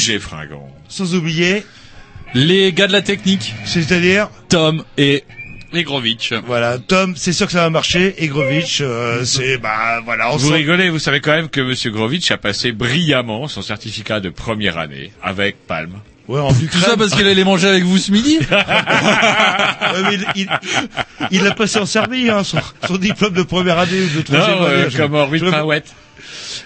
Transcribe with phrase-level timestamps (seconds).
[0.00, 0.68] Roger Fringant.
[0.88, 1.64] sans oublier,
[2.34, 5.24] Les gars de la technique, c'est-à-dire, Tom et
[5.72, 6.32] Negrovitch.
[6.46, 10.36] voilà, Tom, c'est sûr que ça va marcher, et Grovitch, euh, c'est, bah, voilà, on
[10.36, 14.20] Vous sent- rigolez, vous savez quand même que Monsieur Grovitch a passé brillamment son certificat
[14.20, 15.94] de première année avec Palme.
[16.28, 18.38] Ouais, en plus tout ça parce qu'il allait manger avec vous ce midi.
[18.50, 20.48] Ouais, mais il, il,
[21.32, 24.58] il l'a passé en Serbie, hein, son, son diplôme de première année ou de troisième
[24.58, 24.74] Non, année.
[24.74, 25.44] euh, je- comme Henri je-.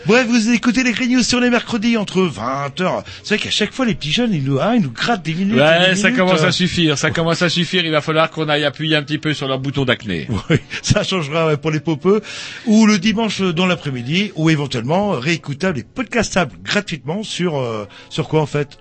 [0.06, 3.04] Bref, vous écoutez les Green News sur les mercredis entre 20h.
[3.22, 5.32] C'est vrai qu'à chaque fois, les petits jeunes, ils nous, ah, ils nous grattent des
[5.32, 5.59] minutes.
[5.59, 7.87] Ouais, des ça minutes, commence à suffire, ça commence à suffire.
[7.87, 10.28] Il va falloir qu'on aille appuyer un petit peu sur leur bouton d'acné.
[10.50, 12.20] Oui, ça changera ouais, pour les popeux.
[12.66, 18.28] Ou le dimanche euh, dans l'après-midi, ou éventuellement réécoutable et podcastable gratuitement sur euh, sur
[18.28, 18.78] quoi en fait?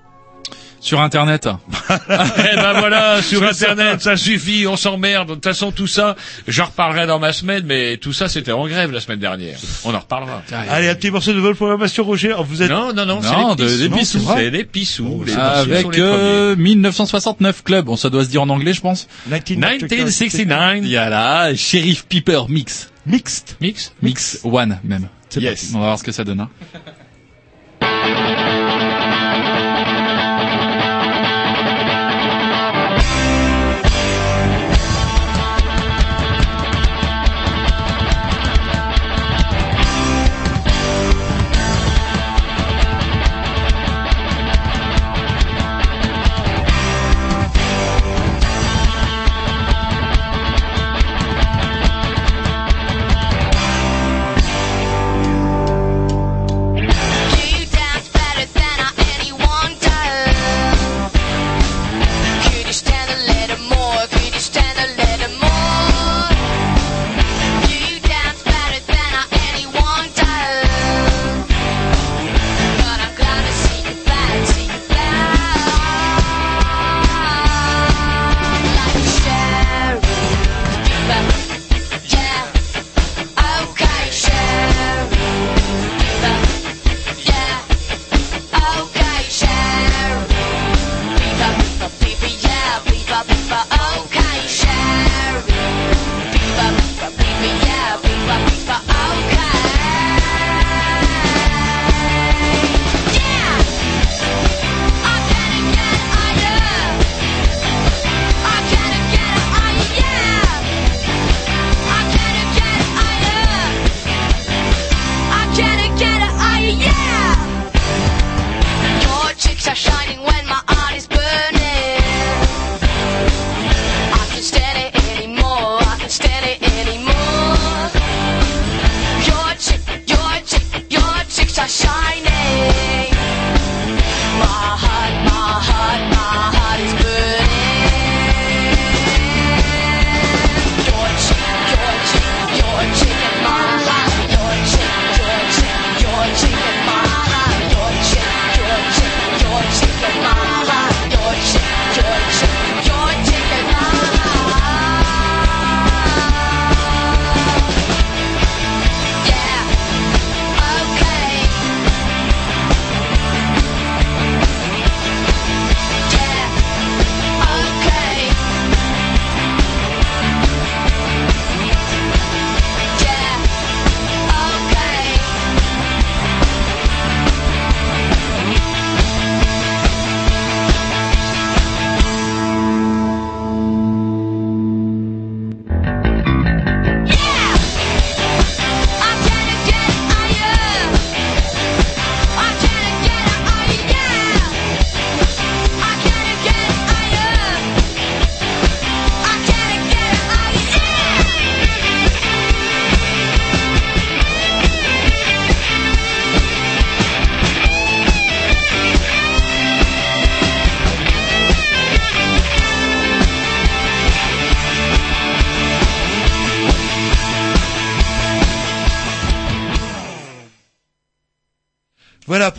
[0.84, 1.48] Sur internet.
[1.90, 5.30] eh ben voilà, sur internet, ça suffit, on s'emmerde.
[5.30, 8.68] De toute façon, tout ça, j'en reparlerai dans ma semaine, mais tout ça, c'était en
[8.68, 9.58] grève la semaine dernière.
[9.86, 10.42] On en reparlera.
[10.70, 12.36] Allez, un petit morceau de vol programmation, Roger.
[12.38, 14.30] Oh, Vous êtes Non, non, non, Non, c'est les des pissous.
[14.36, 15.24] C'est les pissous.
[15.26, 17.86] Les pissous Avec les euh, 1969 Club.
[17.86, 19.08] Bon, ça doit se dire en anglais, je pense.
[19.28, 20.80] 1969.
[20.84, 22.92] Il y a là Sheriff Piper Mix.
[23.06, 23.56] Mixed.
[23.62, 25.08] Mix Mix One même.
[25.36, 25.72] Yes.
[25.74, 26.46] On va voir ce que ça donne.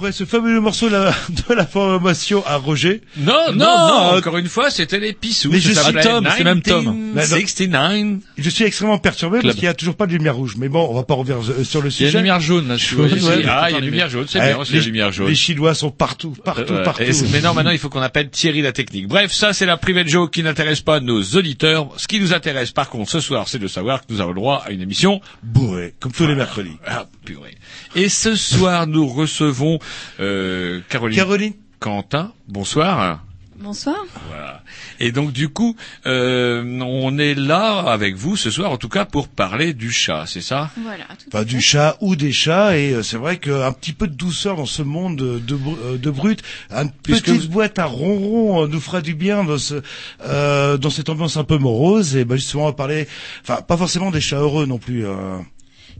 [0.04, 1.14] Après ce fameux morceau de la,
[1.48, 3.00] de la formation à Roger.
[3.16, 5.48] Non, non, Non, non, euh, encore une fois, c'était les Pissous.
[5.50, 6.84] Mais je suis Tom, c'est même Tom.
[7.14, 8.20] 1969.
[8.38, 9.44] Je suis extrêmement perturbé Club.
[9.44, 10.54] parce qu'il n'y a toujours pas de lumière rouge.
[10.58, 12.10] Mais bon, on va pas revenir euh, sur le Il y a sujet.
[12.12, 12.76] une lumière jaune là.
[12.76, 13.08] Je Ouais.
[13.48, 15.28] Ah, il y a une lumière jaune, c'est Eh, bien, c'est les- la lumière jaune.
[15.28, 17.02] Les Chinois sont partout, partout, Euh, partout.
[17.32, 19.08] mais non, maintenant, il faut qu'on appelle Thierry la technique.
[19.08, 21.88] Bref, ça, c'est la private joke qui n'intéresse pas nos auditeurs.
[21.96, 24.36] Ce qui nous intéresse, par contre, ce soir, c'est de savoir que nous avons le
[24.36, 26.76] droit à une émission Bourré, comme tous les mercredis.
[26.86, 27.54] Ah, purée.
[27.96, 29.78] Et ce soir, nous recevons
[30.20, 32.32] euh, Caroline Caroline Quentin.
[32.48, 33.22] Bonsoir.
[33.58, 33.96] Bonsoir.
[34.28, 34.62] Voilà.
[35.00, 39.04] Et donc du coup, euh, on est là avec vous ce soir, en tout cas
[39.04, 40.70] pour parler du chat, c'est ça?
[40.82, 41.60] Voilà, tout Pas à du fait.
[41.62, 44.82] chat ou des chats et euh, c'est vrai qu'un petit peu de douceur dans ce
[44.82, 48.66] monde de, de, br- euh, de brut, une Puisque petite vous- boîte à ronron euh,
[48.66, 49.82] nous fera du bien dans ce
[50.26, 53.06] euh, dans cette ambiance un peu morose et ben justement on va parler,
[53.42, 55.06] enfin pas forcément des chats heureux non plus.
[55.06, 55.38] euh.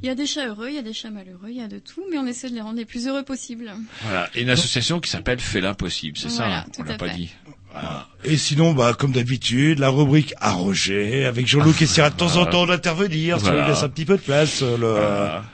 [0.05, 1.67] Il y a des chats heureux, il y a des chats malheureux, il y a
[1.67, 3.73] de tout, mais on essaie de les rendre les plus heureux possibles.
[4.03, 4.29] Voilà.
[4.35, 7.15] Et une association qui s'appelle Fais l'impossible, c'est ça hein On l'a pas fait.
[7.17, 7.31] dit.
[7.73, 8.07] Voilà.
[8.23, 12.37] Et sinon, bah comme d'habitude, la rubrique à Roger avec Jean-Luc qui essaiera de temps
[12.37, 14.61] en temps d'intervenir, si on lui laisse un petit peu de place.
[14.61, 14.87] euh, Le...
[14.93, 15.45] Voilà.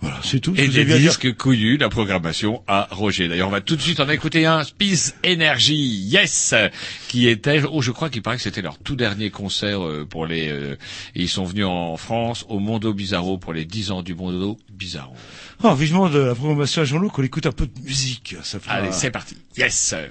[0.00, 0.54] Voilà, c'est tout.
[0.56, 0.84] Et dire.
[0.98, 3.28] disques couillus, la programmation à Roger.
[3.28, 6.54] D'ailleurs, on va tout de suite en écouter un, Space Energy, yes,
[7.08, 10.26] qui était, oh, je crois qu'il paraît que c'était leur tout dernier concert euh, pour
[10.26, 10.76] les, euh,
[11.14, 15.14] ils sont venus en France au Mondo Bizarro pour les 10 ans du Mondo Bizarro.
[15.62, 18.36] Oh, vivement de la programmation à Jean-Luc, qu'on écoute un peu de musique.
[18.42, 19.36] Ça fera- Allez, c'est parti.
[19.56, 20.10] Yes, sir.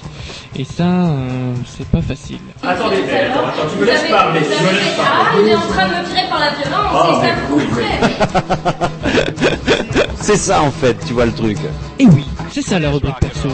[0.55, 2.39] Et ça, euh, c'est pas facile.
[2.61, 5.87] Attendez, attends, attends, tu me laisses parler, tu me laisses Ah, il est en train
[5.87, 7.99] de me tirer par la violence, Ah, c'est ça couperet.
[10.17, 11.57] C'est ça en fait, tu vois le truc.
[11.99, 13.49] Et oui, c'est ça la rubrique perso.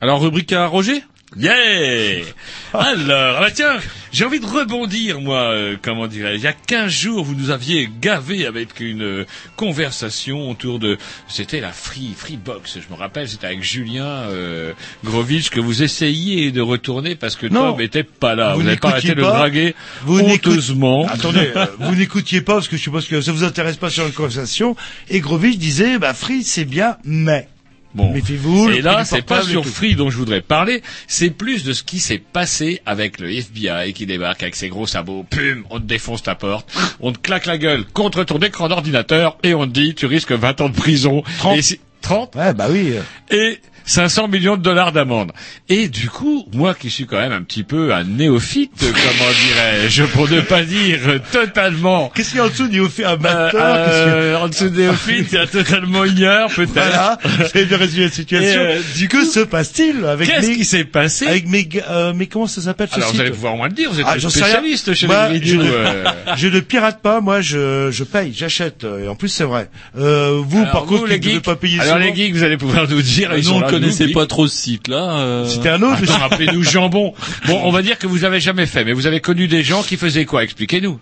[0.00, 1.04] Alors, rubrique à Roger?
[1.36, 2.24] Yeah
[2.72, 3.76] Alors, ah bah tiens,
[4.10, 6.38] j'ai envie de rebondir, moi, euh, comment dirais-je.
[6.38, 10.98] Il y a 15 jours, vous nous aviez gavé avec une euh, conversation autour de...
[11.28, 14.72] C'était la Free, Free Box, je me rappelle, c'était avec Julien euh,
[15.04, 17.72] Grovitch que vous essayiez de retourner parce que Non.
[17.72, 18.54] Tom était pas là.
[18.54, 21.06] Vous, n'avez pas arrêté de le draguer vous honteusement.
[21.08, 24.04] Attendez, euh, vous n'écoutiez pas parce que je suppose que ça vous intéresse pas sur
[24.04, 24.74] une conversation.
[25.08, 27.46] Et Grovitch disait, bah Free c'est bien, mais.
[27.94, 28.12] Bon.
[28.12, 28.70] Méfiez-vous.
[28.70, 29.66] Et là, c'est pas sur.
[29.66, 33.92] Free dont je voudrais parler, c'est plus de ce qui s'est passé avec le FBI
[33.92, 36.70] qui débarque avec ses gros sabots, pum, on te défonce ta porte,
[37.00, 40.32] on te claque la gueule contre ton écran d'ordinateur et on te dit tu risques
[40.32, 41.22] 20 ans de prison.
[41.38, 41.58] 30.
[41.58, 42.92] Et si- 30 Ouais, bah oui.
[43.30, 45.32] et 500 millions de dollars d'amende.
[45.68, 50.04] Et du coup, moi qui suis quand même un petit peu un néophyte, comment dirais-je,
[50.04, 50.98] pour ne pas dire
[51.32, 54.14] totalement Qu'est-ce qu'il y a en dessous du fait euh, amateur qu'est-ce qu'il y a-
[54.16, 56.70] euh, en dessous de néophyte, il y a totalement ignore peut-être.
[56.72, 57.18] Voilà,
[57.52, 58.60] c'est de résumer la situation.
[58.60, 62.12] Euh, du que coup, se passe-t-il avec Qu'est-ce mes, qui s'est passé avec mes, euh,
[62.14, 64.06] mais comment ça s'appelle ce Alors site vous allez pouvoir moins le dire, vous êtes
[64.08, 64.28] Ah, un rien.
[64.28, 65.62] spécialiste chez les je, vidéos.
[65.62, 66.04] ne, euh.
[66.36, 68.84] je ne pirate pas, moi je, je paye, j'achète.
[68.84, 69.68] euh, Et en plus c'est vrai.
[69.98, 72.34] Euh, vous Alors, par vous, contre qui ne geeks, pas payer alors souvent, les geeks,
[72.34, 73.30] vous allez pouvoir nous dire.
[73.36, 75.18] ils sont là, nous, pas trop ce site-là.
[75.20, 75.48] euh.
[75.48, 76.02] c'était un autre.
[76.02, 77.14] Attends, rappelez-nous jambon.
[77.46, 79.82] Bon, on va dire que vous avez jamais fait, mais vous avez connu des gens
[79.82, 80.42] qui faisaient quoi?
[80.44, 80.98] Expliquez-nous.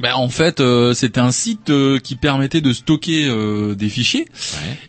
[0.00, 4.26] Ben, en fait, euh, c'était un site euh, qui permettait de stocker euh, des fichiers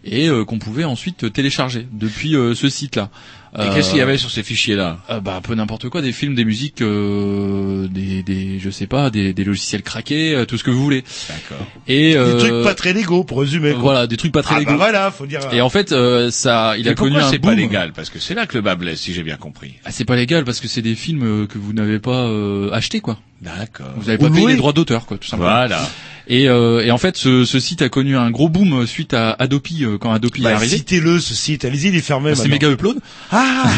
[0.04, 3.10] et euh, qu'on pouvait ensuite télécharger depuis euh, ce site-là.
[3.60, 5.00] Et qu'est-ce qu'il y avait sur ces fichiers-là?
[5.10, 8.88] euh, Bah, un peu n'importe quoi, des films, des musiques, euh, des, des, je sais
[8.88, 11.04] pas, des, des logiciels craqués, euh, tout ce que vous voulez.
[11.28, 11.66] D'accord.
[11.88, 13.72] Et Des euh, trucs pas très légaux pour résumer.
[13.72, 13.80] quoi.
[13.82, 14.72] voilà, des trucs pas très ah légaux.
[14.72, 15.40] bah voilà, faut dire.
[15.52, 17.52] Et en fait, euh, ça, il a connu un c'est boom.
[17.52, 17.94] pas légal?
[17.94, 19.74] Parce que c'est là que le bas blesse, si j'ai bien compris.
[19.86, 22.70] Ah, c'est pas légal parce que c'est des films euh, que vous n'avez pas euh,
[22.72, 23.18] achetés quoi.
[23.42, 23.88] D'accord.
[23.98, 25.50] Vous n'avez pas Ou payé les droits d'auteur quoi, tout simplement.
[25.52, 25.88] Voilà.
[26.30, 29.32] Et, euh, et en fait, ce, ce site a connu un gros boom suite à
[29.32, 30.76] Adopi euh, quand Adopi est bah, arrivé.
[30.76, 31.64] citez-le ce site.
[31.64, 32.32] Allez-y, il est fermé.
[32.32, 32.98] Bah, c'est méga upload.
[33.32, 33.70] Ah,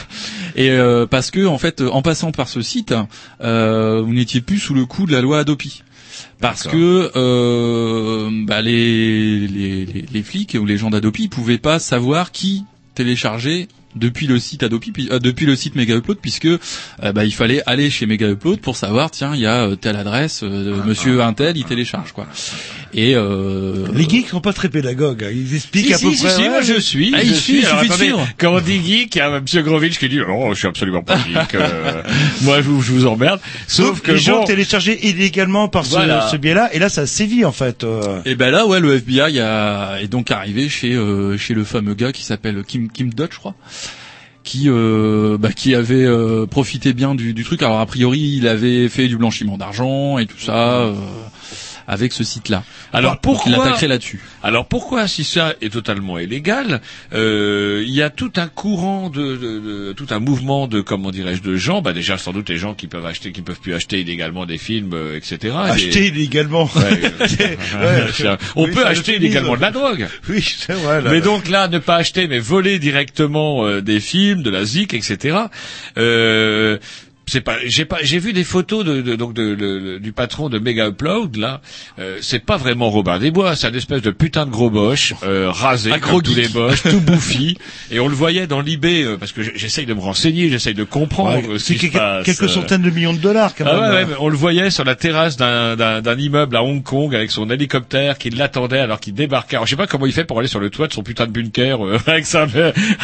[0.56, 2.94] Et euh, parce que en fait, en passant par ce site,
[3.42, 5.82] euh, vous n'étiez plus sous le coup de la loi Adopi.
[6.40, 11.78] Parce que euh, bah, les, les, les, les flics ou les gens d'Adopi pouvaient pas
[11.78, 16.44] savoir qui téléchargeait depuis le site Adopi, puis- euh, depuis le site Mega Upload, puisque
[16.46, 16.58] euh,
[17.14, 19.96] bah, il fallait aller chez Mega Upload pour savoir tiens il y a euh, telle
[19.96, 22.26] adresse, euh, Ah, Monsieur Intel il télécharge quoi.
[22.94, 25.22] Et euh, les geeks sont pas très pédagogues.
[25.24, 25.30] hein.
[25.30, 26.34] Ils expliquent Si, à peu si, si, près.
[26.34, 27.12] si, ouais, moi je suis.
[27.14, 27.64] Ah, je il suis.
[27.66, 28.28] Alors, attendez, suivre.
[28.38, 29.44] quand on dit geek, il y a M.
[29.62, 31.54] Grovitch qui dit non, je suis absolument pas geek.
[31.54, 32.02] euh,
[32.42, 33.40] moi, je vous, je vous emmerde.
[33.66, 36.28] Sauf que les gens bon, téléchargés illégalement par ce, Voilà.
[36.30, 37.84] ce biais-là, et là ça sévit en fait.
[37.84, 38.20] euh.
[38.24, 41.94] Et ben là, ouais, le FBI a, est donc arrivé chez euh, chez le fameux
[41.94, 43.54] gars qui s'appelle Kim Kim Dodge, je crois,
[44.44, 47.62] qui euh, bah, qui avait euh, profité bien du, du truc.
[47.62, 50.94] Alors a priori, il avait fait du blanchiment d'argent et tout ça euh,
[51.88, 52.62] avec ce site-là.
[52.92, 54.20] Alors il pourquoi attaquerait là-dessus.
[54.42, 56.80] Alors pourquoi, si ça est totalement illégal,
[57.14, 61.10] euh, il y a tout un courant de, de- de- tout un mouvement de comment
[61.10, 63.72] dirais-je de gens, bah déjà sans doute les gens qui peuvent acheter, qui peuvent plus
[63.74, 65.54] acheter illégalement des films, euh, etc.
[65.58, 66.64] Acheter illégalement.
[66.76, 70.06] Ouais, on Oui, peut acheter le illégalement de la drogue.
[70.28, 71.00] Oui, c'est vrai.
[71.00, 71.10] Là.
[71.10, 74.92] Mais donc là, ne pas acheter, mais voler directement euh, des films, de la zik,
[74.94, 75.38] etc.
[75.96, 76.78] Euh,
[77.28, 80.48] c'est pas, j'ai pas, j'ai vu des photos de, de- donc de, le- du patron
[80.48, 81.60] de Mega Upload là.
[81.98, 85.14] Euh, c'est pas vraiment Robin des Bois, c'est un espèce de putain de gros boche
[85.22, 86.42] euh, rasé Un comme gros tous geek.
[86.44, 87.56] les boches, tout bouffi.
[87.90, 90.84] Et on le voyait dans l'eBay euh, parce que j'essaye de me renseigner, j'essaye de
[90.84, 92.24] comprendre Ouais, ce c'est qui se quelques, passe.
[92.24, 92.48] quelques euh.
[92.48, 93.74] centaines de millions de dollars quand même.
[93.76, 96.62] Ah ouais, ouais, mais on le voyait sur la terrasse d'un, d'un, d'un immeuble à
[96.62, 99.56] Hong Kong avec son hélicoptère qui l'attendait alors qu'il débarquait.
[99.56, 101.26] Alors je sais pas comment il fait pour aller sur le toit de son putain
[101.26, 102.46] de bunker euh, avec sa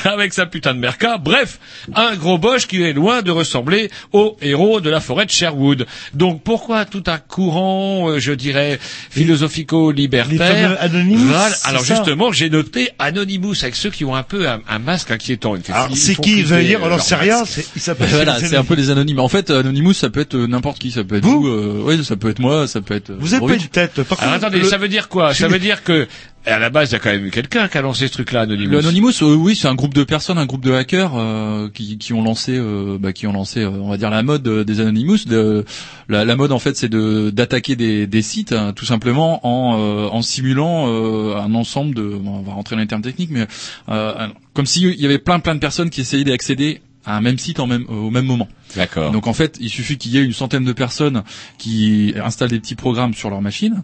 [0.04, 1.19] avec sa putain de merca.
[1.19, 1.59] Bref,
[1.95, 5.87] un gros boche qui est loin de ressembler au héros de la forêt de Sherwood.
[6.14, 8.78] Donc pourquoi tout un courant, euh, je dirais,
[9.11, 11.54] philosophico-libertaire Anonymous, Voilà.
[11.64, 15.11] Alors ça justement, j'ai noté Anonymous avec ceux qui ont un peu un, un masque
[15.11, 15.54] inquiétant.
[15.62, 17.42] Fait- Alors c'est qui veut dire euh, On n'en leur sait rien.
[17.76, 18.09] Il s'appelle.
[18.14, 19.18] Voilà, c'est un peu les anonymes.
[19.18, 21.49] En fait, Anonymous, ça peut être euh, n'importe qui, ça peut être Vous vous.
[21.49, 23.11] euh, ouais, ça peut être moi, ça peut être.
[23.11, 24.02] euh, Vous êtes pas une tête.
[24.04, 25.35] Par Alors contre, attendez, le- ça veut dire quoi?
[25.35, 26.06] Ça veut dire que
[26.47, 28.43] à la base, il y a quand même eu quelqu'un qui a lancé ce truc-là,
[28.43, 28.71] Anonymous.
[28.71, 31.97] Le Anonymous, euh, oui, c'est un groupe de personnes, un groupe de hackers euh, qui,
[31.99, 34.65] qui ont lancé, euh, bah, qui ont lancé, euh, on va dire la mode euh,
[34.65, 35.25] des Anonymous.
[35.27, 35.65] De,
[36.09, 39.79] la, la mode en fait, c'est de d'attaquer des, des sites, hein, tout simplement en,
[39.79, 43.31] euh, en simulant euh, un ensemble de, bon, on va rentrer dans les termes techniques,
[43.31, 43.47] mais
[43.89, 47.39] euh, comme s'il y avait plein plein de personnes qui essayaient d'accéder à un même
[47.39, 48.49] site en même, au même moment.
[48.77, 49.13] D'accord.
[49.13, 51.23] Donc en fait, il suffit qu'il y ait une centaine de personnes
[51.59, 53.83] qui installent des petits programmes sur leur machine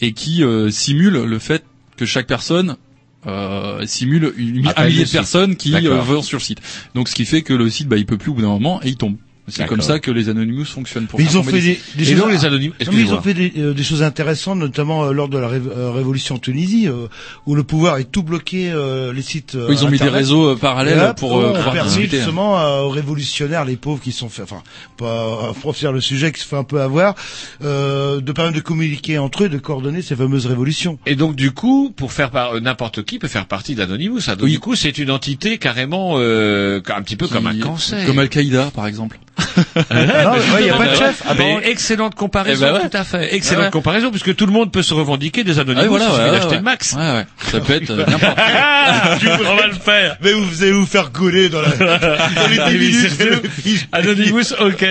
[0.00, 1.64] et qui euh, simulent le fait
[1.96, 2.76] que chaque personne
[3.26, 6.60] euh, simule une, un millier de personnes qui euh, vont sur le site.
[6.94, 8.82] Donc ce qui fait que le site, bah, il peut plus au bout d'un moment
[8.82, 9.16] et il tombe.
[9.48, 11.06] C'est comme ça que les Anonymous fonctionnent.
[11.06, 11.60] Pour Mais faire ils ont fait les-
[11.96, 12.30] des, des choses.
[12.30, 15.28] les anonymes- Non, mais ils ont fait des, euh, des choses intéressantes, notamment euh, lors
[15.28, 17.08] de la ré- euh, révolution en Tunisie, euh,
[17.46, 19.54] où le pouvoir est tout bloqué euh, les sites.
[19.56, 22.16] euh, Oui, ils ont mis des réseaux euh, parallèles là, pour euh, pouvoir permis discuter.
[22.18, 24.62] justement euh, aux révolutionnaires, les pauvres qui sont fait, enfin,
[24.96, 25.06] pas
[25.50, 27.14] euh, pour faire le sujet qui se fait un peu avoir,
[27.62, 30.98] euh, de permettre de communiquer entre eux, et de coordonner ces fameuses révolutions.
[31.06, 34.20] Et donc du coup, pour faire par- euh, n'importe qui peut faire partie d'Anonymous.
[34.28, 34.52] Donc, Oui.
[34.52, 38.06] Du coup, c'est une entité carrément euh, un petit peu comme un cancer.
[38.06, 39.18] Comme Al-Qaïda, par exemple.
[39.56, 41.22] Ouais, Non, mais ouais, y a pas de chef.
[41.28, 41.34] Ah,
[41.64, 42.88] excellente comparaison, Eh ben ouais.
[42.88, 43.34] tout à fait.
[43.34, 43.70] Excellente Ouais.
[43.70, 45.82] comparaison, puisque tout le monde peut se revendiquer des Anonymous.
[45.84, 46.92] Ah, voilà, il ouais, d'acheter ouais, le max.
[46.94, 47.26] Ouais, ouais.
[47.50, 48.34] Ça peut être euh, n'importe.
[48.38, 50.16] Ah, tu pourras le faire.
[50.22, 53.42] Mais vous allez vous faire gauler dans, la, dans les Ah 10 oui, minutes.
[53.64, 54.86] c'est- Anonymous, ok.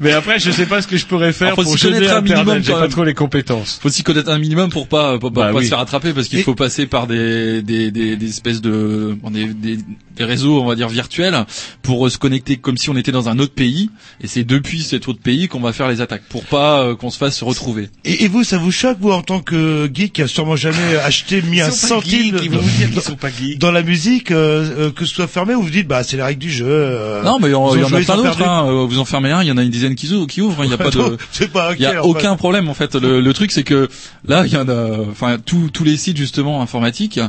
[0.00, 2.20] Mais après, je sais pas ce que je pourrais faire Alors, faut pour connaître un
[2.20, 3.78] minimum, J'ai pas trop les compétences.
[3.82, 5.64] Faut s'y connaître un minimum pour pas pour pas, Bah pas oui.
[5.64, 9.16] se faire attraper parce qu'il Et- faut passer par des des des, des espèces de
[9.30, 9.78] des, des
[10.16, 11.44] des réseaux on va dire virtuels
[11.82, 13.81] pour euh, se connecter comme si on était dans un autre pays
[14.20, 17.10] et c'est depuis cet autre pays qu'on va faire les attaques pour pas euh, qu'on
[17.10, 17.88] se fasse se retrouver.
[18.04, 20.96] Et, et vous, ça vous choque, vous, en tant que geek qui a sûrement jamais
[21.04, 23.58] acheté, mis un centime geeks.
[23.58, 26.22] dans la musique, euh, euh, que ce soit fermé, ou vous dites, bah, c'est les
[26.22, 26.66] règles du jeu.
[26.68, 28.42] euh, non mais il y en, a plein d'autres.
[28.42, 28.86] Hein.
[28.86, 30.12] Vous en fermez un, il y en a une dizaine qui.
[30.28, 30.64] Qui ouvrent.
[30.64, 31.16] Il y a pas de
[31.76, 32.94] Il y a aucun problème en fait.
[32.94, 33.88] Le, le truc c'est que
[34.26, 37.20] là il y en a, enfin tous tous les sites justement informatiques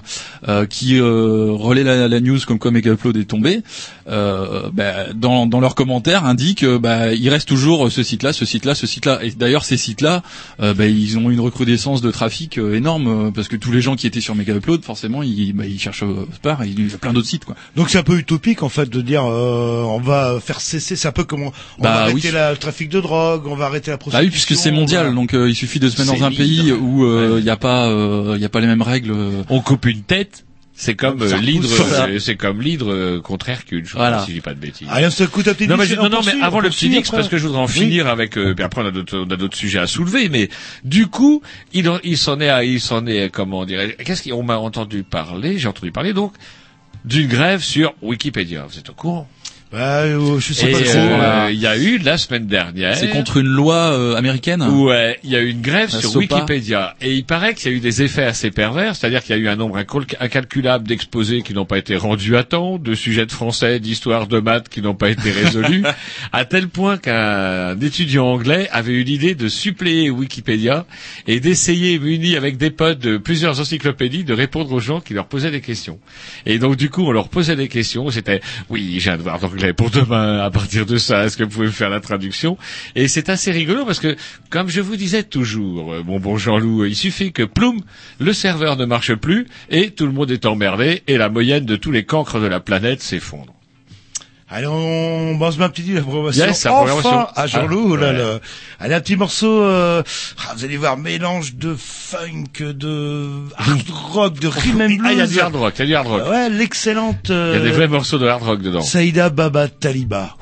[0.48, 3.62] euh, qui euh, relaient la, la news comme quoi Mega Upload est tombé,
[4.08, 8.76] euh, bah, dans dans leurs commentaires indiquent bah, il reste toujours ce site-là, ce site-là,
[8.76, 9.20] ce site-là.
[9.24, 10.24] Et d'ailleurs ces sites-là,
[10.62, 13.82] euh, bah, ils ont une recrudescence de trafic euh, énorme euh, parce que tous les
[13.82, 16.04] gens qui étaient sur Mega Upload forcément ils, bah, ils cherchent
[16.42, 17.56] part et il y a plein d'autres sites quoi.
[17.76, 21.08] Donc c'est un peu utopique en fait de dire euh, on va faire cesser, c'est
[21.08, 22.32] un peu comme on, on Bah, va arrêter oui.
[22.34, 24.26] la- le trafic de drogue, on va arrêter la Bah prostitution.
[24.26, 25.16] oui, puisque c'est mondial, voilà.
[25.16, 26.44] donc euh, il suffit de se mettre dans un libre.
[26.44, 27.42] pays où il Ouais.
[27.42, 27.88] n'y a pas,
[28.36, 29.14] il y a pas les mêmes règles.
[29.50, 30.46] On coupe une tête.
[30.76, 31.70] C'est comme euh, l'hydre,
[32.08, 34.16] euh, c'est comme l'hydre euh, contre Hercule, je Voilà.
[34.18, 34.88] crois, si je dis pas de bêtises.
[34.90, 36.88] Allez, on se coûte un petit Non mais, je- non, non, mais avant le petit
[36.88, 37.30] poursuit Dix, parce après.
[37.30, 37.72] que je voudrais en Oui.
[37.72, 38.38] finir avec.
[38.38, 40.50] Euh, puis après on a d'autres, on a d'autres sujets à soulever, mais
[40.84, 44.42] du coup, il, en- il s'en est, à- il s'en est, comment dirais Qu'est-ce qu'on
[44.44, 46.34] m'a entendu parler J'ai entendu parler donc
[47.06, 48.66] d'une grève sur Wikipédia.
[48.68, 49.28] Vous êtes au courant
[49.74, 51.00] Bah, euh, je sais Et pas trop.
[51.00, 52.96] euh, il y a eu la semaine dernière.
[52.96, 54.62] C'est contre une loi euh, américaine?
[54.62, 56.16] Ouais, il y a eu une grève sur.
[56.16, 59.40] Wikipédia et il paraît qu'il y a eu des effets assez pervers, c'est-à-dire qu'il y
[59.40, 59.78] a eu un nombre
[60.20, 64.40] incalculable d'exposés qui n'ont pas été rendus à temps, de sujets de français, d'histoire, de
[64.40, 65.84] maths qui n'ont pas été résolus,
[66.32, 70.86] à tel point qu'un étudiant anglais avait eu l'idée de suppléer Wikipédia
[71.26, 75.26] et d'essayer, muni avec des potes de plusieurs encyclopédies, de répondre aux gens qui leur
[75.26, 75.98] posaient des questions.
[76.46, 79.63] Et donc du coup, on leur posait des questions, c'était oui, j'ai un devoir d'anglais
[79.72, 82.58] pour demain, à partir de ça, est-ce que vous pouvez faire la traduction?
[82.96, 84.18] Et c'est assez rigolo parce que,
[84.50, 87.80] comme je vous disais toujours, euh, mon bon Jean-Loup, il suffit que ploum,
[88.20, 91.78] le serveur ne marche plus et tout le monde est emmerdé et la moyenne de
[91.78, 93.54] tous les cancres de la planète s'effondre.
[94.56, 96.46] Allez, on, bon, on se met un petit dit la programmation.
[96.46, 97.28] Yes, la enfin, programmation.
[97.36, 98.18] à Jean-Loup, Ah, là, ouais.
[98.20, 98.40] là.
[98.80, 100.04] Allez, un petit morceau, euh,
[100.38, 105.02] ah, vous allez voir, mélange de funk, de hard rock, de rhythm and blues.
[105.06, 106.30] Ah, il y a du hard rock, il y a du hard rock.
[106.30, 108.82] Ouais, l'excellente, Il y a euh, des vrais morceaux de hard rock dedans.
[108.82, 110.36] Saïda Baba Taliba.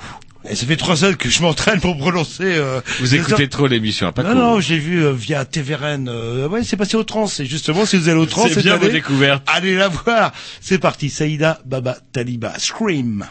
[0.49, 2.43] Et ça fait trois heures que je m'entraîne pour prononcer.
[2.45, 4.39] Euh, Vous écoutez trop l'émission, hein, pas Non, cool.
[4.39, 6.09] non, j'ai vu euh, via TVRN.
[6.09, 7.27] Euh, ouais, c'est passé au trans.
[7.39, 9.43] Et justement, si vous allez au trans, C'est bien vos découvertes.
[9.47, 10.33] allez la voir.
[10.59, 12.53] C'est parti, Saïda Baba Taliba.
[12.57, 13.23] Scream.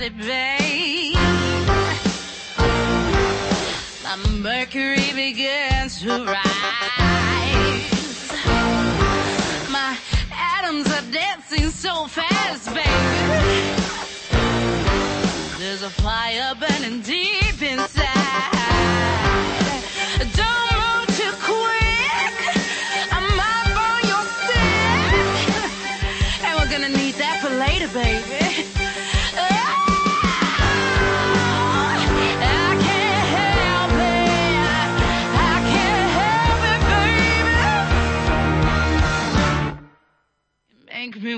[0.00, 1.16] My body, babe,
[4.02, 6.36] my mercury begins to rise.
[9.70, 9.98] My
[10.32, 12.88] atoms are dancing so fast, baby.
[15.58, 17.39] There's a fire burning deep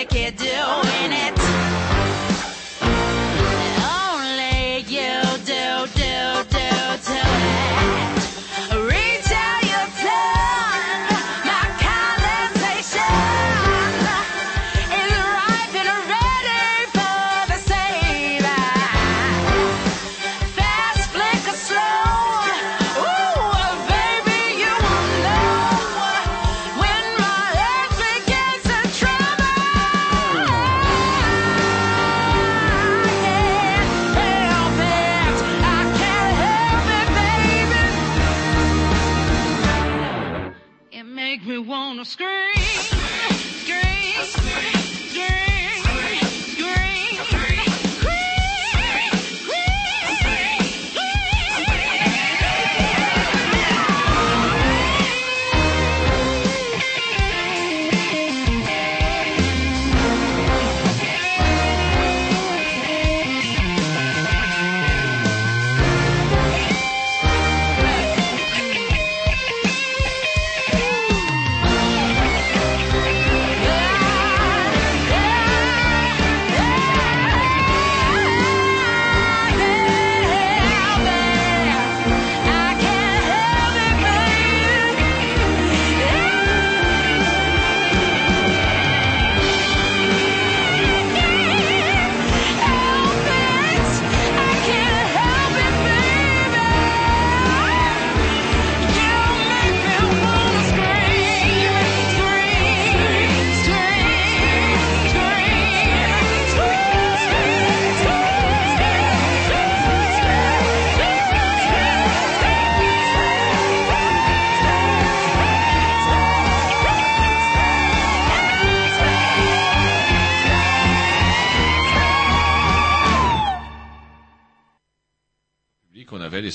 [0.00, 1.59] they could do it.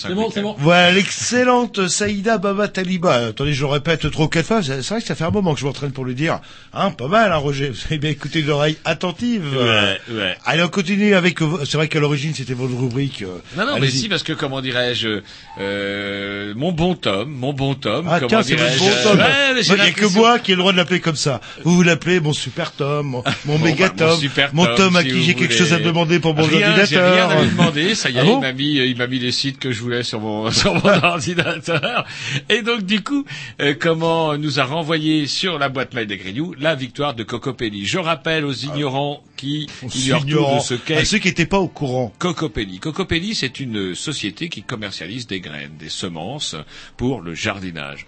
[0.07, 0.55] C'est bon, c'est bon.
[0.59, 3.27] Voilà l'excellente Saïda Baba Taliba.
[3.27, 4.61] Attendez, je le répète trop quatre fois.
[4.63, 6.39] C'est vrai que ça fait un moment que je m'entraîne pour lui dire.
[6.73, 7.69] Hein, pas mal, hein, Roger.
[7.69, 9.43] Vous avez bien écouté une oreille attentive.
[9.57, 10.37] Ouais, ouais.
[10.45, 11.41] Allez, on continue avec.
[11.41, 13.21] euh, C'est vrai qu'à l'origine c'était votre rubrique.
[13.23, 15.21] euh, Non, non, mais si, parce que comment dirais-je,
[15.59, 19.19] euh, mon bon Tom, mon bon Tom, Ah comment tiens, c'est votre dirais-je, bon Tom.
[19.19, 21.15] ouais, mais j'ai Il n'y a que moi qui ai le droit de l'appeler comme
[21.15, 21.41] ça.
[21.63, 24.65] Vous vous l'appelez mon super Tom, mon, mon Bon, méga bah, mon Tom, super mon
[24.65, 25.57] Tom, Tom à si qui j'ai quelque voulez.
[25.57, 27.29] chose à demander pour mon rien, J'ai rien ordinateur.
[27.31, 29.19] à lui demander, ça y est, Ah bon il m'a mis, euh, il m'a mis
[29.19, 32.05] les sites que je voulais sur mon, sur mon ordinateur.
[32.49, 33.25] Et donc, du coup,
[33.61, 37.85] euh, comment nous a renvoyé sur la boîte mail des Grignoux la victoire de Cocopelli.
[37.85, 41.59] Je rappelle aux ignorants qui ignorent tout de ce qu'est À ceux qui n'étaient pas
[41.59, 42.13] au courant.
[42.19, 42.79] Cocopelli.
[42.79, 46.55] Cocopelli, c'est une société qui commercialise des graines, des semences
[46.97, 48.05] pour le jardinage.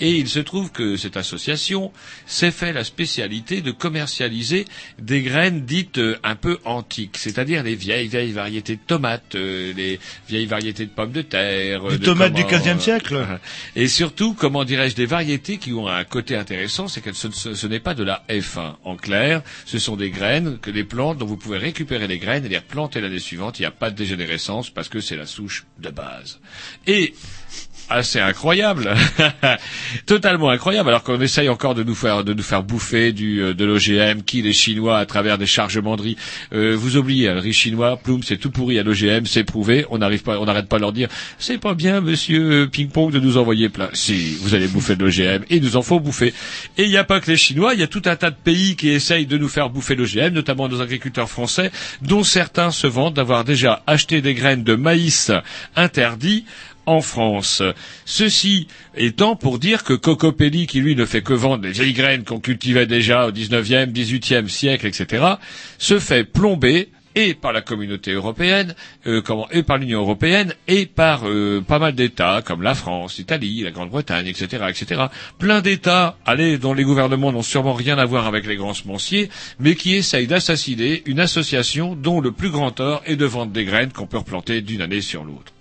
[0.00, 1.92] Et il se trouve que cette association
[2.26, 4.64] s'est fait la spécialité de commercialiser
[4.98, 9.72] des graines dites euh, un peu antiques, c'est-à-dire les vieilles, vieilles variétés de tomates, euh,
[9.74, 11.82] les vieilles variétés de pommes de terre.
[11.88, 13.26] Des de tomates du comment, 15e euh, siècle.
[13.76, 17.80] Et surtout, comment dirais-je, des variétés qui ont un côté intéressant, c'est que ce n'est
[17.80, 18.76] pas de la F1.
[18.84, 22.44] En clair, ce sont des graines, que des plantes dont vous pouvez récupérer les graines
[22.44, 23.58] et les replanter l'année suivante.
[23.58, 26.40] Il n'y a pas de dégénérescence parce que c'est la souche de base.
[26.86, 27.14] Et
[27.90, 28.94] assez incroyable,
[30.06, 30.88] totalement incroyable.
[30.88, 34.22] Alors qu'on essaye encore de nous faire de nous faire bouffer du euh, de l'OGM,
[34.22, 36.16] qui les Chinois à travers des chargements de riz.
[36.52, 39.86] Euh, vous oubliez, hein, le riz chinois, ploum, c'est tout pourri à l'OGM, c'est prouvé.
[39.90, 43.10] On n'arrive pas, on n'arrête pas de leur dire, c'est pas bien, Monsieur Ping Pong,
[43.12, 43.88] de nous envoyer plein.
[43.92, 46.32] Si vous allez bouffer de l'OGM, et nous en faut bouffer.
[46.76, 48.36] Et il n'y a pas que les Chinois, il y a tout un tas de
[48.36, 51.70] pays qui essayent de nous faire bouffer l'OGM, notamment nos agriculteurs français,
[52.02, 55.30] dont certains se vantent d'avoir déjà acheté des graines de maïs
[55.76, 56.44] interdits
[56.88, 57.62] en France.
[58.04, 62.24] Ceci étant pour dire que Cocopelli, qui lui ne fait que vendre des vieilles graines
[62.24, 65.24] qu'on cultivait déjà au 19e, 18e siècle, etc.,
[65.78, 68.74] se fait plomber et par la communauté européenne,
[69.06, 69.20] euh,
[69.50, 73.70] et par l'Union européenne, et par euh, pas mal d'États comme la France, l'Italie, la
[73.72, 75.02] Grande-Bretagne, etc., etc.
[75.38, 79.30] Plein d'États, allez, dont les gouvernements n'ont sûrement rien à voir avec les grands semenciers,
[79.58, 83.64] mais qui essayent d'assassiner une association dont le plus grand tort est de vendre des
[83.64, 85.52] graines qu'on peut replanter d'une année sur l'autre.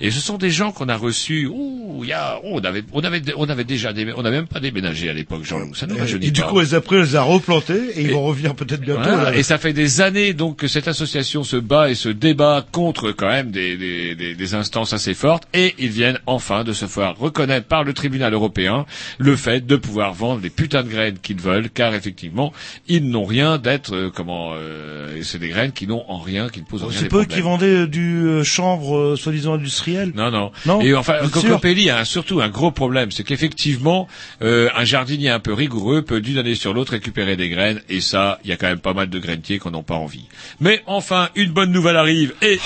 [0.00, 1.46] Et ce sont des gens qu'on a reçus.
[1.46, 4.46] Ouh, y a, oh, on avait, on avait, on avait déjà, dé- on n'avait même
[4.46, 5.74] pas déménagé à l'époque, Jean-Loup.
[5.74, 5.86] Ça
[6.20, 6.48] Et du pas.
[6.48, 9.02] coup, les après, les a replantés et ils vont revenir peut-être bientôt.
[9.02, 9.30] Voilà.
[9.30, 9.36] là.
[9.36, 13.12] Et ça fait des années donc que cette association se bat et se débat contre
[13.12, 16.86] quand même des, des, des, des instances assez fortes et ils viennent enfin de se
[16.86, 18.86] faire reconnaître par le tribunal européen
[19.18, 22.52] le fait de pouvoir vendre les putains de graines qu'ils veulent car effectivement
[22.88, 26.60] ils n'ont rien d'être euh, comment euh, c'est des graines qui n'ont en rien qui
[26.60, 27.28] ne posent en rien C'est problèmes.
[27.28, 30.12] qui vendaient euh, du euh, chanvre euh, soi-disant industriel industriel.
[30.14, 30.52] Non, non.
[30.66, 31.14] Non Et enfin.
[31.32, 34.06] Cocopelli a un- surtout un gros problème, c'est qu'effectivement,
[34.42, 38.00] euh, un jardinier un peu rigoureux peut d'une année sur l'autre récupérer des graines, et
[38.00, 40.26] ça, il y a quand même pas mal de grainetiers qui n'en ont pas envie.
[40.60, 42.58] Mais enfin, une bonne nouvelle arrive, et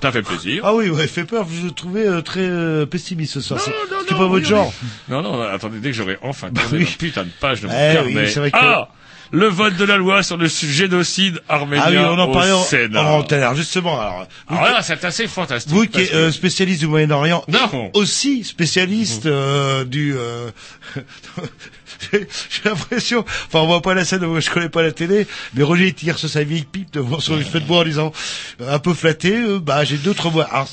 [0.00, 0.62] ça fait plaisir.
[0.64, 1.46] Ah oui, ouais, fait peur.
[1.52, 3.60] Je le trouvais euh, très euh, pessimiste ce soir.
[3.60, 3.72] C'est
[4.08, 4.72] c'est pas votre genre.
[5.08, 6.96] Non, non, attendez, dès que j'aurai enfin tourné oui.
[6.98, 8.14] putain de page de mon Eh carnet.
[8.14, 8.88] oui, c'est vrai que- Ah
[9.34, 12.52] le vote de la loi sur le génocide arménien Ah oui, on en au parlait
[12.52, 13.02] en, Sénat.
[13.02, 13.42] en antenne.
[13.42, 15.72] Alors, justement, alors, vous, Alors là, c'est assez fantastique.
[15.72, 17.44] vous qui êtes euh, spécialiste du Moyen-Orient,
[17.94, 20.14] aussi spécialiste euh, du...
[20.16, 20.50] euh,
[22.12, 22.26] J'ai
[22.64, 26.18] l'impression, enfin on voit pas la scène, je connais pas la télé, mais Roger tire
[26.18, 28.12] sur sa vieille pipe devant son fait de bois en disant,
[28.66, 30.44] un peu flatté, euh, bah j'ai d'autres voix.
[30.44, 30.68] Alors,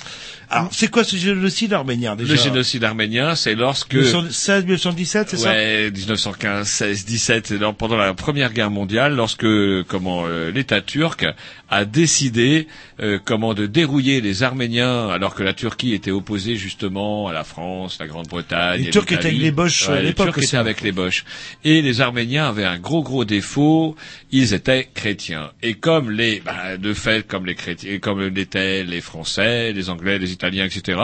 [0.51, 5.37] alors, c'est quoi ce génocide arménien déjà Le génocide arménien, c'est lorsque 1916, 1917, c'est
[5.37, 9.45] ça Ouais, 1915, 16, 17, c'est dans- pendant la Première Guerre mondiale, lorsque
[9.87, 11.25] comment euh, l'État turc
[11.69, 12.67] a décidé
[12.99, 17.45] euh, comment de dérouiller les Arméniens, alors que la Turquie était opposée justement à la
[17.45, 18.83] France, la Grande-Bretagne.
[18.83, 21.23] Les Turcs étaient avec les Boches, à Ouais, les l'époque Turcs étaient avec les Boches.
[21.63, 23.95] Et les Arméniens avaient un gros gros défaut,
[24.31, 25.51] ils étaient chrétiens.
[25.63, 30.19] Et comme les, bah, de fait, comme les chrétiens, comme l'étaient les Français, les Anglais,
[30.19, 30.99] les Italiens, etc.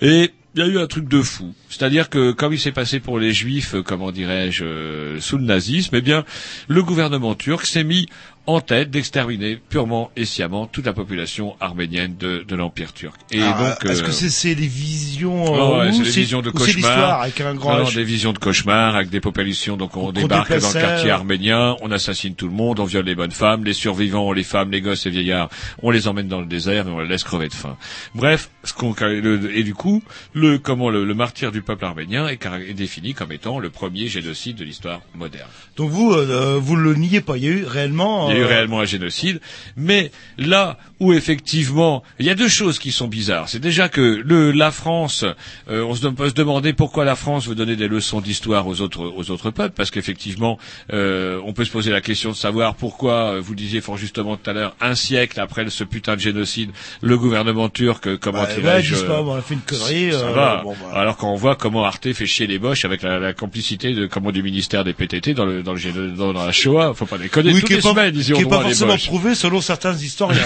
[0.00, 1.52] Et il y a eu un truc de fou.
[1.68, 5.44] C'est-à-dire que, comme il s'est passé pour les Juifs, euh, comment dirais-je, euh, sous le
[5.44, 6.24] nazisme, eh bien,
[6.68, 8.08] le gouvernement turc s'est mis
[8.46, 13.18] en tête d'exterminer purement et sciemment toute la population arménienne de, de l'Empire turc.
[13.30, 16.10] Et Ah, donc, Est-ce euh, que c'est c'est des visions Ouais, ouais, euh, c'est des
[16.10, 17.20] visions de ou c'est l'histoire cauchemar.
[17.22, 19.76] avec un grand Non, des visions de cauchemar avec des populations.
[19.76, 21.14] Donc on débarque dans le quartier euh.
[21.14, 24.70] arménien, on assassine tout le monde, on viole les bonnes femmes, les survivants, les femmes,
[24.70, 25.48] les gosses et vieillards,
[25.82, 27.76] on les emmène dans le désert et on les laisse crever de faim.
[28.14, 30.02] Bref, ce qu'on et du coup,
[30.34, 34.06] le comment le, le martyr du peuple arménien est, est défini comme étant le premier
[34.08, 35.48] génocide de l'histoire moderne.
[35.76, 37.36] Donc vous, euh, vous le niez pas.
[37.36, 38.30] Il y a eu réellement.
[38.34, 39.40] Il y a eu euh, réellement un génocide,
[39.76, 43.48] mais là où effectivement, il y a deux choses qui sont bizarres.
[43.48, 45.24] C'est déjà que le, la France,
[45.68, 48.80] euh, on se peut se demander pourquoi la France veut donner des leçons d'histoire aux
[48.80, 50.58] autres aux autres peuples, parce qu'effectivement,
[50.92, 54.36] euh, on peut se poser la question de savoir pourquoi, euh, vous disiez fort justement
[54.36, 56.70] tout à l'heure, un siècle après ce putain de génocide,
[57.00, 60.12] le gouvernement turc, euh, comment bah, dirais-je, on a fait une connerie.
[60.12, 60.60] ça va.
[60.62, 60.98] bon, bah.
[60.98, 64.32] Alors qu'on voit comment Arte fait chier les Boches avec la, la complicité de comment
[64.32, 67.52] du ministère des PTT dans le dans le dans, dans la Shoah, faut pas déconner.
[67.52, 70.42] Oui, Toutes les pas, semaines, qui est droit, pas forcément prouvé selon certains historiens.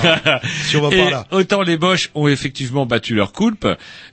[0.67, 1.27] si on va Et par là.
[1.31, 3.67] autant les Boches ont effectivement battu leur culpe,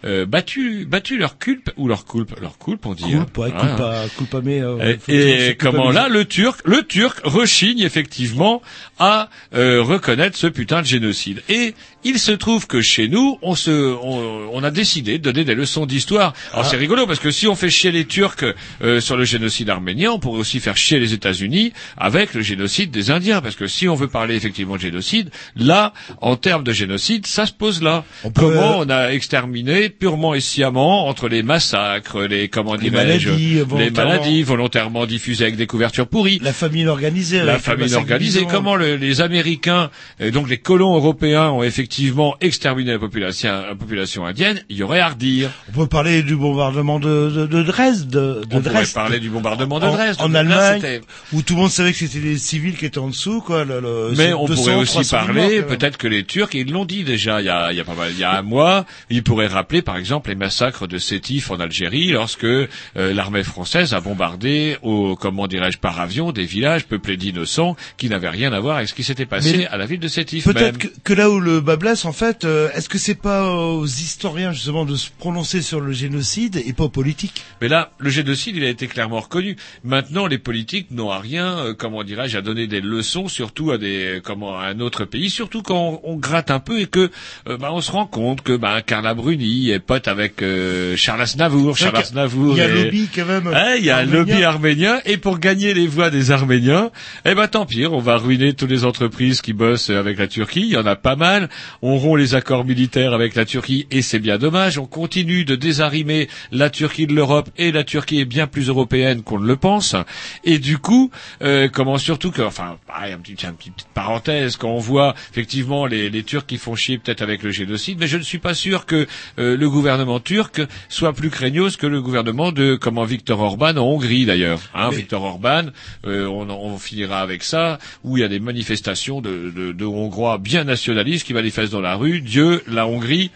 [0.06, 3.06] euh, battu battu leur culpe ou leur culpe, leur culpe on dit.
[3.14, 3.26] hein.
[3.34, 3.60] Culpa, Voilà.
[3.68, 4.62] culpa, culpa, mais.
[4.62, 8.62] euh, Et, et comment là le Turc, le Turc rechigne effectivement
[9.00, 11.42] à euh, reconnaître ce putain de génocide.
[11.50, 11.74] Et
[12.06, 15.56] il se trouve que chez nous, on se, on, on a décidé de donner des
[15.56, 16.34] leçons d'histoire.
[16.54, 16.68] Alors Ah.
[16.70, 18.46] c'est rigolo parce que si on fait chier les Turcs
[18.84, 22.92] euh, sur le génocide arménien, on pourrait aussi faire chier les États-Unis avec le génocide
[22.92, 23.42] des Indiens.
[23.42, 27.48] Parce que si on veut parler effectivement de génocide, là, en termes de génocide, ça
[27.48, 28.04] se pose là.
[28.24, 33.30] On Comment euh, on a exterminé purement et sciemment entre les massacres, les comment dirais-je,
[33.30, 34.12] maladies, les volontairement.
[34.12, 36.40] maladies volontairement diffusées avec des couvertures pourries.
[36.44, 37.42] La famine organisée.
[37.44, 38.46] La famine organisée.
[38.48, 39.90] Comment le- les Américains,
[40.20, 45.00] et donc les colons européens, ont effectivement la population, la population indienne Il y aurait
[45.00, 45.50] à redire.
[45.70, 48.10] On peut parler du bombardement de, de, de Dresde.
[48.10, 50.22] De, On pourrait parler du bombardement de Dresde.
[50.22, 51.02] En, Allemagne,
[51.34, 53.64] où tout le monde savait que c'était des civils qui étaient en dessous, quoi.
[53.66, 56.72] Le, le- Mais on 200, pourrait aussi 300 000 parler, peut-être que les Turcs, ils
[56.72, 58.42] l'ont dit déjà il y a, il y a pas mal, il y a un
[58.42, 63.44] mois, ils pourraient rappeler par exemple les massacres de Sétif en Algérie lorsque euh, l'armée
[63.44, 68.54] française a bombardé au, comment dirais-je, par avion des villages peuplés d'innocents qui n'avaient rien
[68.54, 70.46] à voir avec ce qui s'était passé Mais à la ville de Sétif.
[70.46, 73.48] Peut-être que, que là où le bas blesse, en fait, euh, est-ce que c'est pas
[73.54, 77.44] aux historiens justement de se prononcer sur le génocide et pas aux politiques?
[77.62, 79.56] Mais là, le génocide, il a été clairement reconnu.
[79.84, 83.78] Maintenant, les politiques n'ont à rien, euh, comment dirais-je, à donner des leçons, surtout à
[83.78, 87.12] des, comment, à un autre pays, surtout quand on, on gratte un peu et que,
[87.48, 91.22] euh, bah, on se rend compte que, bah, Carla Bruni est pote avec euh, Charles
[91.22, 91.78] Aznavour.
[91.78, 92.56] Charles Aznavour.
[92.56, 93.56] Il y a un lobby quand même.
[93.78, 94.18] Il y a un arménien.
[94.18, 96.90] lobby arménien et pour gagner les voix des Arméniens,
[97.26, 100.62] eh ben tant pis, on va ruiner toutes les entreprises qui bossent avec la Turquie.
[100.62, 101.48] Il y en a pas mal.
[101.82, 104.78] On rompt les accords militaires avec la Turquie et c'est bien dommage.
[104.78, 109.22] On continue de désarimer la Turquie de l'Europe et la Turquie est bien plus européenne
[109.24, 109.96] qu'on ne le pense.
[110.44, 111.12] Et du coup,
[111.42, 115.16] euh, comment surtout que, enfin, pareil, un petit, un petit petite parenthèse, quand on voit
[115.32, 118.40] effectivement les, les Turcs qui font chier peut-être avec le génocide, mais je ne suis
[118.40, 119.08] pas sûr que
[119.40, 123.84] euh, le gouvernement turc soit plus craignos que le gouvernement de comment Viktor Orban en
[123.86, 124.60] Hongrie d'ailleurs.
[124.74, 125.66] Hein, Mais- Viktor Orban,
[126.06, 129.86] euh, on, on finira avec ça, où il y a des manifestations de, de, de
[129.86, 132.22] Hongrois bien nationalistes qui manifestent dans la rue.
[132.22, 133.32] Dieu, la Hongrie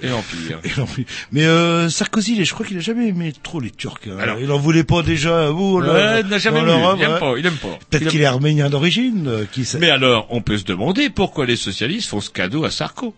[0.00, 0.60] et l'Empire.
[1.32, 3.98] Mais euh, Sarkozy, je crois qu'il a jamais aimé trop les Turcs.
[4.06, 4.16] hein.
[4.20, 5.50] Alors- il en voulait pas déjà.
[5.50, 7.18] Vous, là, Ouais, il n'a jamais l'Europe, Il aime ouais.
[7.20, 7.78] pas, il aime pas.
[7.90, 9.26] Peut-être aime qu'il est arménien d'origine.
[9.26, 9.78] euh, qui sait.
[9.78, 13.12] Mais alors, on peut se demander pourquoi les socialistes font ce cadeau à Sarko.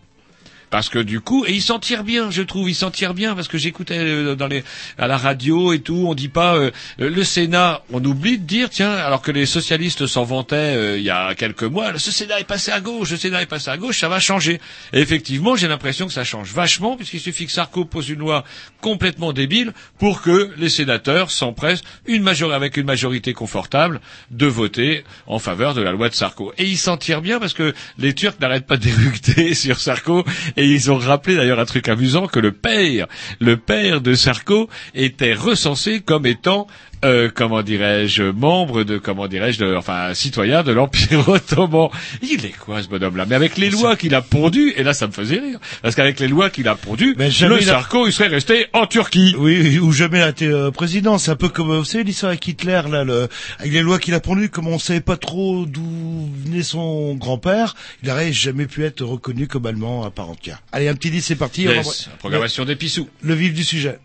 [0.71, 3.35] Parce que du coup, et il s'en tire bien, je trouve, il s'en tire bien
[3.35, 4.63] parce que j'écoutais euh, dans les
[4.97, 8.69] à la radio et tout, on dit pas euh, le Sénat, on oublie de dire
[8.69, 12.39] tiens, alors que les socialistes s'en vantaient euh, il y a quelques mois, ce Sénat
[12.39, 14.61] est passé à gauche, le Sénat est passé à gauche, ça va changer.
[14.93, 18.45] Et effectivement, j'ai l'impression que ça change vachement puisqu'il suffit que Sarko pose une loi
[18.79, 25.03] complètement débile pour que les sénateurs s'empressent une majorité avec une majorité confortable de voter
[25.27, 26.53] en faveur de la loi de Sarko.
[26.57, 30.23] Et ils s'en tirent bien parce que les Turcs n'arrêtent pas d'éructer sur Sarko
[30.65, 33.07] ils ont rappelé d'ailleurs un truc amusant que le père,
[33.39, 36.67] le père de Sarko était recensé comme étant
[37.03, 41.89] euh, comment dirais-je, membre de, comment dirais-je, de- enfin, citoyen de l'Empire ottoman.
[42.21, 43.25] Il est quoi, ce bonhomme-là?
[43.27, 45.59] Mais avec les lois qu'il a pondues, et là, ça me faisait rire.
[45.81, 48.67] Parce qu'avec les lois qu'il a pondues, jamais le il a- Sarko, il serait resté
[48.73, 49.35] en Turquie.
[49.37, 51.17] Oui, ou jamais été euh, président.
[51.17, 53.27] C'est un peu comme, vous savez, l'histoire avec Hitler, là, le,
[53.59, 57.75] avec les lois qu'il a pondues, comme on savait pas trop d'où venait son grand-père,
[58.03, 60.61] il n'aurait jamais pu être reconnu comme allemand à part entière.
[60.71, 61.67] Allez, un petit 10, c'est parti.
[61.67, 63.09] on Yes, va- programmation des pissous.
[63.23, 63.97] Le vif du sujet.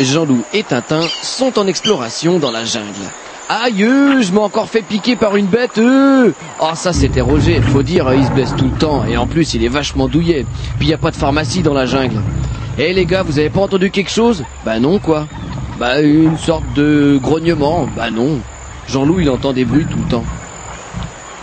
[0.00, 2.86] Jean-Loup et Tintin sont en exploration dans la jungle.
[3.48, 5.78] Aïe, je m'ai encore fait piquer par une bête.
[5.78, 6.32] Euh.
[6.60, 9.54] Oh, ça c'était Roger, faut dire, il se blesse tout le temps et en plus
[9.54, 10.44] il est vachement douillet.
[10.78, 12.20] Puis y a pas de pharmacie dans la jungle.
[12.78, 14.44] Eh les gars, vous avez pas entendu quelque chose?
[14.64, 15.26] Bah non quoi.
[15.78, 17.88] Bah une sorte de grognement.
[17.96, 18.40] Bah non.
[18.86, 20.24] Jean-Loup il entend des bruits tout le temps.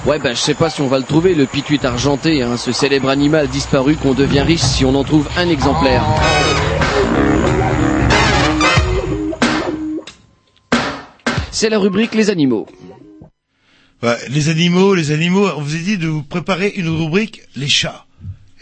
[0.05, 2.71] Ouais bah je sais pas si on va le trouver, le pituit argenté, hein, ce
[2.71, 6.03] célèbre animal disparu qu'on devient riche si on en trouve un exemplaire.
[11.55, 12.67] C'est la rubrique les animaux.
[14.03, 17.69] Ouais, les animaux, les animaux, on vous a dit de vous préparer une rubrique, les
[17.69, 18.03] chats.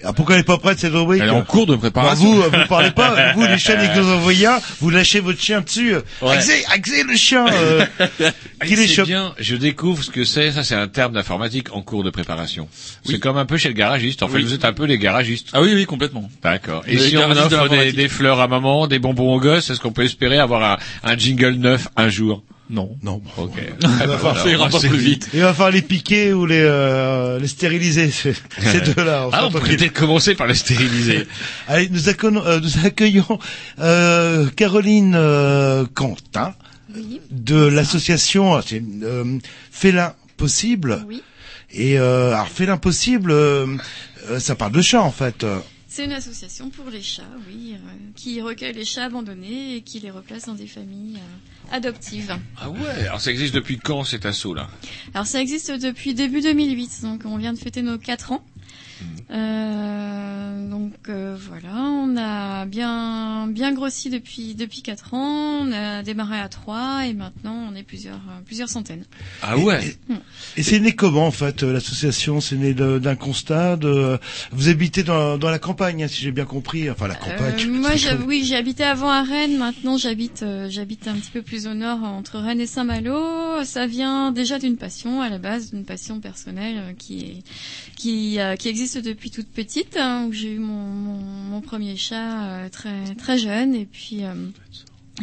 [0.04, 2.38] Ah, pourquoi elle n'est pas prête cette rubrique Elle est en cours de préparation.
[2.38, 5.22] Bah, vous, vous parlez pas, vous les chiens dès que vous envoyez un, vous lâchez
[5.22, 5.96] votre chien dessus.
[6.22, 6.30] Ouais.
[6.34, 7.48] Axé, Axé le chien.
[7.52, 7.84] euh,
[8.64, 10.52] qui les bien, je découvre ce que c'est.
[10.52, 12.68] Ça, c'est un terme d'informatique en cours de préparation.
[13.04, 14.22] C'est comme un peu chez le garagiste.
[14.22, 15.48] En fait, vous êtes un peu les garagistes.
[15.54, 16.30] Ah oui, oui, complètement.
[16.44, 16.84] D'accord.
[16.86, 19.40] Et Les si on garagistes de offre des, des fleurs à maman, des bonbons aux
[19.40, 20.78] gosses, est-ce qu'on peut espérer avoir un,
[21.10, 22.44] un jingle neuf un jour?
[22.74, 22.98] Non.
[23.04, 23.22] Non.
[23.38, 23.52] Ok.
[23.82, 25.30] Il va falloir, Ça ira pas plus vite.
[25.34, 29.30] Il va falloir les piquer ou les, euh, les stériliser, ces, ces deux-là.
[29.32, 31.28] Ah, on pourrait peut-être commencer par les stériliser.
[31.68, 33.40] Allez, nous accueillons, euh, nous accueillons
[33.80, 36.56] euh, Caroline euh, Quentin
[36.96, 37.22] Oui.
[37.30, 39.38] de l'association euh,
[39.72, 41.06] Félin Possible.
[41.08, 41.22] Oui.
[41.72, 43.34] Et euh, alors Félin Possible,
[44.40, 45.46] ça parle de chats en fait.
[45.88, 47.78] C'est une association pour les chats, oui, euh,
[48.16, 51.20] qui recueille les chats abandonnés et qui les replace dans des familles
[51.72, 52.38] adoptives.
[52.60, 53.08] Ah ouais.
[53.08, 54.68] Alors ça existe depuis quand cet assaut là
[55.14, 58.44] Alors ça existe depuis début 2008, donc on vient de fêter nos 4 ans.
[59.32, 66.04] Euh, donc euh, voilà, on a bien bien grossi depuis depuis 4 ans, on a
[66.04, 69.04] démarré à 3 et maintenant on est plusieurs euh, plusieurs centaines.
[69.42, 69.96] Ah ouais.
[70.58, 72.42] Et c'est né comment en fait l'association?
[72.42, 74.20] C'est né d'un constat de
[74.52, 76.90] vous habitez dans, dans la campagne, hein, si j'ai bien compris.
[76.90, 77.56] Enfin la campagne.
[77.68, 79.58] Euh, moi, j'ai- oui, j'ai habité avant à Rennes.
[79.58, 83.64] Maintenant, j'habite, j'habite un petit peu plus au nord, entre Rennes et Saint-Malo.
[83.64, 87.44] Ça vient déjà d'une passion à la base, d'une passion personnelle qui est,
[87.96, 89.98] qui, qui existe depuis toute petite.
[89.98, 94.24] hein, j'ai eu mon, mon, premier chat euh, très, très jeune, et puis.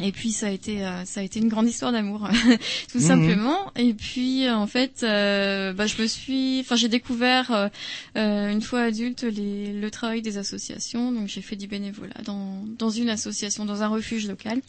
[0.00, 2.28] Et puis ça a été euh, ça a été une grande histoire d'amour
[2.92, 3.04] tout Mhm.
[3.04, 3.72] simplement.
[3.74, 7.68] Et puis en fait euh, bah, je me suis enfin j'ai découvert euh,
[8.16, 11.10] euh, une fois adulte les, le travail des associations.
[11.10, 14.60] Donc j'ai fait du bénévolat dans dans une association dans un refuge local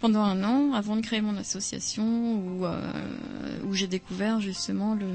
[0.00, 2.04] pendant un an avant de créer mon association
[2.36, 2.80] où euh,
[3.64, 5.06] où j'ai découvert justement le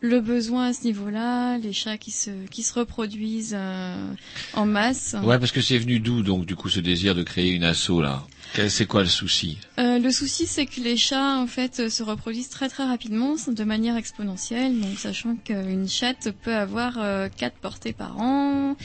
[0.00, 4.12] le besoin à ce niveau-là les chats qui se qui se reproduisent euh,
[4.54, 5.16] en masse.
[5.24, 8.00] Ouais, parce que c'est venu d'où donc du coup ce désir de créer une asso
[8.00, 8.24] là?
[8.68, 12.02] C'est quoi le souci Euh, le souci, c'est que les chats, en fait, euh, se
[12.02, 14.80] reproduisent très très rapidement, de manière exponentielle.
[14.80, 18.76] Donc, sachant qu'une chatte peut avoir euh, quatre portées par an,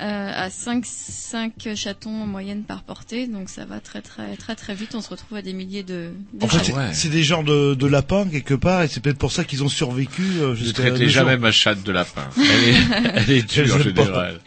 [0.00, 3.26] euh, à 5, 5 chatons en moyenne par portée.
[3.26, 4.94] Donc, ça va très très très très vite.
[4.94, 7.74] On se retrouve à des milliers de, de En fait, c'est- c'est des genres de,
[7.74, 10.22] de lapins quelque part, et c'est peut-être pour ça qu'ils ont survécu.
[10.40, 11.40] Euh, Je ne traitez jamais jours.
[11.40, 12.28] ma chatte de lapin.
[12.36, 12.76] Elle est,
[13.14, 14.40] elle est Je dure en général.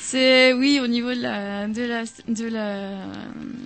[0.00, 2.90] C'est oui au niveau de la de la de la.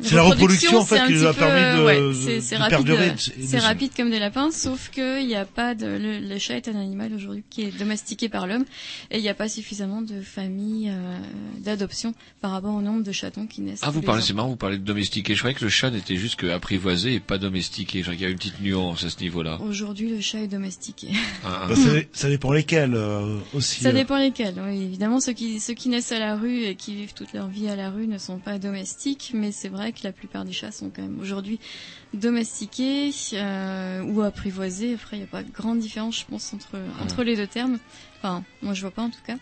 [0.03, 2.01] C'est la reproduction, en fait, c'est un qui nous petit a peu- permis de- ouais,
[2.01, 5.27] de- c'est- c'est de rapide, perdurer euh, C'est rapide comme des lapins, sauf que il
[5.27, 8.47] n'y a pas de le, le chat est un animal aujourd'hui qui est domestiqué par
[8.47, 8.65] l'homme
[9.11, 11.19] et il n'y a pas suffisamment de familles euh,
[11.59, 13.81] d'adoption par rapport au nombre de chatons qui naissent.
[13.83, 15.35] Ah, vous parlez, c'est marrant, vous parlez de domestiquer.
[15.35, 17.99] Je croyais que le chat n'était juste que apprivoisé et pas domestiqué.
[17.99, 19.61] Je crois qu'il y a une petite nuance à ce niveau-là.
[19.61, 21.09] Aujourd'hui, le chat est domestiqué.
[21.45, 23.83] Ah, Bah, ça, ça dépend lesquels euh, aussi.
[23.83, 23.93] Ça euh.
[23.93, 24.55] dépend lesquels.
[24.67, 27.49] Oui, évidemment, ceux qui, ceux qui naissent à la rue et qui vivent toute leur
[27.49, 30.53] vie à la rue ne sont pas domestiques, mais c'est vrai que la plupart des
[30.53, 31.59] chats sont quand même aujourd'hui
[32.13, 34.95] domestiqués euh, ou apprivoisés.
[34.95, 37.79] Après, il n'y a pas de grande différence, je pense, entre, entre les deux termes.
[38.19, 39.37] Enfin, moi, je vois pas en tout cas.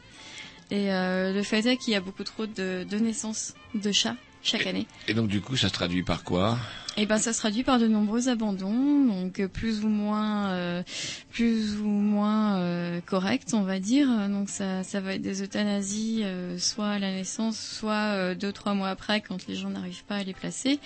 [0.70, 4.16] Et euh, le fait est qu'il y a beaucoup trop de, de naissances de chats
[4.42, 4.86] chaque année.
[5.08, 6.58] Et donc, du coup, ça se traduit par quoi?
[6.98, 10.82] Et ben ça se traduit par de nombreux abandons, donc plus ou moins, euh,
[11.30, 14.08] plus ou moins euh, corrects, on va dire.
[14.28, 18.52] Donc ça, ça va être des euthanasies, euh, soit à la naissance, soit euh, deux
[18.52, 20.80] trois mois après, quand les gens n'arrivent pas à les placer.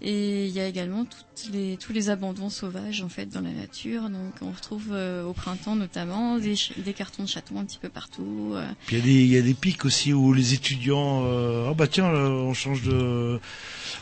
[0.00, 3.50] Et il y a également toutes les, tous les abandons sauvages en fait dans la
[3.52, 4.04] nature.
[4.08, 7.90] Donc on retrouve euh, au printemps notamment des, des cartons de chatons un petit peu
[7.90, 8.52] partout.
[8.54, 8.66] euh.
[8.86, 11.24] Puis il y a des, il y a des pics aussi où les étudiants,
[11.68, 13.38] ah bah tiens, on change de,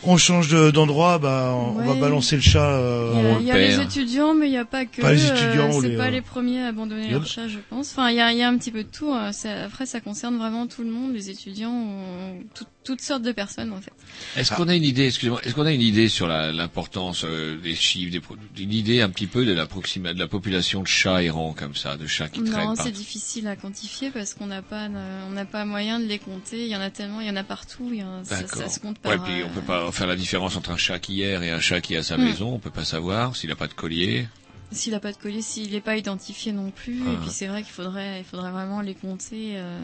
[0.05, 1.18] on change de- d'endroit,
[1.55, 2.70] on, va balancer le chat.
[2.70, 4.64] euh, Il y a, on il le y a les étudiants, mais il n'y a
[4.64, 5.01] pas que.
[5.01, 7.49] Pas les euh, étudiants ou c'est pas euh, les premiers à abandonner a- leur chat,
[7.49, 7.91] je pense.
[7.93, 9.12] Enfin, il y a, il y a un petit peu de tout.
[9.12, 9.32] hein.
[9.32, 13.32] Ça- après, ça concerne vraiment tout le monde, les étudiants, ou tout- toutes sortes de
[13.32, 13.93] personnes en fait.
[14.36, 17.74] Est-ce qu'on a une idée, excusez-moi, est-ce qu'on a une idée sur l'importance euh, des
[17.74, 21.53] chiffres, des une idée un petit peu de la de la population de chats errants
[21.57, 24.88] comme ça, de chats qui traînent Non, c'est difficile à quantifier parce qu'on n'a pas,
[25.28, 26.64] on n'a pas moyen de les compter.
[26.64, 27.88] Il y en a tellement, il y en a partout.
[27.93, 29.12] Il y en a- ça, ça se compte par.
[29.12, 31.61] Ouais, puis on euh, peut pas faire la différence entre un chat qui et un
[31.61, 32.24] chat qui est à sa Hmm.
[32.24, 32.55] maison.
[32.55, 34.28] On peut pas savoir s'il a pas de collier.
[34.72, 37.01] S'il n'a pas de collier, s'il n'est pas identifié non plus.
[37.07, 37.12] Ah.
[37.12, 39.78] Et puis c'est vrai qu'il faudrait, il faudrait vraiment les compter euh,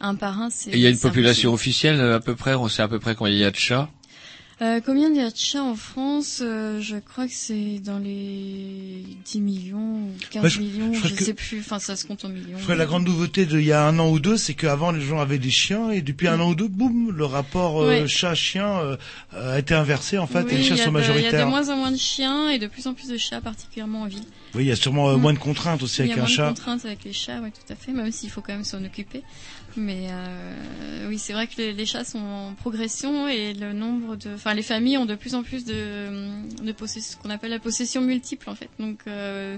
[0.00, 0.48] un par un.
[0.48, 1.54] Et il y a une population impossible.
[1.54, 2.54] officielle à peu près.
[2.54, 3.88] On sait à peu près combien il y a de chats.
[4.62, 7.98] Euh, combien il y a de chats en France Euh, Je crois que c'est dans
[7.98, 11.60] les 10 millions ou 15 Ouais, je- millions, je je, sais plus.
[11.60, 12.56] Enfin, ça se compte en millions.
[12.56, 14.92] Je crois que la grande nouveauté d'il y a un an ou deux, c'est qu'avant
[14.92, 17.88] les gens avaient des chiens et depuis un an ou deux, boum, le rapport euh,
[17.88, 18.08] Ouais.
[18.08, 18.96] chat-chien euh,
[19.32, 21.44] a été inversé en fait Oui, et les a sont de- Il y a majoritaires.
[21.44, 24.06] de moins en moins de chiens et de plus en plus de chats, particulièrement en
[24.06, 24.24] ville.
[24.54, 25.20] Oui, il y a sûrement Mm.
[25.20, 26.48] moins de contraintes aussi Il y a avec un moins de chat.
[26.48, 29.22] contraintes avec les chats, oui, tout à fait, même s'il faut quand même s'en occuper.
[29.76, 34.16] Mais euh, oui, c'est vrai que les, les chats sont en progression et le nombre
[34.16, 37.50] de, enfin, les familles ont de plus en plus de, de possession, ce qu'on appelle
[37.50, 38.70] la possession multiple en fait.
[38.78, 39.56] Donc, euh,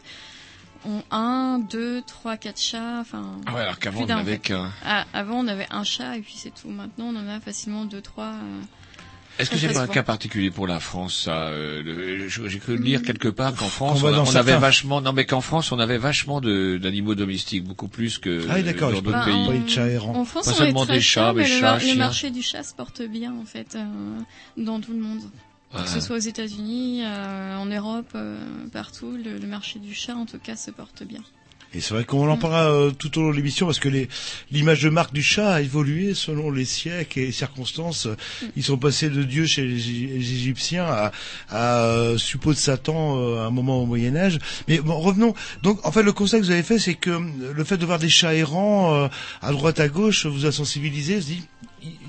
[0.86, 2.98] ont un, deux, trois, quatre chats.
[3.00, 4.52] Enfin, Ah ouais, alors qu'avant, on d'un, en fait.
[4.84, 6.68] Ah, avant, on avait un chat et puis c'est tout.
[6.68, 8.34] Maintenant, on en a facilement deux, trois.
[8.34, 8.60] euh,
[9.38, 13.02] Est-ce que c'est pas un cas particulier pour la France ça euh, J'ai cru lire
[13.02, 16.40] quelque part qu'en France on, a- avait vachement non mais qu'en France on avait vachement
[16.40, 19.98] d'animaux domestiques beaucoup plus que Ah dans d'autres Bah, pays.
[19.98, 21.94] en- France, Pas on seulement des chats, mais mais le, chats, mar- le chiens.
[21.96, 23.84] marché du chat se porte bien en fait euh,
[24.56, 25.20] dans tout le monde.
[25.74, 25.82] Ouais.
[25.82, 28.38] Que ce soit aux États-Unis, euh, en Europe, euh,
[28.72, 31.20] partout, le, le marché du chat en tout cas se porte bien.
[31.74, 34.08] Et c'est vrai qu'on en parlera euh, tout au long de l'émission parce que les-
[34.50, 38.08] l'image de marque du chat a évolué selon les siècles et les circonstances.
[38.56, 41.12] Ils sont passés de Dieu chez les, les Égyptiens à,
[41.50, 44.38] à euh, suppôt de Satan euh, à un moment au Moyen Âge.
[44.66, 45.34] Mais bon, revenons.
[45.62, 47.20] Donc, en fait, le constat que vous avez fait, c'est que euh,
[47.54, 49.08] le fait de voir des chats errants euh,
[49.42, 51.16] à droite à gauche vous a sensibilisé.
[51.16, 51.42] Vous dit,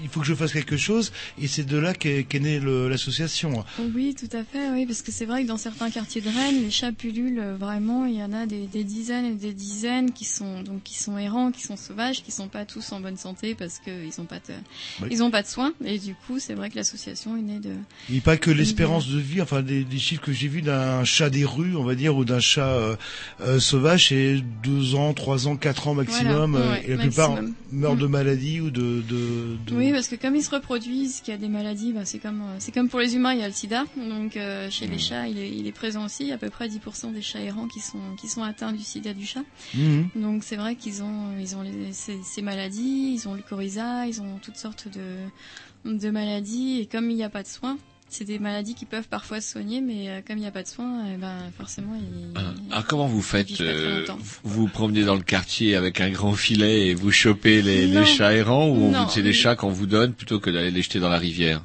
[0.04, 1.12] il faut que je fasse quelque chose.
[1.42, 3.64] Et c'est de là qu'est qu'est née le- l'association.
[3.96, 6.62] Oui, tout à fait, oui, parce que c'est vrai que dans certains quartiers de Rennes,
[6.62, 8.06] les chats pullulent euh, vraiment.
[8.06, 11.18] Il y en a des, des dizaines et des dizaines qui sont donc qui sont
[11.18, 14.26] errants, qui sont sauvages, qui sont pas tous en bonne santé parce que ils ont
[14.26, 14.54] pas de,
[15.02, 15.10] Oui.
[15.12, 15.74] ils ont pas de soins.
[15.86, 17.72] Et du coup, c'est vrai que l'association est née de.
[18.10, 21.30] Il pas que l'espérance de vie, enfin des, des chiffres que j'ai vus d'un chat
[21.30, 22.96] des rues, on va dire, ou d'un chat euh,
[23.42, 26.98] euh, sauvage, c'est deux ans, trois ans, quatre ans maximum, Voilà, euh, ouais, et la
[26.98, 27.40] plupart
[27.72, 28.12] meurent de Mm.
[28.12, 29.02] maladie ou de...
[29.08, 32.20] de, de- Oui, parce que comme ils se reproduisent, qu'il y a des maladies, c'est
[32.20, 33.86] comme euh, c'est comme pour les humains, il y a le sida.
[33.98, 36.24] Donc euh, chez les chats, il est, il est présent aussi.
[36.24, 38.72] Il y a à peu près 10% des chats errants qui sont qui sont atteints
[38.72, 39.44] du sida du chat.
[39.76, 40.10] Mhm.
[40.16, 44.08] Donc c'est vrai qu'ils ont ils ont les, ces, ces maladies, ils ont le coryza,
[44.08, 45.18] ils ont toutes sortes de
[45.86, 47.78] de maladies et comme il n'y a pas de soins.
[48.10, 50.64] C'est des maladies qui peuvent parfois se soigner, mais euh, comme il n'y a pas
[50.64, 52.34] de soins, eh ben forcément ils.
[52.36, 54.18] Ah, Alors comment vous faites euh, longtemps.
[54.44, 58.34] Vous vous promenez dans le quartier avec un grand filet et vous chopez les, chats
[58.34, 61.20] errants ou c'est des chats qu'on vous donne plutôt que d'aller les jeter dans la
[61.20, 61.62] rivière?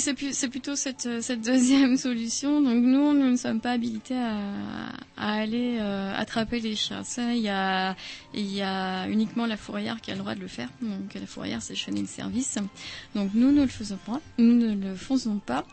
[0.00, 2.60] C'est plutôt cette, euh, deuxième solution.
[2.60, 7.02] Donc nous, nous ne sommes pas habilités à, aller euh, attraper les chats.
[7.18, 7.48] Il y
[8.62, 10.68] a, uniquement la fourrière qui a le droit de le faire.
[10.80, 12.58] Donc la fourrière, c'est de service.
[13.14, 14.20] Donc nous, nous le faisons pas.
[14.38, 15.64] Nous ne le faisons pas.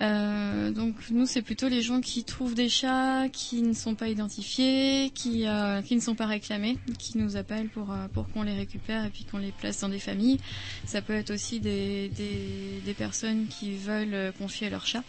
[0.00, 4.08] Euh, donc nous, c'est plutôt les gens qui trouvent des chats qui ne sont pas
[4.08, 8.42] identifiés, qui, euh, qui ne sont pas réclamés, qui nous appellent pour, euh, pour qu'on
[8.42, 10.38] les récupère et puis qu'on les place dans des familles.
[10.86, 15.02] Ça peut être aussi des, des, des personnes qui veulent euh, confier leur chat.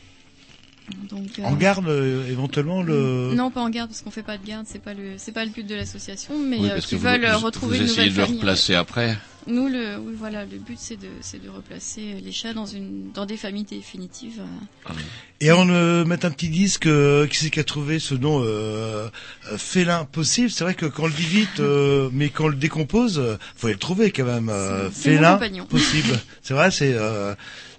[1.09, 3.33] Donc, euh, En garde, euh, éventuellement, le...
[3.35, 5.45] Non, pas en garde parce qu'on fait pas de garde, c'est pas le c'est pas
[5.45, 8.13] le but de l'association, mais Oui, euh, qui veulent vous- retrouver vous une essayez nouvelle
[8.13, 8.39] de le famille.
[8.41, 9.17] replacer après.
[9.47, 13.11] Nous le oui voilà, le but c'est de c'est de replacer les chats dans une
[13.11, 14.39] dans des familles définitives.
[14.39, 14.93] euh.
[15.39, 19.09] Et de mettre un petit disque, euh, qui c'est qui a trouvé ce nom euh,
[19.57, 22.55] félin possible C'est vrai que quand on le dit vite, euh, mais quand on le
[22.55, 23.19] décompose,
[23.55, 24.49] faut le trouver quand même.
[24.49, 26.19] Euh, félin possible.
[26.43, 27.33] c'est vrai, c'est euh,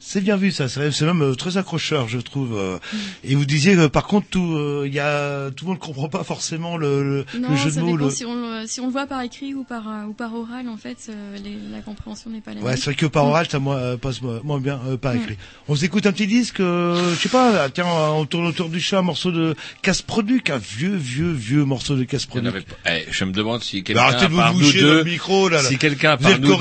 [0.04, 0.68] c'est bien vu ça.
[0.68, 2.56] C'est même euh, très accrocheur, je trouve.
[2.58, 2.76] euh.
[2.92, 2.96] Mm.
[3.24, 6.08] Et vous disiez que par contre, tout euh, il y a tout le monde comprend
[6.08, 7.92] pas forcément le, le, Non, le jeu de ça mots.
[7.92, 10.34] dépend le- si on le si on le voit par écrit ou par ou par
[10.34, 12.76] oral en fait, euh, les- la compréhension n'est pas la Ouais, même.
[12.76, 15.18] c'est vrai que par oral, ça moi, euh, passe moins, bien euh, par Mm.
[15.18, 15.36] écrit.
[15.68, 18.98] On s'écoute un petit disque, euh, je sais pas, tiens, on tourne autour du chat,
[18.98, 23.32] un morceau de casse-produc, un vieux, vieux, vieux morceau de avait pas- Eh, je me
[23.32, 25.68] demande si Bah, quelqu'un arrêtez à de vous part nous deux, le micro, là, là.
[25.68, 26.56] si quelqu'un êtes nous deux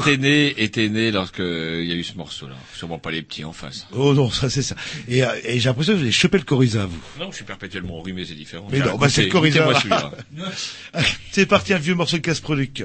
[0.00, 2.54] était né, était né lorsque il y a eu ce morceau-là.
[2.82, 3.86] Sûrement pas les petits en face.
[3.92, 4.74] Oh non, ça c'est ça.
[5.06, 6.98] Et, euh, et j'ai l'impression que vous avez chopé le coryza, vous.
[7.20, 8.66] Non, je suis perpétuellement enrhumé, c'est différent.
[8.72, 9.70] Mais non, bah, c'est le coryza.
[11.30, 12.82] c'est parti, un vieux morceau de casse-produc.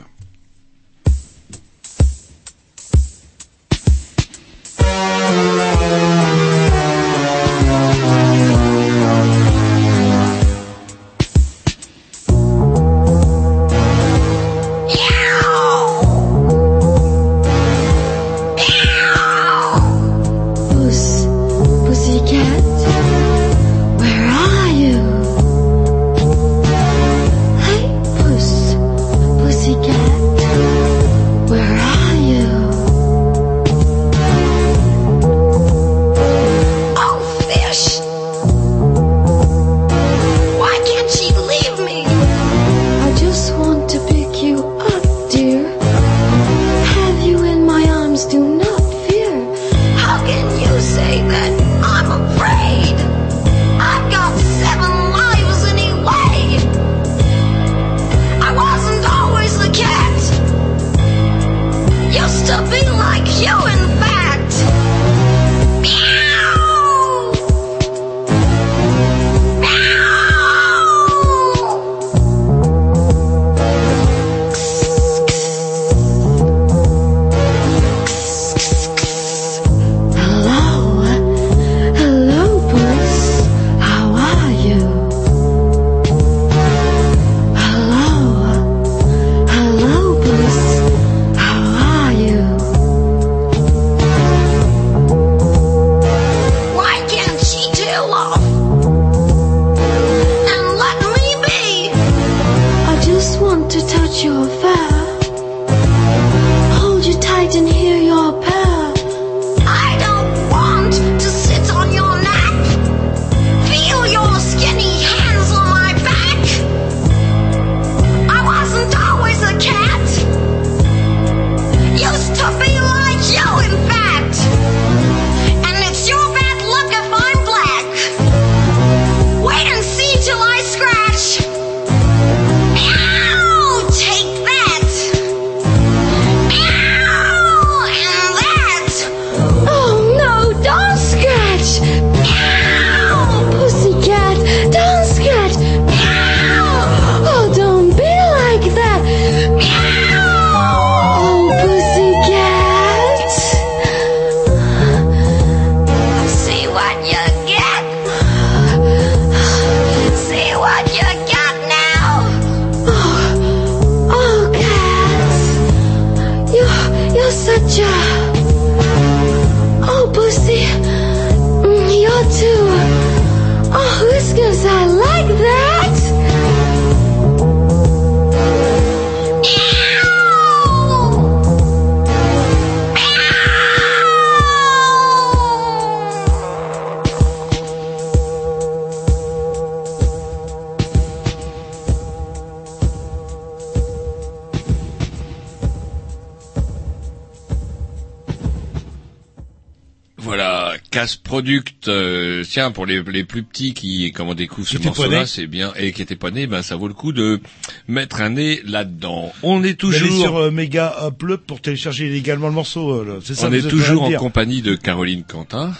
[202.57, 205.91] Tiens, pour les, les plus petits qui, comme on découvre ce morceau-là, c'est bien, et
[205.91, 207.39] qui étaient pas nés, ben ça vaut le coup de
[207.87, 209.31] mettre un nez là-dedans.
[209.43, 212.91] On est Allez toujours, sur euh, Mega Upload pour télécharger illégalement le morceau.
[213.01, 213.13] euh, là.
[213.35, 213.47] Ça.
[213.47, 215.71] on est toujours en compagnie de Caroline Quentin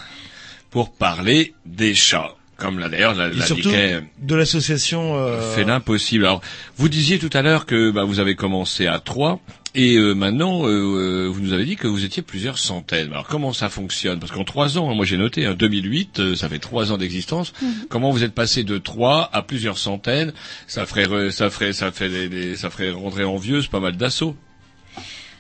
[0.69, 2.33] pour parler des chats.
[2.57, 5.15] Comme là d'ailleurs, l'a- surtout l'indiquait de l'association.
[5.15, 6.25] euh, fait l'impossible.
[6.25, 6.41] Alors,
[6.77, 9.39] vous disiez tout à l'heure que bah, vous avez commencé à trois
[9.77, 13.11] et euh, maintenant euh, euh, vous nous avez dit que vous étiez plusieurs centaines.
[13.11, 14.19] Alors, comment ça fonctionne?
[14.19, 16.97] Parce qu'en trois ans, hein, moi j'ai noté, hein, 2008, euh, ça fait trois ans
[16.97, 17.53] d'existence.
[17.87, 20.33] Comment vous êtes passé de trois à plusieurs centaines?
[20.67, 24.35] Ça ferait, ça ferait, ça des- ça ferait rentrer envieuse pas mal d'assauts.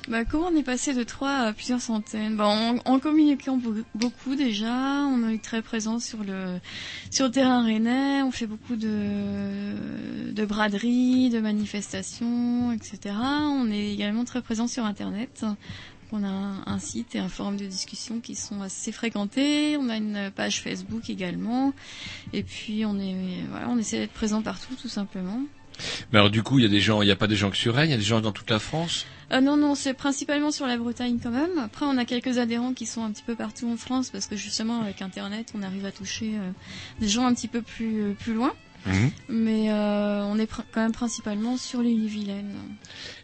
[0.07, 2.37] Bah, comment on est passé de 3 à plusieurs centaines?
[2.37, 4.71] Bah, en, en communiquant beau- beaucoup déjà,
[5.05, 6.59] on est très présent sur le
[7.11, 13.15] sur le terrain rennais, on fait beaucoup de de braderies, de manifestations, etc.
[13.19, 15.45] On est également très présent sur Internet.
[16.13, 19.75] On a un, un site et un forum de discussion qui sont assez fréquentés.
[19.75, 21.73] On a une page Facebook également.
[22.31, 25.41] Et puis on est voilà, on essaie d'être présent partout tout simplement.
[26.11, 27.49] Mais alors du coup, il y a des gens, il n'y a pas des gens
[27.49, 29.05] que sur Rennes, il y a des gens dans toute la France?
[29.31, 31.57] Euh, non, non, c'est principalement sur la Bretagne quand même.
[31.59, 34.37] Après, on a quelques adhérents qui sont un petit peu partout en France parce que
[34.37, 36.51] justement, avec Internet, on arrive à toucher euh,
[37.01, 38.53] des gens un petit peu plus, euh, plus loin.
[38.87, 39.11] Mhm.
[39.29, 42.55] Mais euh, on est quand même principalement sur les Vilaine.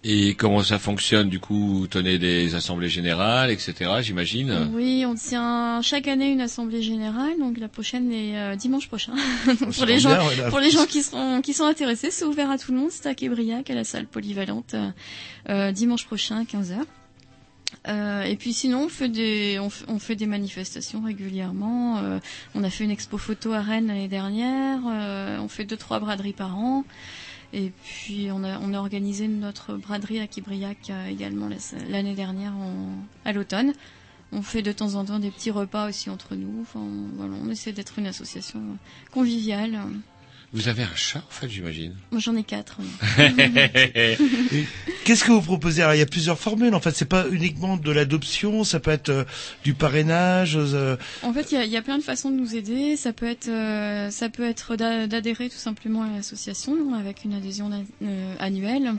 [0.04, 3.92] Et comment ça fonctionne Du coup, vous tenez des assemblées générales, etc.
[4.02, 4.70] J'imagine?
[4.74, 9.14] Oui, on tient chaque année une assemblée générale, donc la prochaine est euh, dimanche prochain.
[9.46, 10.50] Ça pour les gens, bien, ouais, là.
[10.50, 12.90] pour les gens qui sont qui sont intéressés, c'est ouvert à tout le monde.
[12.92, 14.76] C'est à Québriac, à la salle polyvalente,
[15.50, 16.78] euh, dimanche prochain à 15 h
[17.88, 21.98] Euh, et puis sinon, on fait des, manifestations régulièrement.
[21.98, 22.20] Euh,
[22.56, 24.80] on a fait une expo photo à Rennes l'année dernière.
[24.88, 26.84] Euh, on fait deux trois braderies par an.
[27.52, 31.58] Et puis on a, organisé notre braderie à Quibriac également la-
[31.90, 32.54] l'année dernière
[33.26, 33.74] à l'automne.
[34.32, 36.62] On fait de temps en temps des petits repas aussi entre nous.
[36.62, 36.84] Enfin,
[37.16, 38.60] voilà, on essaie d'être une association
[39.12, 39.80] conviviale.
[40.54, 41.96] Vous avez un chat, en fait, j'imagine.
[42.12, 42.78] Moi j'en ai quatre.
[45.04, 45.82] Qu'est-ce que vous proposez?
[45.82, 46.74] Alors, Il y a plusieurs formules.
[46.76, 48.64] En fait, c'est pas uniquement de l'adoption.
[48.64, 49.24] Ça peut être euh,
[49.64, 50.56] du parrainage.
[50.56, 52.96] euh, En fait, il y a, il y a plein de façons de nous aider.
[52.98, 57.34] Ça peut être, euh, ça peut être d'a- d'adhérer tout simplement à l'association avec une
[57.34, 57.70] adhésion
[58.04, 58.94] euh, annuelle.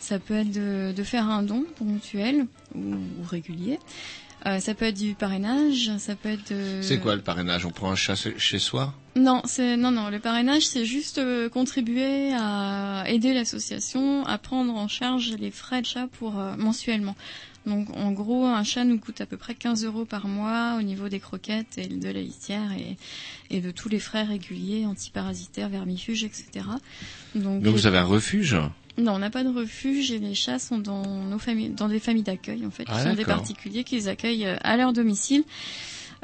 [0.00, 3.78] Ça peut être de, de faire un don ponctuel ou, ou régulier.
[4.48, 5.90] Euh, ça peut être du parrainage.
[5.98, 6.50] Ça peut être.
[6.52, 7.66] de- C'est quoi le parrainage?
[7.66, 8.94] On prend un chat chez soi?
[9.16, 10.08] Non, c'est non non.
[10.10, 15.82] Le parrainage, c'est juste euh, contribuer à aider l'association à prendre en charge les frais
[15.82, 17.16] de chat pour euh, mensuellement.
[17.66, 20.82] Donc en gros, un chat nous coûte à peu près 15 euros par mois au
[20.82, 22.96] niveau des croquettes et de la litière et,
[23.54, 26.46] et de tous les frais réguliers, antiparasitaires, vermifuges, etc.
[27.34, 28.56] Donc, Donc vous avez un refuge?
[28.98, 32.00] Non, on n'a pas de refuge et les chats sont dans nos familles, dans des
[32.00, 32.84] familles d'accueil en fait.
[32.88, 35.44] Ah, Ce sont des particuliers qui les accueillent euh, à leur domicile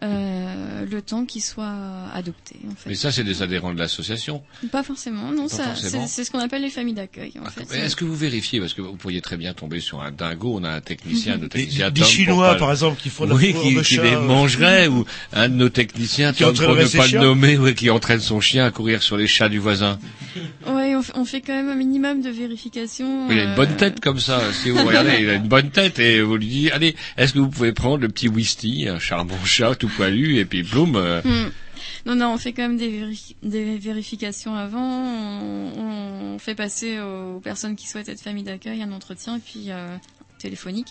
[0.05, 1.75] euh, le temps qu'ils soient
[2.15, 2.91] adoptés en fait.
[2.91, 4.43] Mais ça, c'est des adhérents de l'association.
[4.71, 6.07] Pas forcément, non, Pas ça, forcément.
[6.07, 7.33] c'est c'est ce qu'on appelle les familles d'accueil.
[7.45, 7.67] En fait.
[7.73, 10.57] Mais Est-ce que vous vérifiez Parce que vous pourriez très bien tomber sur un dingo.
[10.61, 13.25] On a un technicien, de Des, technicien des pour Chinois, pas- par exemple, qui font
[13.25, 16.75] la oui, qui, qui les euh, mangerait, ou un de nos techniciens, Qui Tom, pour
[16.77, 19.59] ne pas le nommer, ouais, qui entraîne son chien à courir sur les chats du
[19.59, 19.99] voisin.
[20.67, 23.31] Ouais, on, fait- on fait quand même un minimum de vérification.
[23.31, 24.41] Il a une euh, bonne tête comme ça.
[24.53, 27.39] Si vous regardez, il a une bonne tête et vous lui dites, allez, est-ce que
[27.39, 30.63] vous pouvez prendre le petit Wisty, un charmant chat tout poilu, et puis
[30.97, 31.51] euh, hmm.
[32.07, 34.81] Non, non, on fait quand même des, véri- des vérifications avant.
[34.81, 39.97] On, on fait passer aux personnes qui souhaitent être famille d'accueil un entretien, puis euh,
[40.45, 40.89] téléphonique,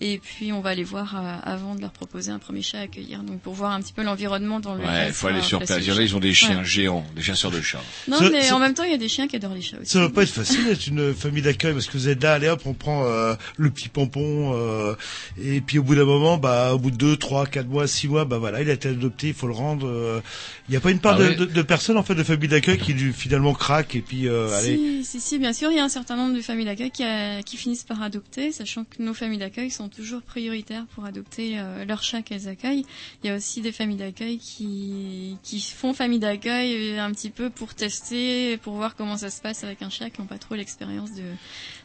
[0.00, 2.82] et puis on va les voir euh, avant de leur proposer un premier chat à
[2.82, 3.22] accueillir.
[3.24, 5.70] Donc pour voir un petit peu l'environnement dans lequel Ouais, il faut aller sur place.
[5.70, 6.64] Il le y en a, ils ont des chiens Ouais.
[6.64, 7.82] géants, des chasseurs de chats.
[8.08, 9.60] Non, Ça- mais ça- en même temps, il y a des chiens qui adorent les
[9.62, 9.90] chats aussi.
[9.90, 12.48] Ça va pas être facile d'être une famille d'accueil parce que vous êtes là, allez
[12.48, 14.94] hop, on prend euh, le petit pompon euh,
[15.42, 18.08] et puis au bout d'un moment, bah au bout de deux, trois, quatre mois, six
[18.08, 19.86] mois, bah voilà, il a été adopté, il faut le rendre.
[19.88, 20.20] euh,
[20.68, 21.34] Il n'y a pas une part Ah de, ouais.
[21.34, 24.48] de, de personnes en fait de famille d'accueil qui lui, finalement craquent et puis euh,
[24.56, 24.76] allez.
[25.02, 27.02] Si, si, si, bien sûr, il y a un certain nombre de familles d'accueil qui,
[27.02, 31.58] a- qui finissent par adopter, sachant que nos familles d'accueil sont toujours prioritaires pour adopter
[31.58, 32.84] euh, leurs chats qu'elles accueillent.
[33.22, 37.30] Il y a aussi des familles d'accueil qui, qui font famille d'accueil euh, un petit
[37.30, 40.38] peu pour tester, pour voir comment ça se passe avec un chat qui n'ont pas
[40.38, 41.22] trop l'expérience de.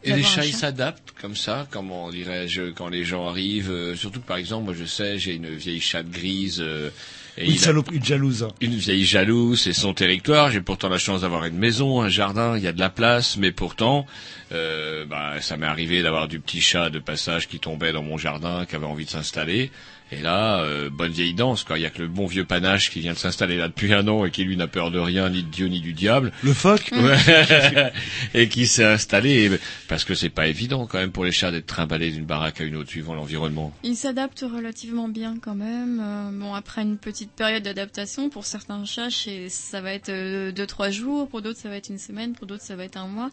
[0.04, 0.58] Et les chats, ils chat.
[0.60, 3.72] s'adaptent comme ça, comment dirais-je, quand les gens arrivent.
[3.72, 6.60] euh, surtout que par exemple, moi je sais, j'ai une vieille chatte grise.
[6.62, 6.90] euh,
[7.38, 8.48] et Une saloperie, jalouse.
[8.62, 10.50] Une vieille jalouse, c'est son territoire.
[10.50, 13.38] J'ai pourtant la chance d'avoir une maison, un jardin, il y a de la place,
[13.38, 14.08] mais pourtant,
[14.52, 18.18] euh, bah, ça m'est arrivé d'avoir du petit chat de passage qui tombait dans mon
[18.18, 19.72] jardin, qui avait envie de s'installer.
[20.12, 21.78] Et là, euh, bonne vieille danse, quoi.
[21.78, 24.08] Il y a que le bon vieux panache qui vient de s'installer là depuis un
[24.08, 26.32] an et qui lui n'a peur de rien, ni de Dieu ni du diable.
[26.44, 27.92] Le phoque Ouais.
[28.34, 29.52] et qui s'est installé
[29.88, 32.64] parce que c'est pas évident quand même pour les chats d'être trimballés d'une baraque à
[32.64, 33.74] une autre suivant l'environnement.
[33.84, 36.02] Ils s'adaptent relativement bien quand même.
[36.02, 39.10] Euh, bon, après une petite période d'adaptation, pour certains chats,
[39.50, 42.48] ça va être euh, deux trois jours, pour d'autres ça va être une semaine, pour
[42.48, 43.30] d'autres ça va être un mois.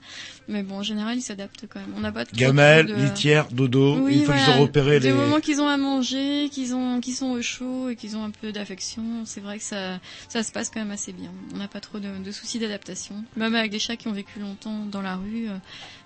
[0.48, 1.94] Mais bon, en général, ils s'adaptent quand même.
[1.96, 2.94] On n'a pas trop, Gamelle, de...
[2.94, 3.98] litière, dodo.
[4.00, 4.58] Oui, une fois qu'ils voilà.
[4.58, 5.12] ont repéré les.
[5.12, 8.30] moment qu'ils ont à manger, qu'ils ont, qu'ils sont au chaud et qu'ils ont un
[8.30, 9.98] peu d'affection, c'est vrai que ça,
[10.28, 11.30] ça se passe quand même assez bien.
[11.52, 13.24] On n'a pas trop de, de soucis d'adaptation.
[13.36, 15.56] Même avec des chats qui ont vécu longtemps dans la rue, euh,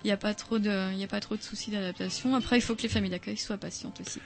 [0.03, 2.35] il n'y a pas trop de, il a pas trop de soucis d'adaptation.
[2.35, 4.19] Après, il faut que les familles d'accueil soient patientes aussi.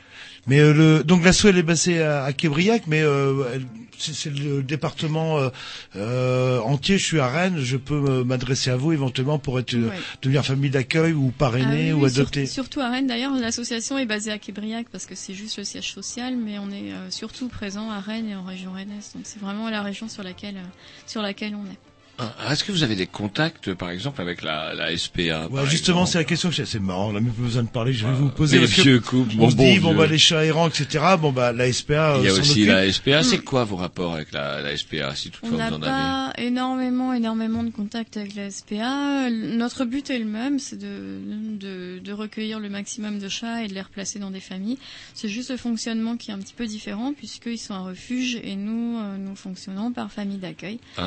[0.47, 3.59] Mais euh, le donc l'asso elle est basée à, à Québriac, mais euh,
[3.97, 5.49] c'est le département euh,
[5.95, 6.97] euh, entier.
[6.97, 9.99] Je suis à Rennes, je peux m'adresser à vous éventuellement pour être euh, Ouais.
[10.21, 12.45] devenir famille d'accueil ou parrainer Ah oui, ou sur- adopter.
[12.45, 15.91] surtout à Rennes d'ailleurs, l'association est basée à Québriac parce que c'est juste le siège
[15.91, 19.11] social, mais on est euh, surtout présent à Rennes et en région rennaise.
[19.13, 20.69] Donc c'est vraiment la région sur laquelle, euh,
[21.05, 21.92] sur laquelle on est.
[22.20, 26.05] Ah, Est-ce que vous avez des contacts, par exemple, avec la, la SPA Ouais, justement,
[26.05, 26.49] c'est la question.
[26.49, 27.91] que j'ai- C'est marrant, on n'a même pas besoin de parler.
[27.91, 28.59] Je vais vous poser.
[28.59, 31.03] les vieux couples, on bon, se bon dit bon bah les chats errants, etc.
[31.20, 32.18] Bon bah la SPA.
[32.20, 32.68] Il y a euh, aussi occupe.
[32.68, 33.24] la SPA.
[33.24, 35.91] C'est quoi vos rapports avec la, la SPA, si On toutefois n'a vous en avez
[35.91, 39.30] pas énormément, énormément de contacts avec la SPA.
[39.32, 41.20] Notre but est le même, c'est de,
[41.59, 44.78] de, de recueillir le maximum de chats et de les replacer dans des familles.
[45.16, 48.55] C'est juste le fonctionnement qui est un petit peu différent puisqu'ils sont un refuge et
[48.55, 50.80] nous, euh, nous fonctionnons par famille d'accueil.
[50.97, 51.03] Un,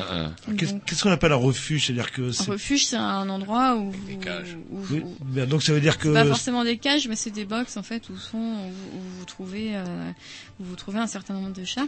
[0.49, 0.53] un.
[0.57, 3.91] Qu'est-ce Donc, qu'est-ce qu'on appelle un refuge C'est-à-dire que un refuge, c'est un endroit où,
[3.91, 4.17] Oui,
[4.71, 6.09] vous- mais donc ça veut dire que.
[6.11, 9.25] pas forcément des cages, mais c'est des box en fait où sont où, où vous
[9.25, 9.85] trouvez euh,
[10.59, 11.85] où vous trouvez un certain nombre de chats.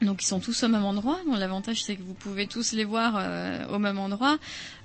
[0.00, 1.18] Donc ils sont tous au même endroit.
[1.26, 4.38] Bon, L'avantage c'est que vous pouvez tous les voir euh, au même endroit.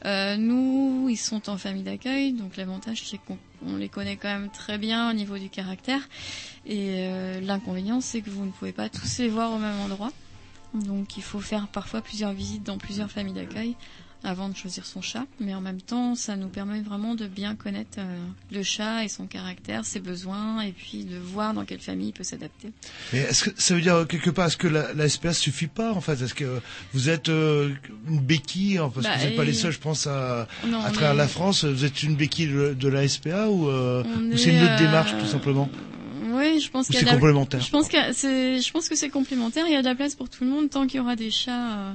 [0.05, 3.37] Euh, nous, ils sont en famille d'accueil, donc l'avantage c'est qu'on
[3.67, 6.01] on les connaît quand même très bien au niveau du caractère.
[6.65, 10.11] Et euh, l'inconvénient c'est que vous ne pouvez pas tous les voir au même endroit.
[10.75, 13.75] Donc il faut faire parfois plusieurs visites dans plusieurs familles d'accueil
[14.23, 15.25] avant de choisir son chat.
[15.39, 18.17] Mais en même temps, ça nous permet vraiment de bien connaître euh,
[18.51, 22.13] le chat et son caractère, ses besoins, et puis de voir dans quelle famille il
[22.13, 22.71] peut s'adapter.
[23.13, 25.67] Mais est-ce que ça veut dire euh, quelque part est-ce que la, la SPA suffit
[25.67, 26.19] pas en fait?
[26.23, 26.59] Est-ce que
[26.93, 27.71] vous êtes euh,
[28.07, 30.79] une béquille hein, parce Bah, que vous n'êtes pas les seuls, je pense à, Non,
[30.81, 31.63] à on travers est- la France.
[31.63, 34.03] Vous êtes une béquille de, de la SPA ou, ou
[34.37, 35.69] c'est est, une autre démarche tout simplement?
[36.35, 38.71] Oui, je pense qu'il y a c'est de la- complémentaire Je pense que c'est, je
[38.71, 39.65] pense que c'est complémentaire.
[39.67, 41.31] Il y a de la place pour tout le monde tant qu'il y aura des
[41.31, 41.93] chats euh,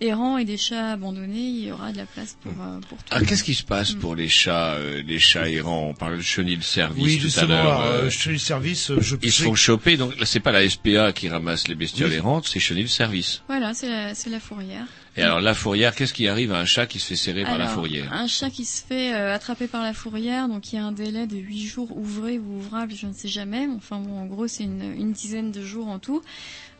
[0.00, 1.38] errants et des chats abandonnés.
[1.40, 3.04] Il y aura de la place pour euh, pour tout.
[3.10, 5.88] Ah, qu'est-ce qui se passe pour les chats, euh, les chats errants?
[5.90, 7.80] On parlait de chenilles service Oui, tout à l'heure.
[7.80, 10.40] euh, euh, chez les services, euh, je ils se font que- choper, donc là c'est
[10.40, 12.16] pas la SPA qui ramasse les bestioles Oui.
[12.16, 13.42] errantes, c'est chenilles service.
[13.48, 14.84] Voilà, c'est la, c'est la fourrière.
[15.16, 17.58] Et alors la fourrière, qu'est-ce qui arrive à un chat qui se fait serrer par
[17.58, 18.12] la fourrière?
[18.12, 20.92] Un chat qui se fait euh, attraper par la fourrière, donc il y a un
[20.92, 23.66] délai de 8 jours ouvrés ou ouvrables, je ne sais jamais.
[23.76, 26.22] Enfin bon, en gros, c'est une, une dizaine de jours en tout,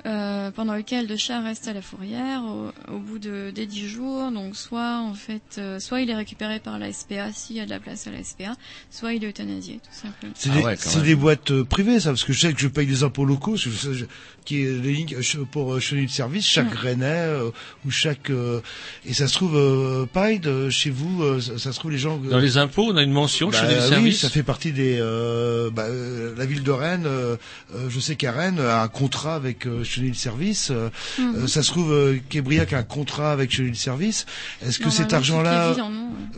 [0.06, 2.42] euh, pendant lequel le chat reste à la fourrière.
[2.44, 6.14] Au, au bout de, des 10 jours, donc soit en fait, euh, soit il est
[6.14, 8.54] récupéré par la SPA s'il y a de la place à la SPA,
[8.90, 10.32] soit il est euthanasié, tout simplement.
[10.36, 12.86] C'est des, c'est des boîtes euh, privées, ça, parce que je sais que je paye
[12.86, 14.04] des impôts locaux, je sais- je-
[14.44, 16.76] qui est les lignes euh, pour euh, chenille de service, chaque Ouais.
[16.90, 17.50] Rennais euh,
[17.86, 18.60] ou chaque euh,
[19.04, 21.98] et ça se trouve euh, pareil de, chez vous, euh, ça, ça se trouve les
[21.98, 22.18] gens.
[22.24, 24.20] euh, Dans les impôts, on a une mention bah, chenilles oui, service.
[24.20, 24.96] ça fait partie des.
[25.00, 27.36] Euh, bah, euh, la ville de Rennes, euh,
[27.74, 30.68] euh, je sais qu'à Rennes a un contrat avec Chenille Service.
[30.70, 31.34] euh, Mhm.
[31.36, 34.26] euh, ça se trouve euh, qu'Ebriac a un contrat avec Chenille Service.
[34.64, 35.74] Est-ce que cet argent-là, euh,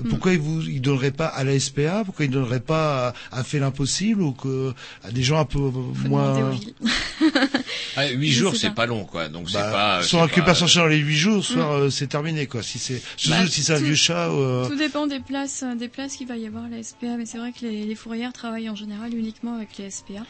[0.08, 3.44] pourquoi il vous il donnerait pas à la SPA Pourquoi il donnerait pas à, à
[3.44, 4.72] fait l'impossible ou que
[5.04, 5.58] à des gens un peu
[6.08, 6.74] moins aux villes.
[7.96, 8.74] Ah, huit Je jours, sais c'est pas.
[8.76, 9.28] pas long, quoi.
[9.28, 10.02] Donc c'est bah, pas.
[10.02, 12.62] soit c'est pas- occupation sur les huit jours, soit euh, c'est terminé quoi.
[12.62, 14.30] Si c'est Bah, si c'est un vieux chat.
[14.30, 17.26] euh, Tout dépend des places, des places qu'il va y avoir à la SPA, mais
[17.26, 20.22] c'est vrai que les, les fourrières travaillent en général uniquement avec les SPA.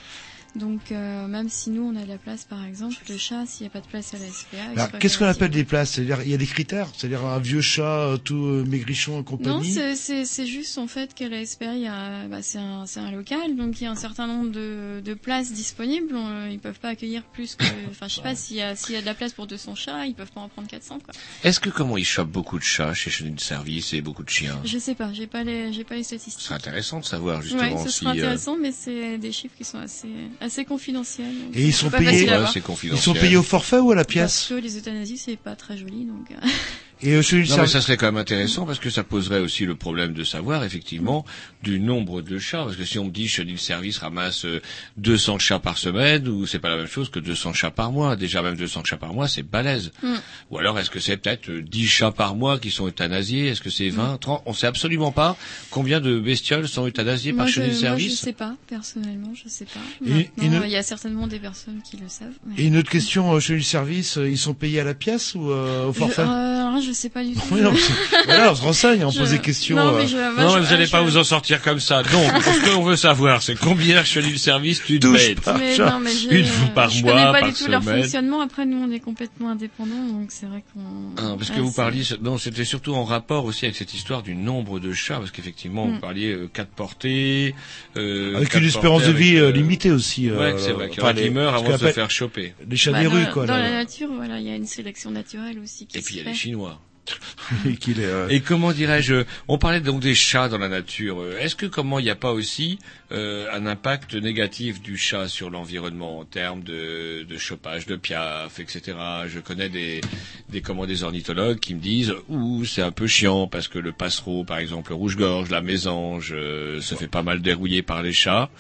[0.56, 3.62] Donc euh, même si nous on a de la place par exemple, le chat s'il
[3.64, 5.92] n'y a pas de place à la SPA, sera qu'est-ce qu'on appelle des places?
[5.92, 6.88] C'est-à-dire, il y a des critères?
[6.96, 9.70] C'est-à-dire un vieux chat euh, tout euh, maigrichon et Non, compagnie.
[9.70, 12.84] c'est- c'est c'est juste en fait qu'à la SPA, il y a, bah, c'est un,
[12.86, 16.14] c'est un local, donc il y a un certain nombre de, de places disponibles.
[16.16, 18.94] On- ils peuvent pas accueillir plus que, enfin je sais pas s'il y a s'il
[18.94, 21.14] y a de la place pour 200 chats, ils peuvent pas en prendre 400 quoi.
[21.44, 24.60] Est-ce que comment ils chopent beaucoup de chats chez chenilles service et beaucoup de chiens?
[24.64, 26.40] Je sais pas, j'ai pas les j'ai pas les statistiques.
[26.40, 28.04] Ce serait intéressant de savoir justement Ouais, ce si.
[28.06, 30.08] euh, intéressant, mais c'est des chiffres qui sont assez,
[30.40, 31.26] assez confidentiels.
[31.46, 32.28] donc Et ils sont payés.
[32.30, 33.02] Ouais, Ils confidentiel.
[33.02, 35.76] sont payés au forfait ou à la Parce pièce que les euthanasies, c'est pas très
[35.76, 36.30] joli, donc.
[37.04, 39.40] euh, Et euh, Non, mais service- ça serait quand même intéressant parce que ça poserait
[39.40, 41.24] aussi le problème de savoir effectivement
[41.62, 42.64] du nombre de chats.
[42.64, 44.60] Parce que si on me dit Chenil Service ramasse euh,
[44.98, 48.16] 200 chats par semaine, ou c'est pas la même chose que 200 chats par mois.
[48.16, 49.92] Déjà même 200 chats par mois, c'est balèze.
[50.02, 50.14] Mm.
[50.50, 53.46] Ou alors est-ce que c'est peut-être euh, 10 chats par mois qui sont euthanasiés?
[53.48, 55.36] Est-ce que c'est 20, 30 On sait absolument pas
[55.70, 58.20] combien de bestioles sont euthanasiées Moi, par Chenil moi, je Service.
[58.20, 59.80] sais pas, personnellement, je sais pas.
[60.06, 62.28] Et- Maintenant, et ne- il y a certainement des personnes qui le savent.
[62.46, 64.94] mais- Et une autre question, euh, chez le service, euh, ils sont payés à la
[64.94, 66.22] pièce ou euh, au Je, forfait?
[66.22, 67.40] euh, alors là, je sais pas du tout.
[67.50, 67.78] Oui, non, mais
[68.10, 69.76] c'est- voilà, on se renseigne, on Je- pose des questions.
[69.76, 69.98] Non, euh.
[69.98, 72.02] mais je, Non, je- mais vous n'allez je- pas vous en sortir comme ça.
[72.12, 75.40] Non, ce qu'on veut savoir, c'est combien Chenil Service tu te Touche bêtes.
[75.40, 75.56] pas.
[75.58, 75.90] Mais chat.
[75.90, 78.40] non, mais je, Une fois par je mois, connais pas par du tout leur fonctionnement.
[78.40, 80.80] Après, nous, on est complètement indépendants, donc c'est vrai qu'on.
[81.18, 84.34] Ah, parce que vous parliez, non, c'était surtout en rapport aussi avec cette histoire du
[84.34, 85.94] nombre de chats, parce qu'effectivement, Mm.
[85.94, 87.54] vous parliez euh, quatre portées,
[87.96, 90.30] euh, Avec quatre une espérance de vie euh, euh, limitée aussi.
[90.30, 92.54] Ouais, euh, c'est vrai qu'il y en a qui meurent avant de se faire choper.
[92.68, 93.46] Les chats Bah, des dans, rues, quoi.
[93.46, 96.18] dans la nature, voilà, il y a une sélection naturelle aussi qui Et puis il
[96.18, 96.59] y a les Chinois.
[97.66, 101.24] Et qu'il est, euh, Et comment dirais-je On parlait donc des chats dans la nature.
[101.38, 102.78] Est-ce que comment il n'y a pas aussi
[103.12, 108.60] euh, un impact négatif du chat sur l'environnement en termes de, de chopage de piaf,
[108.60, 108.96] etc.
[109.26, 110.00] Je connais des
[110.48, 113.92] des comment des ornithologues qui me disent ouh c'est un peu chiant parce que le
[113.92, 118.12] passereau par exemple le rouge-gorge, la mésange euh, se fait pas mal dérouiller par les
[118.12, 118.50] chats.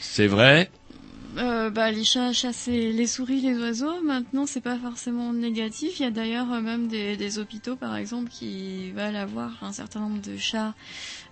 [0.00, 0.70] C'est vrai
[1.36, 4.02] Euh, bah, les chats chassent les, les souris, les oiseaux.
[4.02, 6.00] Maintenant, c'est pas forcément négatif.
[6.00, 9.72] Il y a d'ailleurs euh, même des, des hôpitaux, par exemple, qui veulent avoir un
[9.72, 10.74] certain nombre de chats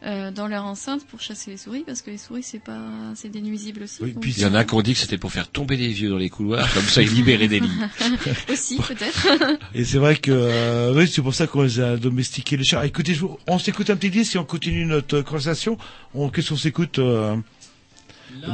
[0.04, 2.80] euh, dans leur enceinte pour chasser les souris, parce que les souris, c'est pas,
[3.14, 4.02] c'est des nuisibles aussi.
[4.02, 5.76] Oui, donc- puis Il y en a qui ont dit que c'était pour faire tomber
[5.76, 7.70] les vieux dans les couloirs, comme ça ils libéraient des lits.
[8.52, 9.26] aussi, peut-être.
[9.74, 12.84] Et c'est vrai que euh, oui, c'est pour ça qu'on les a domestiqués les chats.
[12.84, 15.78] Écoutez, je vous- on s'écoute un petit disque si on continue notre conversation.
[16.14, 17.36] On, qu'est-ce qu'on s'écoute euh,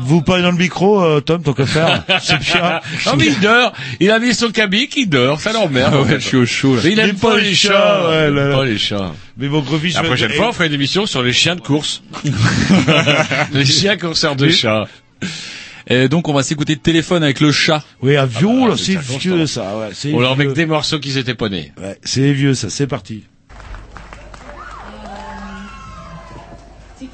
[0.02, 2.04] Vous parlez dans le micro, euh, Tom, tant qu'à faire.
[2.22, 2.80] c'est bien.
[3.06, 5.92] Ah mais il dort Il a mis son cabic, il dort, ça l'emmerde.
[5.96, 6.82] Ah ouais, je suis au chaud là.
[6.84, 9.12] Mais il aime pas les chats, ouais, il aime pas les chats.
[9.36, 11.60] Mais bon, Grevy, je La prochaine fois, on fera une émission sur les chiens de
[11.60, 12.02] course.
[13.52, 14.52] les chiens concerts de Oui.
[14.52, 14.86] chats.
[15.88, 17.82] Et donc on va s'écouter de téléphone avec le chat.
[18.00, 19.76] Oui, vieux, Ah bah, là, c'est vieux, ça.
[19.76, 20.52] Ouais, On leur met vieux.
[20.52, 21.72] que des morceaux qui étaient pas nés.
[21.80, 22.70] Ouais, c'est vieux, ça.
[22.70, 23.24] C'est parti.
[27.00, 27.08] Il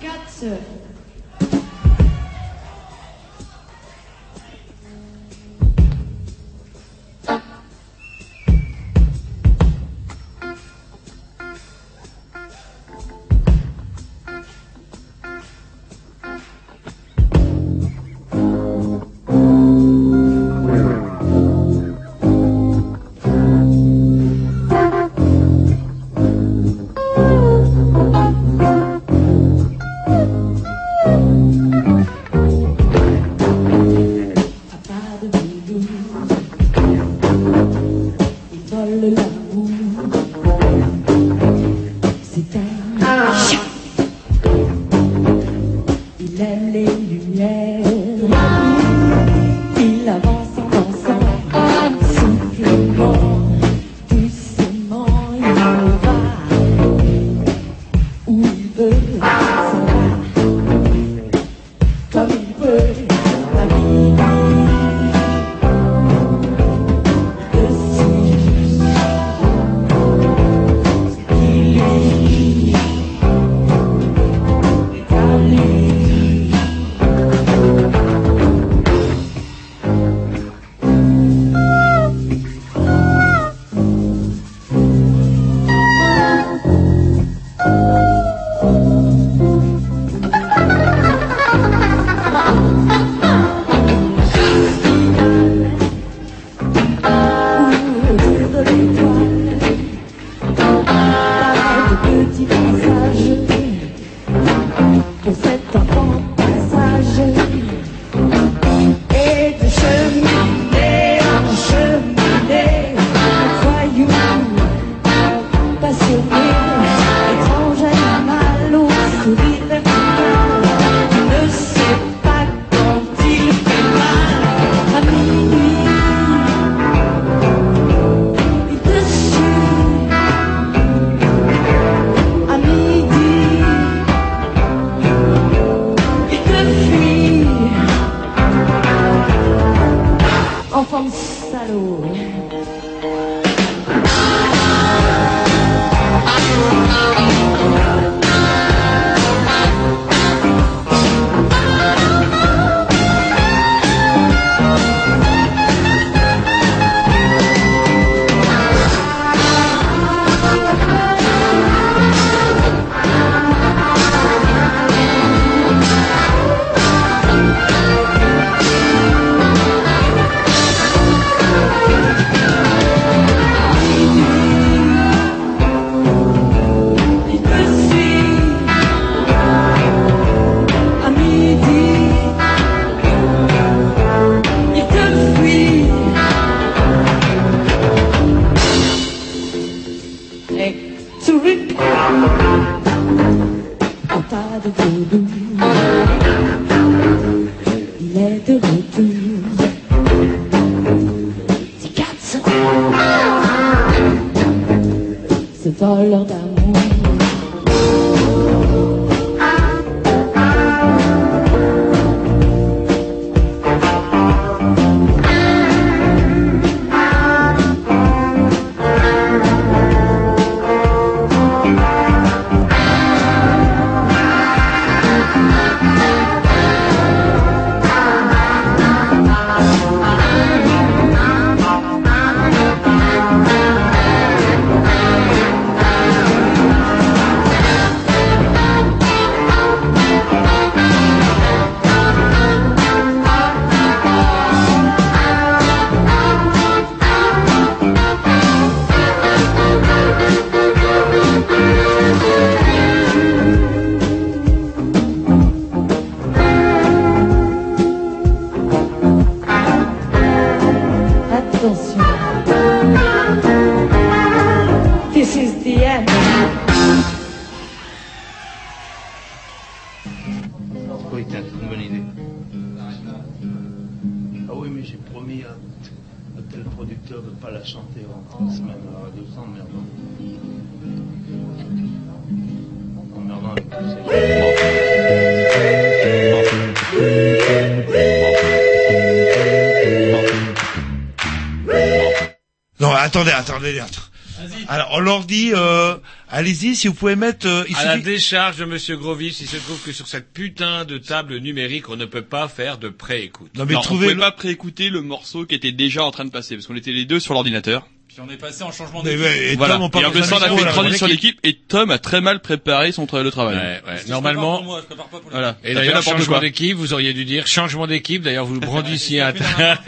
[295.36, 295.96] dit, euh,
[296.28, 297.46] allez-y, si vous pouvez mettre...
[297.46, 300.84] euh, il À la décharge de Monsieur Grovis, il se trouve que sur cette putain
[300.84, 303.50] de table numérique, on ne peut pas faire de pré-écoute.
[303.56, 306.30] Non, mais Non, on pouvait pas préécouter le morceau qui était déjà en train de
[306.30, 307.86] passer parce qu'on était les deux sur l'ordinateur.
[308.16, 309.20] Puis on est passé en changement d'équipe.
[309.20, 309.74] ouais, et voilà.
[309.74, 312.90] Tom, on parle et a fait une transition d'équipe et Tom a très mal préparé
[312.90, 313.56] son tra- le travail.
[313.56, 314.00] Ouais, ouais.
[314.08, 315.58] Normalement, pour moi, je prépare pas pour les Voilà.
[315.62, 319.34] et d'ailleurs, changement d'équipe, vous auriez dû dire changement d'équipe, d'ailleurs, vous brandissiez un...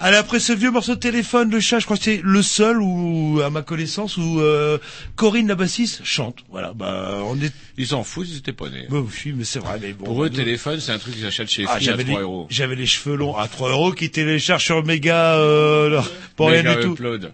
[0.00, 2.78] Allez, après ce vieux morceau de téléphone, le chat, je crois que c'est le seul
[2.80, 4.78] où, à ma connaissance, où euh,
[5.14, 6.38] Corinne la bassiste chante.
[6.50, 7.52] Voilà, bah, on est...
[7.78, 8.86] Ils s'en foutent, ils étaient pas nés.
[8.90, 10.04] Bah, oui, mais c'est vrai, mais bon.
[10.04, 12.22] Pour eux, téléphone, c'est un truc qu'ils achètent chez Ah, Free à j'avais 3 les,
[12.22, 12.46] euros.
[12.50, 16.00] j'avais les cheveux longs à 3 euros qui téléchargent sur Mega, euh,
[16.36, 16.92] pour rien Mega du tout.
[16.92, 17.32] Upload.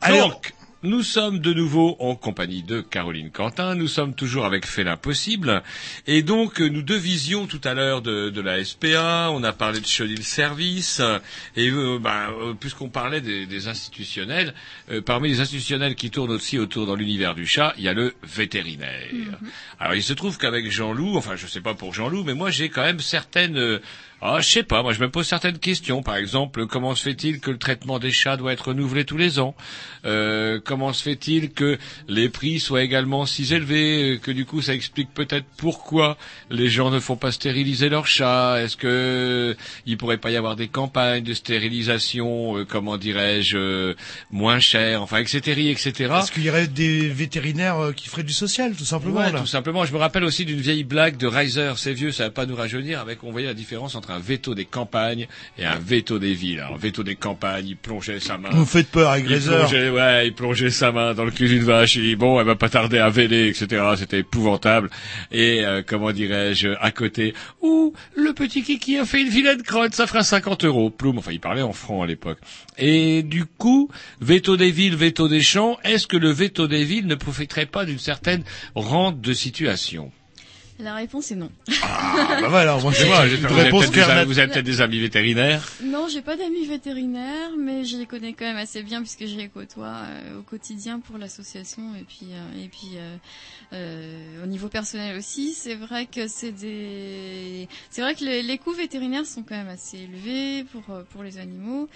[0.00, 0.52] Allez, Donc,
[0.82, 3.74] nous sommes de nouveau en compagnie de Caroline Quentin.
[3.74, 5.62] Nous sommes toujours avec Fait l'impossible.
[6.06, 9.30] Et donc, nous devisions tout à l'heure de, de la SPA.
[9.32, 11.00] On a parlé de Chenil Service.
[11.56, 14.54] Et euh, bah, euh, puisqu'on parlait des, des institutionnels,
[14.90, 17.94] euh, parmi les institutionnels qui tournent aussi autour dans l'univers du chat, il y a
[17.94, 19.08] le vétérinaire.
[19.80, 22.68] Alors, il se trouve qu'avec Jean-Loup, enfin, je sais pas pour Jean-Loup, mais moi, j'ai
[22.68, 23.80] quand même certaines...
[24.22, 26.02] euh, ah, je sais pas, moi je me pose certaines questions.
[26.02, 29.38] Par exemple, comment se fait-il que le traitement des chats doit être renouvelé tous les
[29.38, 29.54] ans?
[30.04, 34.14] Euh, Comment se fait-il que les prix soient également si élevés?
[34.14, 36.16] Euh, Que du coup, ça explique peut-être pourquoi
[36.50, 38.62] les gens ne font pas stériliser leurs chats?
[38.62, 43.94] Est-ce que il pourrait pas y avoir des campagnes de stérilisation, euh, comment dirais-je, euh,
[44.30, 45.92] moins chères, enfin, etc., etc.
[46.18, 49.40] Est-ce qu'il y aurait des vétérinaires euh, qui feraient du social, tout simplement, Ouais, là
[49.40, 49.84] tout simplement.
[49.84, 52.56] Je me rappelle aussi d'une vieille blague de Reiser, c'est vieux, ça va pas nous
[52.56, 55.26] rajeunir, avec on voyait la différence entre un veto des campagnes
[55.58, 56.60] et un veto des villes.
[56.60, 58.50] Alors, veto des campagnes, il plongeait sa main.
[58.50, 61.96] Vous faites peur avec Il ouais, il plongeait sa main dans le cul d'une vache.
[61.96, 63.82] Il dit bon, elle va pas tarder à véler, etc.
[63.96, 64.90] C'était épouvantable.
[65.32, 69.94] Et euh, comment dirais-je, à côté, ouh, le petit kiki a fait une vilaine crotte,
[69.94, 70.90] ça fera 50 euros.
[70.90, 71.18] Ploum.
[71.18, 72.38] Enfin, il parlait en francs à l'époque.
[72.78, 75.78] Et du coup, veto des villes, veto des champs.
[75.84, 80.12] Est-ce que le veto des villes ne profiterait pas d'une certaine rente de situation?
[80.78, 81.50] La réponse est non.
[81.82, 83.90] Ah, bah voilà, moi, j'ai- une vous réponse avez
[84.46, 85.66] peut-être des amis vétérinaires.
[85.82, 89.36] Non, j'ai pas d'amis vétérinaires, mais je les connais quand même assez bien puisque je
[89.36, 93.16] les côtoie euh, au quotidien pour l'association et puis euh, et puis euh,
[93.72, 95.54] euh, au niveau personnel aussi.
[95.54, 99.68] C'est vrai que c'est des, c'est vrai que les, les coûts vétérinaires sont quand même
[99.68, 101.88] assez élevés pour euh, pour les animaux,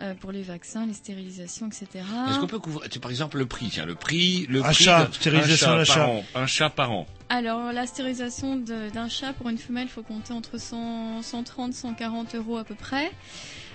[0.00, 1.86] euh, pour les vaccins, les stérilisations, etc.
[2.28, 4.84] Est-ce qu'on peut couvrir, tu par exemple, le prix, tiens, le prix, le Un prix
[4.84, 7.06] chat, stérilisation un chat par an, un chat par an.
[7.28, 11.72] Alors, la stérilisation de- d'un chat pour une femelle, il faut compter entre 100, 130
[11.74, 13.10] 140 euros à peu près.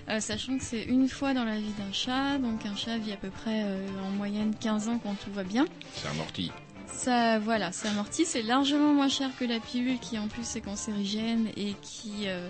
[0.10, 3.11] Euh, sachant que c'est une fois dans la vie d'un chat, donc un chat vit
[3.14, 5.65] à peu près euh, en moyenne 15 ans quand tout va bien.
[5.95, 6.52] C'est amorti.
[6.91, 10.62] Ça, voilà, c'est amorti, c'est largement moins cher que la pilule qui en plus est
[10.62, 12.48] cancérigène et qui euh,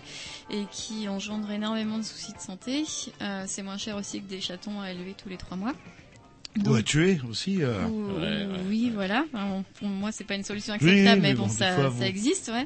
[0.49, 2.85] et qui engendre énormément de soucis de santé.
[3.21, 5.73] Euh, c'est moins cher aussi que des chatons à élever tous les trois mois.
[6.65, 7.63] Ou à tuer aussi.
[7.63, 7.85] euh.
[7.85, 9.25] Ou- Oui, voilà.
[9.33, 11.83] Enfin, bon, pour moi, c'est pas une solution Oui, acceptable, mais mais bon, ça, fois,
[11.83, 12.65] ça vous- existe, ouais.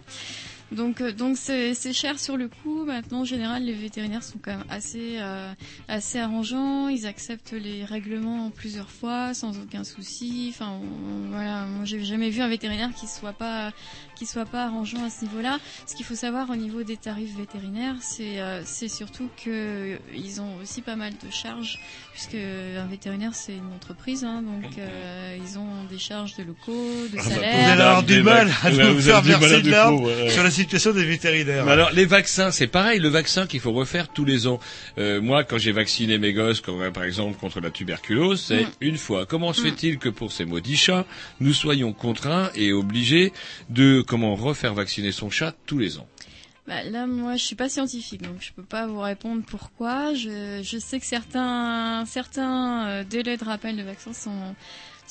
[0.71, 2.85] Donc, euh, donc c'est c'est cher sur le coup.
[2.85, 5.51] Maintenant, en général, les vétérinaires sont quand même assez, euh,
[5.87, 6.89] assez arrangeants.
[6.89, 10.51] Ils acceptent les règlements plusieurs fois sans aucun souci.
[10.53, 13.71] Enfin, on- voilà, moi j'ai jamais vu un vétérinaire qui soit pas,
[14.15, 15.57] qui soit pas arrangeant à ce niveau-là.
[15.87, 20.39] Ce qu'il faut savoir au niveau des tarifs vétérinaires, c'est, euh, c'est surtout que ils
[20.39, 21.79] ont aussi pas mal de charges
[22.13, 26.71] puisque un vétérinaire c'est une entreprise, hein, donc euh, ils ont des charges de locaux,
[27.11, 27.63] de Ah bah, salaires.
[27.65, 30.29] vous allez avoir du mal à nous faire verser de l'arbre ouais.
[30.29, 31.65] sur la situation des vétérinaires.
[31.65, 34.59] Mais alors les vaccins, c'est pareil, le vaccin qu'il faut refaire tous les ans.
[34.97, 38.71] Euh, moi, quand j'ai vacciné mes gosses, comme, par exemple contre la tuberculose, c'est Mm.
[38.81, 39.25] une fois.
[39.25, 39.63] Comment se Mm.
[39.65, 41.05] fait-il que pour ces maudits chats,
[41.39, 43.33] nous soyons contraints et obligés
[43.69, 46.07] de comment refaire vacciner son chat tous les ans?
[46.67, 50.13] Bah, là, moi, je suis pas scientifique, donc je peux pas vous répondre pourquoi.
[50.13, 54.53] Je, je sais que certains, certains euh, délais de rappel de vaccins sont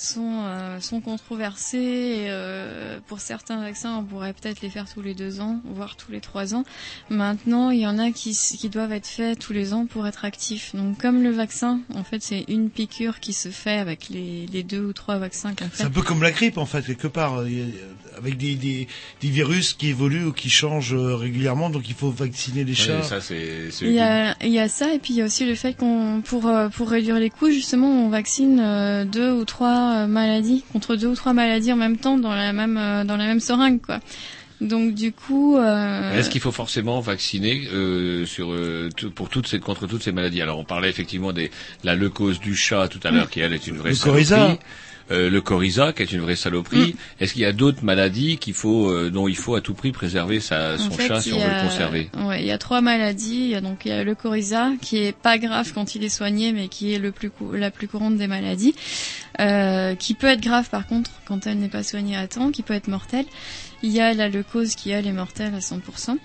[0.00, 1.78] sont euh, sont controversés.
[1.78, 5.96] Et, euh, pour certains vaccins, on pourrait peut-être les faire tous les deux ans, voire
[5.96, 6.64] tous les trois ans.
[7.10, 10.24] Maintenant, il y en a qui qui doivent être faits tous les ans pour être
[10.24, 10.74] actifs.
[10.74, 14.62] Donc, comme le vaccin, en fait, c'est une piqûre qui se fait avec les les
[14.62, 15.78] deux ou trois vaccins qu'on fait.
[15.78, 17.42] C'est un peu comme la grippe en fait quelque part,
[18.18, 18.86] avec des, des,
[19.20, 22.98] des virus qui évoluent ou qui changent euh, régulièrement, donc il faut vacciner les chats.
[22.98, 25.22] Ouais, ça, c'est, c'est- Il y a, il y a ça et puis il y
[25.22, 29.04] a aussi le fait qu'on pour euh, pour réduire les coûts justement on vaccine euh,
[29.04, 32.74] deux ou trois maladies contre deux ou trois maladies en même temps dans la même
[33.06, 34.00] dans la même seringue quoi.
[34.60, 39.60] Donc du coup euh, Est-ce qu'il faut forcément vacciner euh, sur euh, pour toutes ces
[39.60, 40.42] contre toutes ces maladies?
[40.42, 41.52] Alors on parlait effectivement des
[41.84, 44.58] la leucose du chat tout à l'heure qui elle est une vraie Le.
[45.10, 46.94] Euh, le coryza qui est une vraie saloperie.
[47.18, 49.90] Est-ce qu'il y a d'autres maladies qu'il faut euh, dont il faut à tout prix
[49.90, 52.50] préserver sa, son en fait, chat si on veut a- le conserver Ouais, il y
[52.50, 53.40] a trois maladies.
[53.44, 56.04] Il y a donc il y a le coryza qui est pas grave quand il
[56.04, 58.74] est soigné, mais qui est le plus la plus courante des maladies,
[59.40, 62.62] euh, qui peut être grave par contre quand elle n'est pas soignée à temps, qui
[62.62, 63.26] peut être mortelle.
[63.82, 66.18] Il y a la leucose qui elle est mortelle à 100%.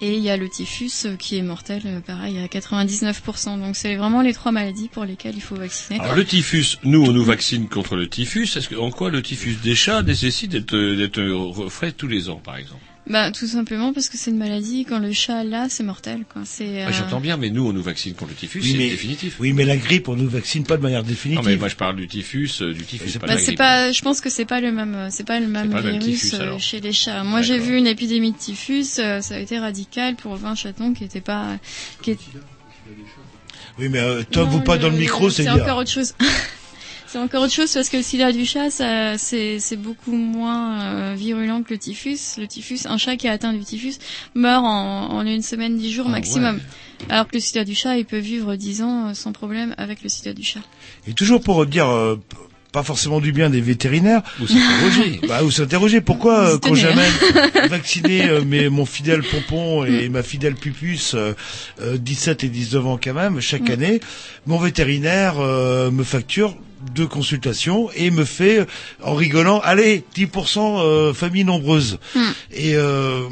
[0.00, 3.58] Et il y a le typhus qui est mortel, euh, pareil, à 99%.
[3.58, 5.98] Donc c'est vraiment les trois maladies pour lesquelles il faut vacciner.
[6.00, 8.56] Alors le typhus, nous on nous vaccine contre le typhus.
[8.56, 12.40] Est-ce que en quoi le typhus des chats nécessite d'être d'être refait tous les ans
[12.42, 12.82] par exemple?
[13.08, 14.84] Bah tout simplement parce que c'est une maladie.
[14.86, 16.24] Quand le chat l'a, c'est mortel.
[16.32, 16.42] Quoi.
[16.44, 16.82] C'est.
[16.82, 18.90] Ah, euh, J'entends bien, mais nous on nous vaccine contre le typhus, Oui, c'est mais-
[18.90, 19.36] définitif.
[19.40, 21.42] Oui, mais la grippe, on nous vaccine pas de manière définitive.
[21.44, 23.58] Non mais moi je parle du typhus, euh, du typhus, pas Bah, la c'est grippe.
[23.58, 25.92] pas, je pense que c'est pas le même, euh, c'est pas le même pas le
[25.92, 27.24] même virus typhus, euh, chez les chats.
[27.24, 30.92] Moi, j'ai vu une épidémie de typhus, euh, ça a été radical pour 20 chatons
[30.92, 31.56] qui étaient pas,
[32.02, 32.22] qui étaient-
[33.78, 35.62] Oui, mais euh, top Non, ou pas dans le micro, c'est C'est bien.
[35.62, 36.14] encore autre chose.
[37.10, 40.80] c'est encore autre chose parce que le sida du chat, ça, c'est, c'est beaucoup moins
[40.80, 42.18] euh, virulent que le typhus.
[42.38, 43.94] Le typhus, un chat qui a atteint du typhus
[44.34, 46.56] meurt en, en une semaine, dix jours Ah, maximum.
[46.56, 46.62] ouais.
[47.08, 50.02] Alors que le sida du chat, il peut vivre 10 ans euh, sans problème avec
[50.02, 50.60] le sida du chat.
[51.06, 52.16] Et toujours pour dire euh,
[52.72, 54.22] pas forcément du bien des vétérinaires.
[54.42, 55.20] Ou s'interroger.
[55.28, 56.00] bah, ou s'interroger.
[56.02, 57.10] Pourquoi euh, quand j'amène
[57.70, 61.32] vacciner euh, mes, mon fidèle pompon et ma fidèle pupus, euh,
[61.80, 63.72] euh, 17 et 19 ans quand même, chaque Mm.
[63.72, 64.00] année,
[64.46, 66.56] mon vétérinaire euh, me facture
[66.94, 68.64] deux consultations et me fait, euh,
[69.02, 71.98] en rigolant, allez, 10% euh, famille nombreuse.
[72.14, 72.20] Mm.
[72.52, 73.22] Et euh,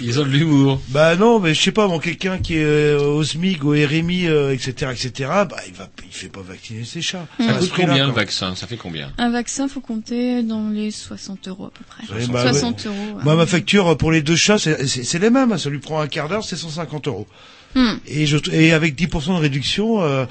[0.00, 0.80] Ils ont de l'humour.
[0.88, 4.26] bah non, mais je sais pas, bon, quelqu'un qui est euh, au SMIC, au RMI,
[4.28, 5.12] euh, etc., etc.,
[5.48, 7.26] bah il va, il fait pas vacciner ses chats.
[7.38, 7.46] Mm.
[7.46, 8.54] Ça coûte combien le vaccin?
[8.54, 9.12] Ça fait combien?
[9.18, 12.04] Un vaccin, faut compter dans les 60 euros à peu près.
[12.28, 12.86] Bah, 60 ouais.
[12.86, 13.16] euros.
[13.18, 13.24] ouais.
[13.24, 15.52] Moi, ma facture pour les deux chats, c'est- c'est c'est les mêmes.
[15.52, 15.58] hein.
[15.58, 17.26] Ça lui prend un quart d'heure, c'est 150 euros.
[17.74, 17.94] Hmm.
[18.06, 20.26] Et, je, et avec 10% de réduction, euh,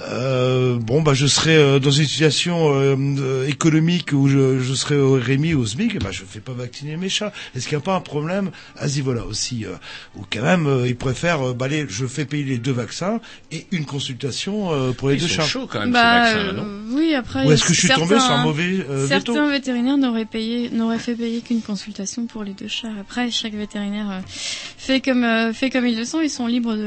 [0.00, 4.74] euh, bon, bah, je serai euh, dans une situation euh, euh, économique où je, je
[4.74, 7.32] serai au RMI, au SMIC, et bah, je fais pas vacciner mes chats.
[7.54, 9.70] Est-ce qu'il n'y a pas un problème à ce niveau-là aussi euh,
[10.16, 13.20] Ou quand même, euh, ils préfèrent, euh, bah, allez, je fais payer les deux vaccins
[13.52, 15.48] et une consultation euh, pour les Ils deux sont chats.
[15.48, 16.62] chauds quand même Bah, ces vaccins, non?
[16.64, 17.46] euh, oui, après.
[17.46, 19.32] Ou est-ce que je suis certains- tombé sur un mauvais euh, veto?
[19.34, 22.88] Certains vétérinaires n'auraient payé, n'auraient fait payer qu'une consultation pour les deux chats.
[23.00, 26.20] Après, chaque vétérinaire euh, fait comme euh, fait comme ils le sont.
[26.20, 26.85] Ils sont libres de.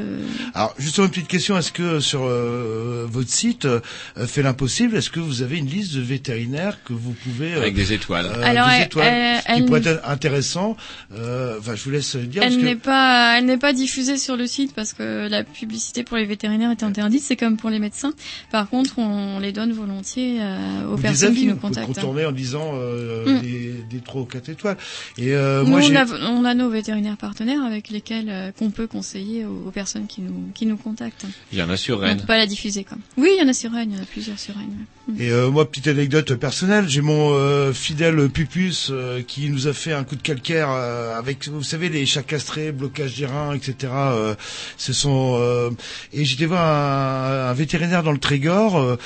[0.53, 1.57] Alors, justement, une petite question.
[1.57, 3.79] Est-ce que sur euh, votre site, euh,
[4.27, 7.53] fait l'impossible, est-ce que vous avez une liste de vétérinaires que vous pouvez...
[7.53, 8.25] euh, Avec des étoiles.
[8.27, 10.77] euh, Alors, des elle- étoiles, elle- ce qui elle- pourrait être intéressant.
[11.13, 12.43] Euh, Enfin, je vous laisse dire.
[12.43, 12.61] Elle que...
[12.63, 16.25] n'est pas, elle n'est pas diffusée sur le site parce que la publicité pour les
[16.25, 17.21] vétérinaires est interdite.
[17.23, 18.13] C'est comme pour les médecins.
[18.51, 21.87] Par contre, on les donne volontiers euh, aux des personnes avis, qui nous vous contactent.
[21.87, 23.41] contourner en disant euh, Mm.
[23.41, 24.77] des, des 3 ou 4 étoiles.
[25.17, 28.69] Et euh, Nous, moi, on a, on a nos vétérinaires partenaires avec lesquels euh, qu'on
[28.71, 31.25] peut conseiller aux, aux personnes personnes qui nous qui nous contactent.
[31.51, 32.19] Il y en a sur On Rennes.
[32.19, 32.97] peut pas la diffuser quoi.
[33.17, 34.85] Oui, il y en a sur Rennes, il y en a plusieurs sur Rennes.
[35.07, 35.21] Mm.
[35.21, 39.73] Et euh, moi, petite anecdote personnelle, j'ai mon euh, fidèle Pupus euh, qui nous a
[39.73, 43.53] fait un coup de calcaire euh, avec, vous savez, les chats castrés, blocage des reins,
[43.55, 43.91] etc.
[43.95, 44.35] Euh,
[44.77, 45.71] ce sont euh,
[46.13, 48.97] et j'étais voir un, un vétérinaire dans le Trégor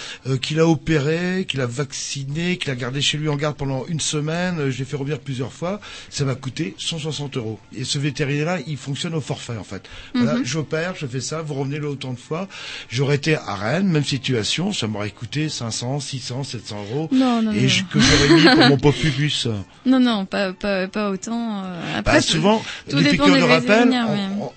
[0.41, 3.99] qui l'a opéré, qui l'a vacciné, qui l'a gardé chez lui en garde pendant une
[4.01, 4.69] semaine.
[4.69, 5.79] Je l'ai fait revenir plusieurs fois.
[6.09, 7.59] Ça m'a coûté 160 euros.
[7.75, 9.83] Et ce vétérinaire-là, il fonctionne au forfait en fait.
[10.13, 10.45] Voilà, Mhm.
[10.45, 10.72] j'opère, je
[11.07, 12.47] fais ça, vous revenez là autant de fois.
[12.89, 17.09] J'aurais été à Rennes, même situation, ça m'aurait coûté 500, 600, 700 euros.
[17.11, 17.67] Non, non, et non.
[17.67, 18.93] je- que j'aurais mis pour mon pauvre.
[19.85, 21.63] Non, non, pas, pas, pas autant.
[21.65, 23.89] euh, Après, Bah, souvent, tout les piqûres des de rappel,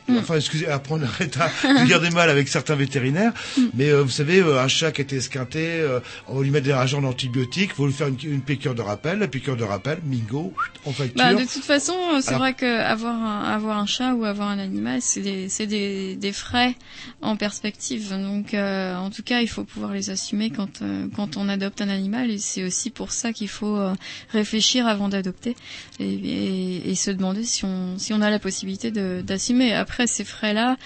[0.09, 3.33] on- enfin, excusez, après on arrête à dire des mal avec certains vétérinaires,
[3.75, 6.67] mais euh, vous savez, euh, un chat qui était esquinté, euh, on va lui mettre
[6.67, 9.99] des agents d'antibiotiques, faut lui faire une, une piqûre de rappel, la piqûre de rappel,
[10.05, 10.53] mingo,
[10.85, 11.17] on facture.
[11.17, 14.49] Bah, de toute façon, c'est Alors- vrai que avoir un, avoir un chat ou avoir
[14.51, 15.67] un animal, c'est des, c'est
[16.07, 16.75] des, des frais
[17.23, 18.11] en perspective.
[18.11, 21.81] Donc, euh, en tout cas, il faut pouvoir les assumer quand, euh, quand on adopte
[21.81, 22.31] un animal.
[22.31, 23.95] Et c'est aussi pour ça qu'il faut euh,
[24.31, 25.57] réfléchir avant d'adopter
[25.99, 29.73] et, et, et se demander si on, si on a la possibilité d'assumer.
[29.75, 30.77] Après, ces frais-là,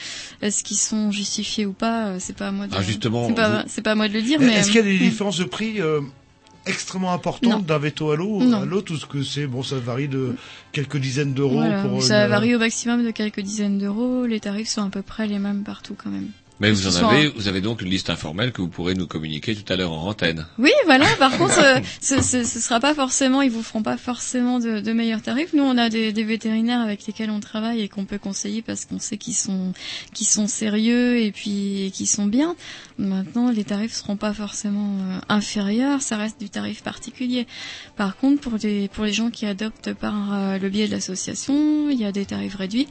[0.42, 3.62] est-ce qu'ils sont justifiés ou pas C'est pas à moi de, Ah, justement, c'est pas,
[3.62, 4.40] vous- c'est pas à moi de le dire.
[4.40, 5.80] Mais Est-ce qu'il y a des différences de prix
[6.70, 7.58] extrêmement importantes Non.
[7.58, 8.62] d'un veto à l'eau Non.
[8.62, 10.34] à l'autre ou ce que c'est bon ça varie de
[10.72, 14.26] quelques dizaines d'euros Voilà, pour ça une- varie au maximum de quelques dizaines d'euros.
[14.26, 16.28] Les tarifs sont à peu près les mêmes partout quand même.
[16.60, 19.54] Mais vous en avez, vous avez donc une liste informelle que vous pourrez nous communiquer
[19.56, 20.46] tout à l'heure en antenne.
[20.58, 21.06] Oui, voilà.
[21.18, 24.80] Par contre, euh, ce, ce, ce sera pas forcément, ils vous feront pas forcément de,
[24.80, 25.54] de meilleurs tarifs.
[25.54, 28.84] Nous, on a des, des vétérinaires avec lesquels on travaille et qu'on peut conseiller parce
[28.84, 29.72] qu'on sait qu'ils sont,
[30.12, 32.54] qu'ils sont sérieux et puis qu'ils sont bien.
[32.98, 36.02] Maintenant, les tarifs seront pas forcément euh, inférieurs.
[36.02, 37.46] Ça reste du tarif particulier.
[37.96, 41.88] Par contre, pour les pour les gens qui adoptent par euh, le biais de l'association,
[41.88, 42.88] il y a des tarifs réduits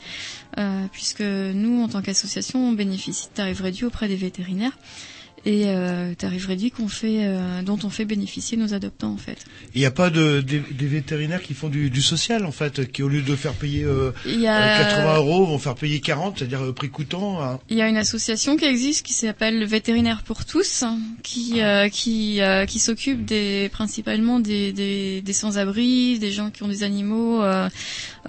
[0.91, 4.77] puisque nous, en tant qu'association, on bénéficie de tarifs auprès des vétérinaires
[5.45, 9.37] et euh, tarifs réduits qu'on fait, euh, dont on fait bénéficier nos adoptants en fait.
[9.75, 12.91] Il n'y a pas de des, des vétérinaires qui font du, du social en fait,
[12.91, 15.75] qui au lieu de faire payer euh, Il y a- euh, 80 euros vont faire
[15.75, 17.41] payer 40, c'est-à-dire euh, prix coûtant.
[17.43, 17.59] hein.
[17.69, 20.83] Il y a une association qui existe qui s'appelle Vétérinaire pour tous,
[21.23, 26.63] qui euh, qui euh, qui s'occupe des principalement des des, des sans-abri, des gens qui
[26.63, 27.69] ont des animaux euh,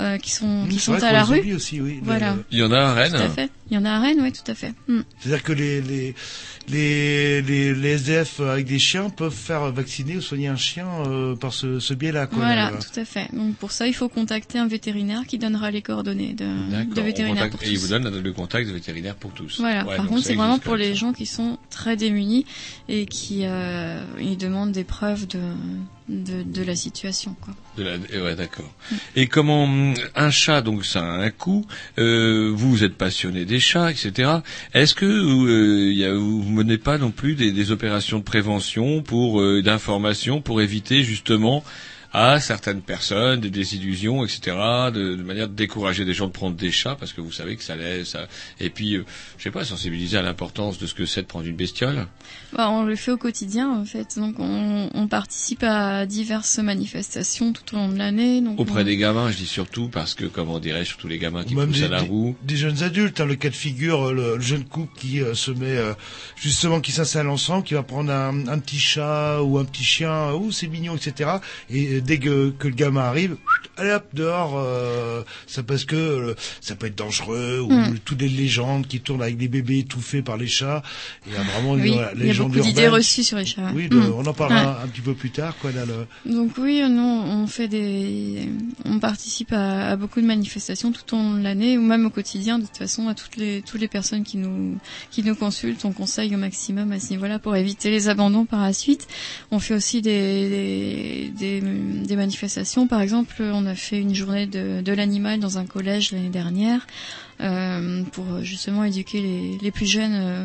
[0.00, 1.54] euh, qui sont qui sont vrai à qu'on la les rue.
[1.54, 2.00] aussi, oui.
[2.02, 2.36] Voilà.
[2.50, 3.12] Il y en a à Rennes.
[3.12, 3.50] Tout à fait.
[3.70, 4.72] Il y en a à Rennes, oui, tout à fait.
[4.88, 5.00] Mm.
[5.20, 6.14] C'est-à-dire que les, les,
[6.68, 6.99] les,
[7.42, 11.52] les, les SDF avec des chiens peuvent faire vacciner ou soigner un chien euh, par
[11.52, 12.26] ce, ce biais-là.
[12.26, 12.38] quoi.
[12.38, 13.28] Voilà, tout à fait.
[13.32, 16.44] Donc pour ça, il faut contacter un vétérinaire qui donnera les coordonnées de,
[16.94, 19.60] de vétérinaire contacte- pour et il vous donne le contact de vétérinaire pour tous.
[19.60, 19.86] Voilà.
[19.86, 20.94] Ouais, Par contre, c'est vraiment pour les ça.
[20.94, 22.44] gens qui sont très démunis
[22.88, 25.38] et qui euh, ils demandent des preuves de,
[26.10, 27.54] de de la situation, quoi.
[27.76, 28.70] De la- eh ouais, d'accord.
[29.16, 31.64] Et comment hum, un chat, donc ça a un coût.
[31.98, 34.30] euh, vous, êtes passionné des chats, etc.
[34.74, 39.02] Est-ce que euh, y a, vous menez pas non plus des, des opérations de prévention
[39.02, 41.62] pour euh, d'information pour éviter justement
[42.12, 44.56] à certaines personnes des désillusions, etc.
[44.92, 47.56] De, de manière de décourager des gens de prendre des chats parce que vous savez
[47.56, 48.08] que ça laisse.
[48.08, 48.26] Ça...
[48.58, 49.04] Et puis, euh,
[49.38, 52.06] je sais pas, sensibiliser à l'importance de ce que c'est de prendre une bestiole.
[52.52, 54.18] Bah, on le fait au quotidien en fait.
[54.18, 58.40] Donc on, on participe à diverses manifestations tout au long de l'année.
[58.40, 61.44] Donc Auprès on- des gamins, je dis surtout parce que, comment dirais-je, surtout les gamins
[61.44, 62.36] qui poussent des, à la des- roue.
[62.42, 65.34] des jeunes adultes, hein, le cas de figure, euh, le, le jeune couple qui euh,
[65.34, 65.92] se met euh,
[66.36, 70.32] justement, qui s'installe ensemble, qui va prendre un, un petit chat ou un petit chien,
[70.32, 71.30] ou c'est mignon, etc.
[71.70, 73.36] Et dès que, le gamin arrive,
[73.80, 77.98] allez hop dehors, euh, ça parce que euh, ça peut être dangereux ou Mm.
[78.04, 80.82] toutes les légendes qui tournent avec des bébés étouffés par les chats.
[81.26, 83.46] Il y a vraiment Oui, voilà, il y a légendes beaucoup d'idées reçues sur les
[83.46, 83.70] chats.
[83.74, 84.12] Oui, de- Mm.
[84.16, 84.68] on en parlera Ouais.
[84.80, 85.72] un, un petit peu plus tard, quoi.
[85.72, 86.06] Là, le...
[86.32, 88.48] Donc oui, nous on fait des,
[88.84, 92.10] on participe à, à beaucoup de manifestations tout au long de l'année ou même au
[92.10, 92.58] quotidien.
[92.58, 94.76] De toute façon, à toutes les toutes les personnes qui nous
[95.10, 98.62] qui nous consultent, on conseille au maximum à ce niveau-là pour éviter les abandons par
[98.62, 99.06] la suite.
[99.50, 101.60] On fait aussi des des, des,
[102.06, 102.86] des manifestations.
[102.86, 106.86] Par exemple, on a fait une journée de, de l'animal dans un collège l'année dernière
[107.40, 110.14] euh, pour justement éduquer les, les plus jeunes.
[110.14, 110.44] euh,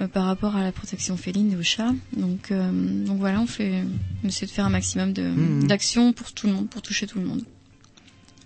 [0.00, 1.92] euh, par rapport à la protection féline et aux chats.
[2.16, 2.70] Donc, euh,
[3.06, 3.84] donc voilà, on fait,
[4.24, 5.66] on essaie de faire un maximum de Mhm.
[5.66, 7.42] d'actions pour tout le monde, pour toucher tout le monde.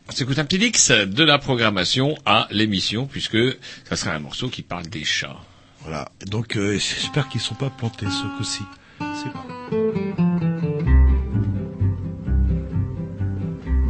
[0.09, 3.39] On s'écoute un petit X de la programmation à l'émission, puisque
[3.89, 5.39] ça sera un morceau qui parle des chats.
[5.83, 6.11] Voilà.
[6.27, 8.63] Donc euh, j'espère qu'ils sont pas plantés ce coup-ci.
[8.99, 10.26] C'est pas.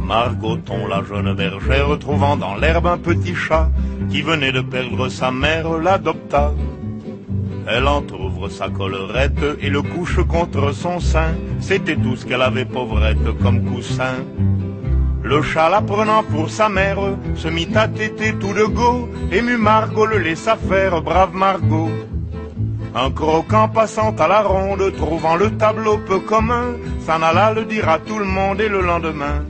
[0.07, 3.69] Margoton, la jeune bergère, trouvant dans l'herbe un petit chat
[4.09, 6.53] qui venait de perdre sa mère, l'adopta.
[7.67, 11.33] Elle entr'ouvre sa collerette et le couche contre son sein.
[11.59, 14.15] C'était tout ce qu'elle avait pauvrette comme coussin.
[15.23, 16.99] Le chat la prenant pour sa mère
[17.35, 21.91] se mit à téter tout de go, ému Margot le laissa faire, brave Margot.
[22.95, 27.89] Un croquant passant à la ronde, trouvant le tableau peu commun, s'en alla le dire
[27.89, 29.43] à tout le monde et le lendemain.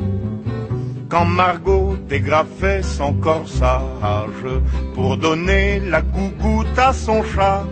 [1.09, 4.45] Quand Margot dégrafait son corsage
[4.93, 7.63] pour donner la gougoute à son chat,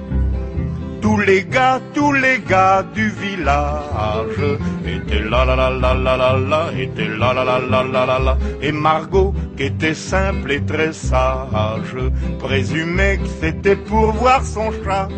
[1.02, 4.58] tous les gars, tous les gars du village
[4.88, 8.20] étaient là là là là là là là, étaient là là là là là là
[8.20, 11.96] là, et Margot, qui était simple et très sage,
[12.40, 15.10] présumait que c'était pour voir son chat.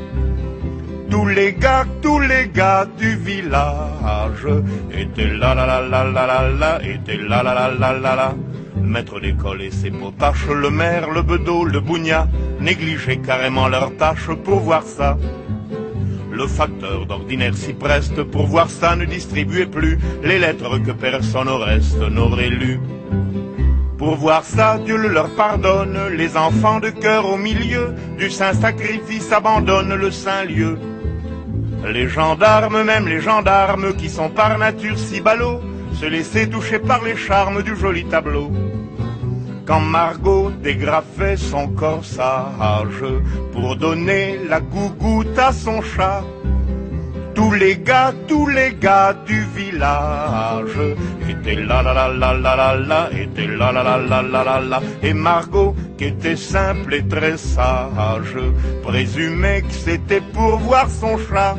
[1.10, 4.48] Tous les gars, tous les gars du village
[4.92, 8.36] étaient là là là là là là là, étaient là là là là là là.
[8.76, 12.28] Le maître d'école et ses potaches, le maire, le bedeau, le bougna,
[12.60, 15.18] négligeaient carrément leurs tâches pour voir ça.
[16.32, 21.50] Le facteur d'ordinaire s'y preste pour voir ça ne distribuait plus les lettres que personne
[21.50, 22.80] au reste n'aurait lues.
[23.98, 28.54] Pour voir ça, Dieu le leur pardonne, les enfants de cœur au milieu du saint
[28.54, 30.78] sacrifice abandonnent le saint lieu.
[31.86, 35.62] Les gendarmes, même les gendarmes qui sont par nature si ballots,
[35.94, 38.52] se laissaient toucher par les charmes du joli tableau.
[39.66, 43.04] Quand Margot dégrafait son corsage
[43.52, 46.24] pour donner la gougoute à son chat,
[47.38, 50.80] tous les gars, tous les gars du village
[51.30, 54.60] étaient là là là là là là là, étaient là là là là là là
[54.60, 58.36] là, et Margot, qui était simple et très sage,
[58.84, 61.56] présumait que c'était pour voir son chat.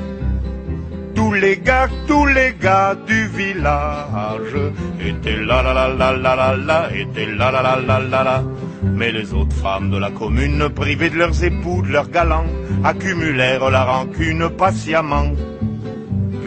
[1.15, 4.57] Tous les gars, tous les gars du village
[5.01, 8.43] étaient là là là là là là là, étaient là là là là là là.
[8.83, 12.47] Mais les autres femmes de la commune, privées de leurs époux, de leurs galants,
[12.83, 15.31] accumulèrent la rancune patiemment.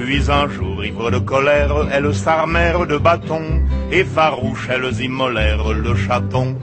[0.03, 3.61] Puis un jour, ivres de colère, elles s'armèrent de bâtons,
[3.91, 6.57] et farouches, elles immolèrent le chaton.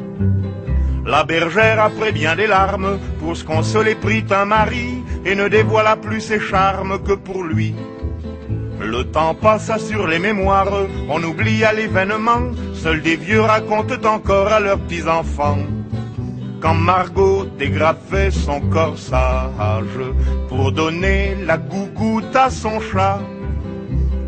[1.06, 5.96] La bergère, après bien des larmes, pour se consoler, prit un mari, et ne dévoila
[5.96, 7.76] plus ses charmes que pour lui.
[8.80, 14.58] Le temps passa sur les mémoires, on oublia l'événement, seuls des vieux racontent encore à
[14.58, 15.58] leurs petits-enfants.
[16.60, 20.00] Quand Margot dégrafait son corsage
[20.48, 23.20] pour donner la gougoute à son chat,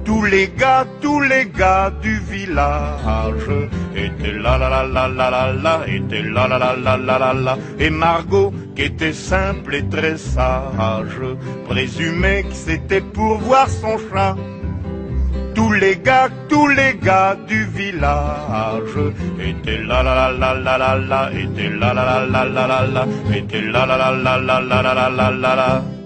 [0.05, 3.51] tous les gars, tous les gars du village
[3.97, 7.35] étaient là là là là là là là, étaient là là là là là là
[7.35, 11.21] là, et Margot, qui était simple et très sage,
[11.69, 14.37] présumait que c'était pour voir son chat.
[15.61, 18.97] Tous les gars, tous les gars du village
[19.39, 22.87] étaient là là là là là là là, étaient là là là là là là
[22.87, 23.07] là,
[23.37, 26.00] étaient là là là là là là là là là là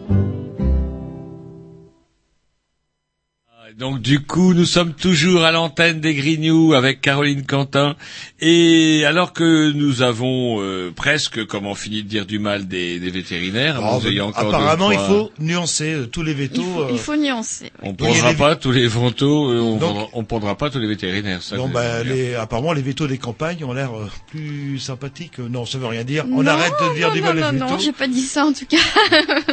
[3.78, 7.96] Donc du coup, nous sommes toujours à l'antenne des Grignoux avec Caroline Quentin.
[8.40, 13.10] Et alors que nous avons euh, presque, comment fini de dire du mal des, des
[13.10, 16.62] vétérinaires, Ah, vous deux, apparemment, il faut nuancer euh, tous les vétos.
[16.62, 17.72] Il faut, euh, il faut nuancer.
[17.82, 20.86] On prendra pas tous les vétos, euh, on, Donc- prendra, on prendra pas tous les
[20.86, 21.42] vétérinaires.
[21.42, 25.40] Ça, Non, bah, les, apparemment, les vétos des campagnes ont l'air euh, plus sympathiques.
[25.40, 26.26] Non, ça veut rien dire.
[26.30, 27.82] On Non, arrête de dire non, du non, mal non, des non, vétos.
[27.82, 28.76] j'ai pas dit ça en tout cas.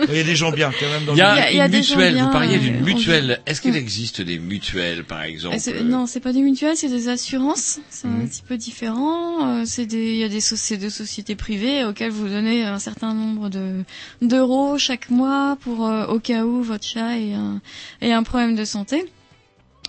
[0.10, 1.52] Il y a des gens bien, quand même, dans Il y a, Il y a-
[1.54, 3.42] il y a une des gens mutuelle, bien, vous parliez d'une on mutuelle.
[3.48, 6.90] Est-ce qu'il existe des mutuelles, par exemple Euh, c'est- Non, c'est pas des mutuelles, c'est
[6.90, 7.80] des assurances.
[7.90, 8.28] C'est un Mhm.
[8.28, 9.48] petit peu différent.
[9.48, 12.64] Euh, c'est des, il y a des, so- c'est des sociétés privées auxquelles vous donnez
[12.66, 13.84] un certain nombre de
[14.22, 17.62] d'euros chaque mois pour euh, au cas où votre chat ait un,
[18.02, 19.06] ait un problème de santé.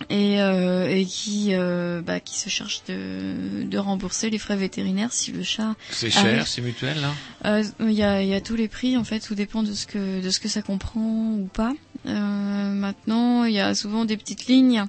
[0.09, 5.13] Et, euh, et qui euh, bah, qui se charge de, de rembourser les frais vétérinaires
[5.13, 6.47] si le chat C'est cher, arrive.
[6.47, 7.13] ces mutuelles, là?
[7.45, 9.71] Euh, Il y, a, il y a tous les prix en fait, tout dépend de
[9.71, 11.73] ce que de ce que ça comprend ou pas.
[12.05, 14.85] Euh, maintenant, il y a souvent des petites lignes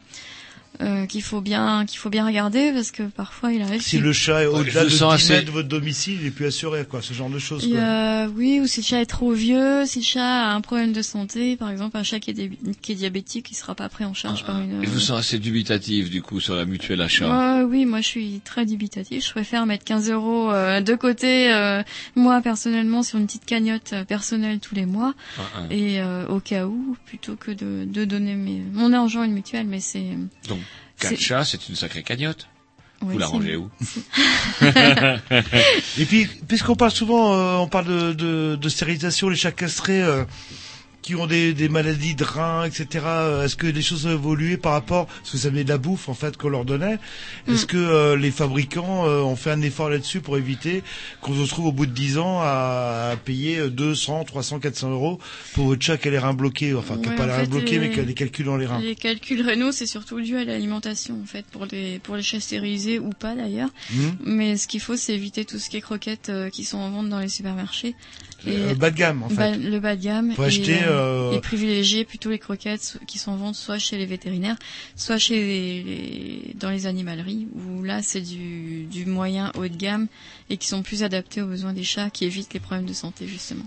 [0.82, 3.80] euh, qu'il faut bien qu'il faut bien regarder parce que parfois il arrive.
[3.80, 6.26] Si le chat est au-delà je de 10 sens assez- mètres de votre domicile, il
[6.26, 7.68] est plus assuré, quoi, ce genre de choses.
[7.68, 7.80] Quoi.
[7.80, 10.92] a- oui, ou si le chat est trop vieux, si le chat a un problème
[10.92, 12.50] de santé, par exemple un chat qui est, dé-
[12.82, 14.84] qui est diabétique, il sera pas pris en charge par une.
[14.84, 17.58] Je vous sens assez dubitatif, du coup, sur la mutuelle achat.
[17.58, 19.24] Ouais, oui, moi je suis très dubitatif.
[19.26, 21.82] Je préfère mettre 15 euros euh, de côté, euh,
[22.16, 25.60] moi personnellement, sur une petite cagnotte euh, personnelle tous les mois, Ah, ah.
[25.70, 29.32] et euh, au cas où, plutôt que de, de donner mes, mon argent à une
[29.34, 29.66] mutuelle.
[29.66, 30.04] Mais c'est
[30.48, 30.58] Donc,
[30.98, 32.48] quatre c'est- chats, c'est une sacrée cagnotte.
[33.02, 33.68] Ouais, vous la rangez où
[35.98, 40.02] Et puis, puisqu'on parle souvent, euh, on parle de, de, de stérilisation, les chats castrés,
[40.02, 40.24] euh,
[41.04, 42.86] qui ont des, des maladies de reins, etc.
[43.04, 45.76] euh, Est-ce que les choses ont évolué par rapport, parce que ça venait de la
[45.76, 46.98] bouffe en fait qu'on leur donnait?
[47.46, 47.66] Est-ce Mm.
[47.66, 50.82] que euh, les fabricants euh, ont fait un effort là-dessus pour éviter
[51.20, 55.18] qu'on se retrouve au bout de 10 ans à, à payer 200, 300, 400 euros
[55.52, 57.78] pour votre chat qui a les reins bloqués, enfin qui n'a pas les reins bloqués
[57.80, 58.80] mais qui a des calculs dans les reins.
[58.80, 62.40] Les calculs rénaux, c'est surtout dû à l'alimentation, en fait, pour les, pour les chats
[62.40, 63.68] stérilisés ou pas d'ailleurs.
[63.92, 64.16] Mhm.
[64.24, 66.88] Mais ce qu'il faut, c'est éviter tout ce qui est croquettes euh, qui sont en
[66.90, 67.94] vente dans les supermarchés.
[68.46, 69.56] Euh, bas de gamme, en fait.
[69.56, 70.32] Le bas de gamme.
[70.34, 73.96] Faut et, acheter, euh, et privilégier plutôt les croquettes qui sont en vente soit chez
[73.98, 74.56] les vétérinaires,
[74.96, 79.76] soit chez les, les- dans les animaleries, où là, c'est du, du moyen haut de
[79.76, 80.06] gamme
[80.50, 83.26] et qui sont plus adaptés aux besoins des chats, qui évitent les problèmes de santé,
[83.26, 83.64] justement.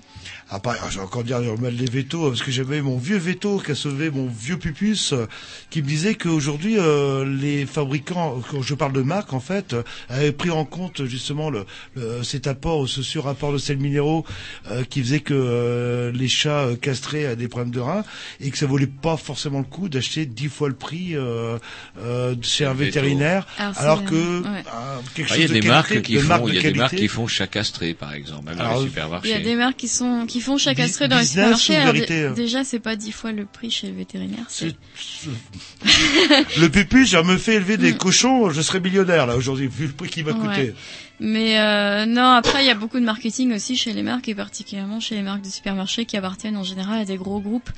[0.50, 3.18] Ah, pas, je vais encore dire le mal des vétos, parce que j'avais mon vieux
[3.18, 5.26] veto qui a sauvé mon vieux pupus, euh,
[5.72, 9.82] qui me disait qu'aujourd'hui, euh, les fabricants, quand je parle de marque, en fait, euh,
[10.10, 14.26] avaient pris en compte justement le, le- cet apport, ce surapport de sels minéraux,
[14.70, 18.04] euh, qui faisait que euh, les chats euh, castrés avaient des problèmes de reins,
[18.40, 21.58] et que ça valait pas forcément le coup d'acheter dix fois le prix euh,
[22.00, 23.48] euh, chez un vétérinaire,
[23.78, 24.14] Alors, que
[24.44, 24.48] ouais.
[24.48, 26.46] euh, quelque Ah, chose il y a de des qualité, marques qui de font, marque
[26.52, 27.08] de il y a des marques qualité.
[27.08, 29.34] qui font chat castré, par exemple, dans Alors, les Il y supermarchés.
[29.34, 31.76] a des marques qui sont qui font chaque astré dans les supermarchés.
[31.76, 34.46] Alors, vérité, euh déjà, c'est pas dix fois le prix chez le vétérinaire.
[34.50, 34.76] C'est
[36.58, 39.94] Le pupus, je me fait élever des cochons, je serais millionnaire là aujourd'hui, vu le
[39.94, 40.40] prix qu'il m'a Ouais.
[40.40, 40.74] coûté.
[41.20, 44.36] Mais euh, non, après il y a beaucoup de marketing aussi chez les marques et
[44.36, 47.72] particulièrement chez les marques de supermarchés qui appartiennent en général à des gros groupes,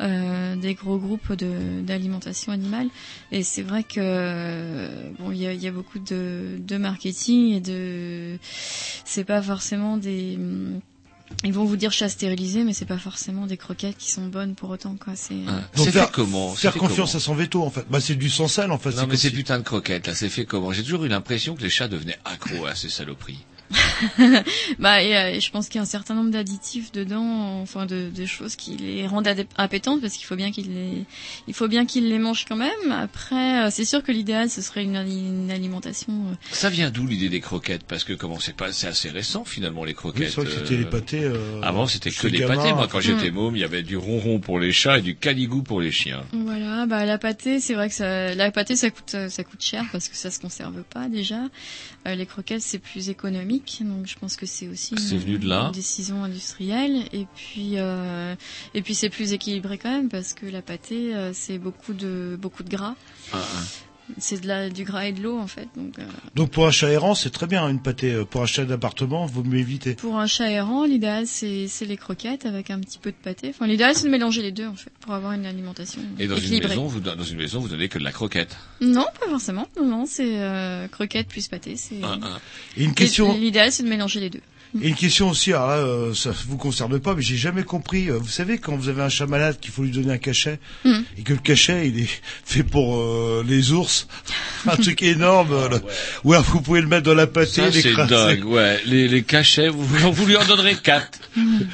[0.00, 2.88] euh, des gros groupes d'alimentation animale.
[3.32, 7.54] Et c'est vrai que euh, bon, il y a, y a beaucoup de, de marketing
[7.54, 8.38] et de,
[9.04, 10.38] c'est pas forcément des
[11.44, 14.54] ils vont vous dire chat stérilisé, mais c'est pas forcément des croquettes qui sont bonnes
[14.54, 15.14] pour autant, quoi.
[15.16, 17.70] C'est Ah, Donc c'est faire- fait comment Faire fait confiance comment à son veto en
[17.70, 17.84] fait.
[17.90, 18.90] Bah c'est du sans sel en fait.
[18.90, 21.08] Non c'est mais ces si- putains de croquettes là, c'est fait comment J'ai toujours eu
[21.08, 23.44] l'impression que les chats devenaient accros à ces saloperies.
[24.78, 28.10] bah, et, euh, je pense qu'il y a un certain nombre d'additifs dedans, enfin de,
[28.14, 31.04] de choses qui les rendent appétentes parce qu'il faut bien qu'ils les,
[31.48, 32.92] il faut bien qu'ils les mangent quand même.
[32.92, 36.12] Après, euh, c'est sûr que l'idéal ce serait une, une alimentation.
[36.30, 37.84] euh, Ça vient d'où l'idée des croquettes?
[37.84, 40.28] Parce que comment c'est pas, c'est assez récent finalement les Oui, croquettes.
[40.30, 41.24] c'est vrai que c'était euh, les pâtés.
[41.24, 42.72] euh, Avant c'était que des gamin, pâtés.
[42.74, 45.62] Moi quand j'étais môme, il y avait du ronron pour les chats et du canigou
[45.62, 46.22] pour les chiens.
[46.32, 49.84] Voilà, bah la pâtée, c'est vrai que ça, la pâtée ça coûte, ça coûte cher
[49.92, 51.40] parce que ça se conserve pas déjà.
[52.06, 55.48] Euh, les croquettes c'est plus économique, donc je pense que c'est aussi une, venu de
[55.48, 55.66] là.
[55.66, 57.08] une décision industrielle.
[57.12, 58.34] Et puis, euh,
[58.74, 62.36] et puis c'est plus équilibré quand même parce que la pâtée euh, c'est beaucoup de,
[62.40, 62.94] beaucoup de gras.
[63.32, 63.38] Ah,
[64.18, 65.68] C'est de la, du gras et de l'eau en fait.
[65.76, 66.02] Donc, euh,
[66.34, 68.12] Donc pour un chat errant, c'est très bien une pâtée.
[68.12, 69.94] Euh, Pour un chat d'appartement, vaut mieux éviter.
[69.94, 73.48] pour un chat errant, l'idéal c'est, c'est les croquettes avec un petit peu de pâté.
[73.50, 76.36] Enfin, l'idéal c'est de mélanger les deux en fait pour avoir une alimentation Et dans
[76.36, 78.56] une maison, vous dans une maison, vous donnez que de la croquette.
[78.80, 79.68] Non, pas forcément.
[79.78, 81.76] Non, non, c'est euh, croquettes plus pâté.
[81.76, 82.38] C'est Ah, ah.
[82.76, 84.40] Et une question, L'idéal, c'est de mélanger les deux.
[84.82, 85.52] Et une question aussi.
[85.52, 88.10] Alors là, euh, ça vous concerne pas, mais j'ai jamais compris.
[88.10, 90.58] euh, Vous savez quand vous avez un chat malade qu'il faut lui donner un cachet
[90.84, 91.00] Mm.
[91.18, 92.08] et que le cachet il est
[92.44, 94.08] fait pour euh, les ours,
[94.66, 95.52] un truc énorme.
[95.52, 95.78] euh, là.
[96.24, 98.80] Ou alors vous pouvez le mettre dans la pâtée, Ça, c'est dingue, ouais.
[98.86, 101.18] Les, les cachets, vous, vous lui en donnerez quatre.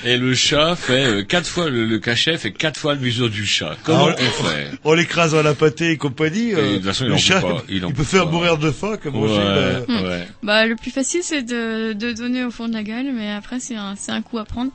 [0.04, 3.28] Et le chat fait euh, quatre fois, le, le cachet fait quatre fois le museau
[3.28, 3.76] du chat.
[3.84, 4.70] Comment Alors, on fait?
[4.84, 6.50] On l'écrase dans la pâtée et compagnie.
[6.50, 8.30] Et euh, de toute façon, il le chat, pas, il en il peut faire pas.
[8.30, 10.28] mourir de faim comme Ouais, bah, ouais.
[10.42, 12.82] Bah, le plus facile, c'est de, de donner au fond de la
[13.12, 14.70] mais après, c'est un, c'est un coup à prendre.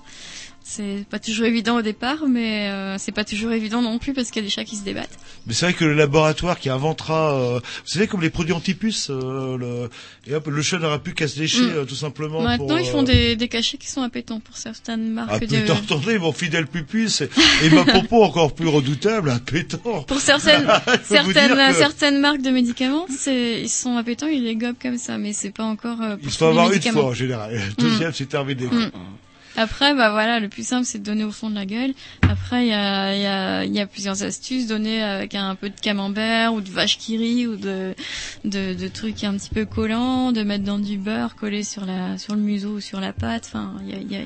[0.68, 4.32] C'est pas toujours évident au départ, mais euh, c'est pas toujours évident non plus parce
[4.32, 5.16] qu'il y a des chats qui se débattent.
[5.46, 9.12] Mais c'est vrai que le laboratoire qui inventera, euh, vous savez comme les produits antipuces,
[9.12, 9.90] euh, le,
[10.26, 11.70] et hop, le chat n'aura plus qu'à se lécher Mm.
[11.76, 12.42] euh, tout simplement.
[12.42, 15.40] Maintenant, pour, ils font euh, des, des cachets qui sont appétants pour certaines marques Ah
[15.40, 15.46] de...
[15.46, 17.30] putain, attendez, mon fidèle pupus et,
[17.64, 20.02] et ma popo encore plus redoutable, appétant.
[20.08, 20.66] Pour certaines,
[21.04, 25.20] certaines, que certaines marques de médicaments, c'est, ils sont appétants, ils les gobent comme ça,
[25.20, 27.62] mais c'est pas encore euh, pour Il faut avoir une fois en général.
[27.78, 28.66] Deuxième, c'est terminé.
[28.66, 28.90] Mm.
[29.58, 31.94] Après, bah voilà, le plus simple, c'est de donner au fond de la gueule.
[32.30, 35.56] Après, il y a, il y, a, il y a plusieurs astuces, donner avec un
[35.56, 37.94] peu de camembert ou de vache qui rit ou de,
[38.44, 42.18] de, de trucs un petit peu collants, de mettre dans du beurre collé sur la,
[42.18, 43.46] sur le museau ou sur la pâte.
[43.48, 44.20] Enfin, il y a, il y a,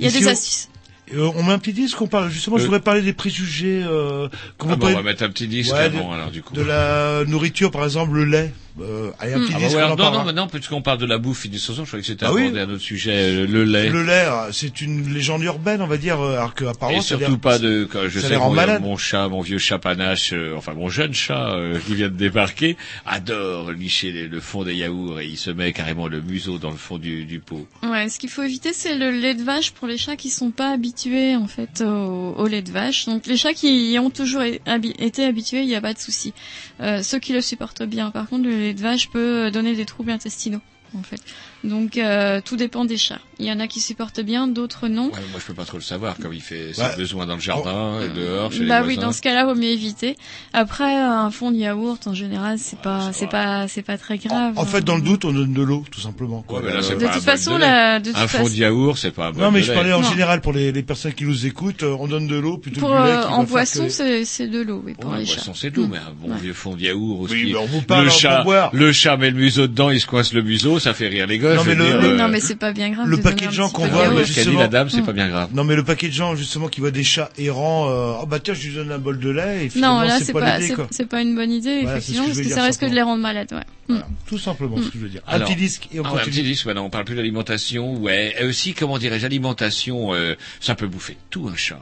[0.00, 0.68] il y a si des on- astuces.
[1.14, 2.58] Euh, on met un petit disque, qu'on parle justement.
[2.58, 2.66] Je Euh.
[2.66, 3.82] voudrais parler des préjugés.
[3.82, 4.28] Euh,
[4.58, 6.52] quand Ah bah, on va mettre un petit disque Ouais, avant, de- alors, du coup.
[6.54, 8.52] de la nourriture, par exemple le lait.
[8.80, 9.46] Euh, allez, un Mm.
[9.46, 11.58] petit Ah bah ouais, on non, non, maintenant, puisqu'on parle de la bouffe et du
[11.58, 12.50] saucisson, je croyais que c'était Ah oui.
[12.56, 13.88] un autre sujet, euh, le lait.
[13.90, 17.16] Le lait, euh, c'est une légende urbaine, on va dire, euh, alors qu'apparemment Et ça
[17.16, 20.54] a surtout pas de, quand je sais mon, mon chat, mon vieux chat panache, euh,
[20.56, 22.76] enfin mon jeune chat euh, qui vient de débarquer,
[23.06, 26.70] adore licher les- le fond des yaourts et il se met carrément le museau dans
[26.70, 27.66] le fond du, du pot.
[27.82, 30.50] Ouais, ce qu'il faut éviter, c'est le lait de vache pour les chats qui sont
[30.50, 33.06] pas habitués en fait au, au lait de vache.
[33.06, 36.32] Donc les chats qui y ont toujours été habitués, il n'y a pas de souci.
[36.80, 38.10] Euh, ceux qui le supportent bien.
[38.10, 40.60] Par contre, le lait de vache peut donner des troubles intestinaux
[40.96, 41.20] en fait.
[41.64, 43.18] Donc euh, tout dépend des chats.
[43.40, 45.06] Il y en a qui supportent bien, d'autres non.
[45.06, 46.96] Ouais, moi, je peux pas trop le savoir, comme il fait ses Ouais.
[46.96, 49.06] besoins dans le jardin, et dehors, chez bah les oui, voisins.
[49.08, 50.16] dans ce cas-là, vaut mieux éviter.
[50.52, 54.54] Après, un fond de yaourt, en général, c'est pas, c'est pas, c'est pas très grave.
[54.56, 56.42] En fait, dans le doute, on donne de l'eau, tout simplement.
[56.42, 56.60] quoi.
[56.62, 59.28] Ouais, là, De toute façon, de la- de toute un fond de yaourt, c'est pas
[59.28, 60.10] un Non, mais je parlais en Non.
[60.10, 62.90] général pour les, les personnes qui nous écoutent, euh, on donne de l'eau plutôt pour
[62.90, 63.08] que du lait.
[63.18, 65.60] euh, en boisson, que- c'est, c'est de l'eau, oui, pour Ouais, les boisson, chats.
[65.60, 65.90] c'est de l'eau, Mm.
[65.92, 66.40] mais un bon Ouais.
[66.42, 67.52] vieux fond de yaourt aussi.
[67.54, 68.70] Le chat, boire.
[68.72, 71.38] le chat met le museau dedans, il se coince le museau, ça fait rire les
[71.56, 73.06] Non, mais le- dire, euh, non, mais c'est pas bien grave.
[73.08, 75.50] le de paquet de gens qu'on voit, dit justement- la dame, c'est pas bien grave.
[75.54, 78.38] Non, mais le paquet de gens, justement, qui voient des chats errants, euh, oh bah
[78.40, 80.58] tiens, je lui donne un bol de lait, et finalement, là, c'est pas,
[80.90, 83.22] c'est, pas une bonne idée, Voilà, effectivement, parce que dire, ça risque de les rendre
[83.22, 83.94] malades, ouais.
[83.96, 84.00] Mm.
[84.26, 84.82] Tout simplement, Mm.
[84.82, 85.22] ce que je veux dire.
[85.26, 86.36] Alors- un petit disque, et on Ah ouais, un continue.
[86.36, 88.34] petit disque, voilà, on parle plus d'alimentation, ouais.
[88.38, 91.80] Et aussi, comment dirais-je, alimentation, euh, ça peut bouffer tout un chat.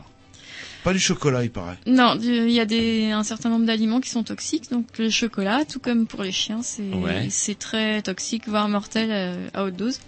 [0.87, 1.77] Pas du chocolat, il paraît.
[1.89, 5.65] Non, il y a des, un certain nombre d'aliments qui sont toxiques, donc le chocolat,
[5.69, 7.27] tout comme pour les chiens, c'est, Ouais.
[7.29, 9.99] c'est très toxique, voire mortel euh, à haute dose.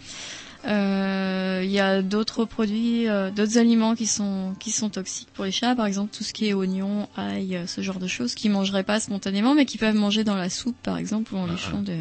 [0.67, 5.45] Euh, Il y a d'autres produits, euh, d'autres aliments qui sont qui sont toxiques pour
[5.45, 8.51] les chats, par exemple tout ce qui est oignons, ail, ce genre de choses, qu'ils
[8.53, 11.81] mangeraient pas spontanément, mais qui peuvent manger dans la soupe, par exemple, ou en léchant
[11.83, 11.97] de,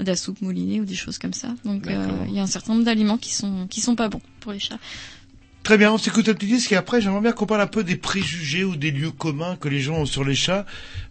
[0.00, 1.54] de la soupe moulinée ou des choses comme ça.
[1.64, 4.22] Donc euh, il y a un certain nombre d'aliments qui sont qui sont pas bons
[4.40, 4.78] pour les chats.
[5.68, 7.84] Très bien, on s'écoute un petit disque et après j'aimerais bien qu'on parle un peu
[7.84, 10.64] des préjugés ou des lieux communs que les gens ont sur les chats,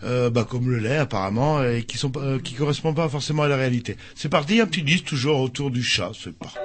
[0.04, 3.48] euh, bah, comme le lait apparemment, et qui sont euh, qui correspondent pas forcément à
[3.48, 3.98] la réalité.
[4.16, 6.58] C'est parti, un petit disque toujours autour du chat, c'est parti.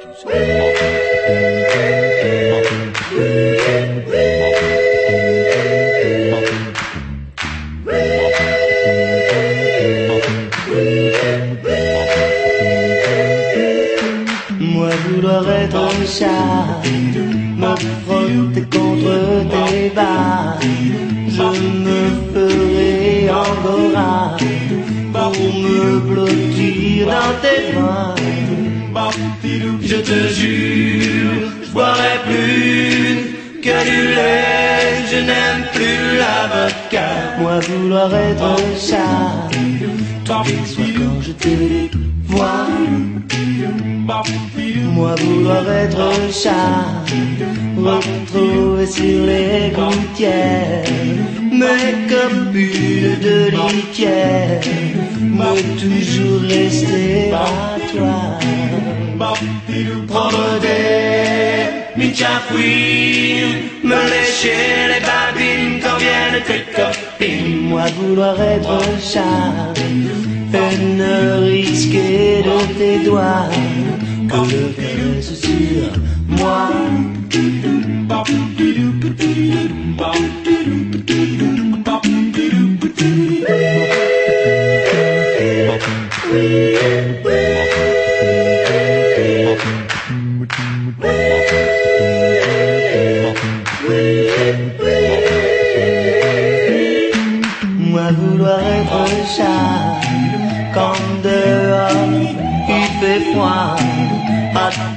[18.22, 20.58] Frotter contre tes bas,
[21.28, 21.48] je
[21.84, 22.00] me
[22.32, 24.36] ferai angora
[25.12, 25.30] pour
[25.64, 28.14] me blottir dans tes bras.
[29.82, 37.08] Je te jure, je boirai plus que du lait, je n'aime plus la vodka.
[37.40, 39.50] Moi vouloir être un chat,
[40.26, 41.48] soirs quand je te
[42.26, 42.66] vois.
[44.06, 46.86] Moi vouloir être un chat,
[47.76, 50.84] retrouver sur les gouttières
[51.52, 54.60] mes copines de litière,
[55.20, 58.38] mais toujours rester à toi.
[60.60, 60.80] Des
[61.96, 67.68] michafouines, me lécher les babines quand viennent tes copines.
[67.68, 69.72] Moi vouloir être chat,
[70.54, 73.48] et ne risquer de tes doigts
[74.28, 75.92] que le caresse sur.
[76.28, 76.68] Moi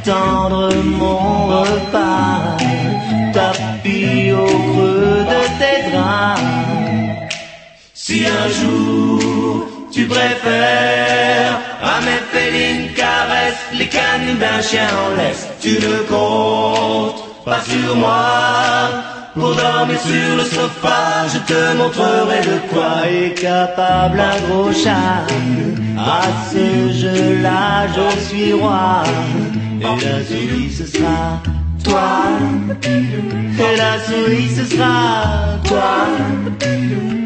[0.07, 2.57] attendre mon repas,
[3.33, 6.41] tapis au creux de tes draps.
[7.93, 15.47] Si un jour tu préfères à mes félines caresses les canines d'un chien en laisse,
[15.61, 18.89] tu ne comptes pas sur moi.
[19.33, 25.25] Pour dormir sur le sofa, je te montrerai de quoi est capable un gros chat.
[25.97, 26.21] À
[26.51, 29.03] ce jeu-là, je suis roi.
[29.85, 31.41] Et la souris, ce sera
[31.83, 32.23] toi.
[32.83, 36.07] Et la souris, ce sera toi.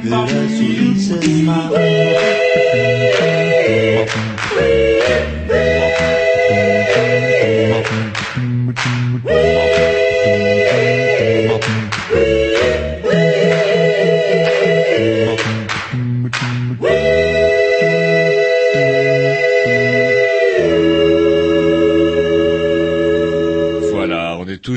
[0.04, 1.80] Et la souris, ce sera on
[5.52, 5.79] est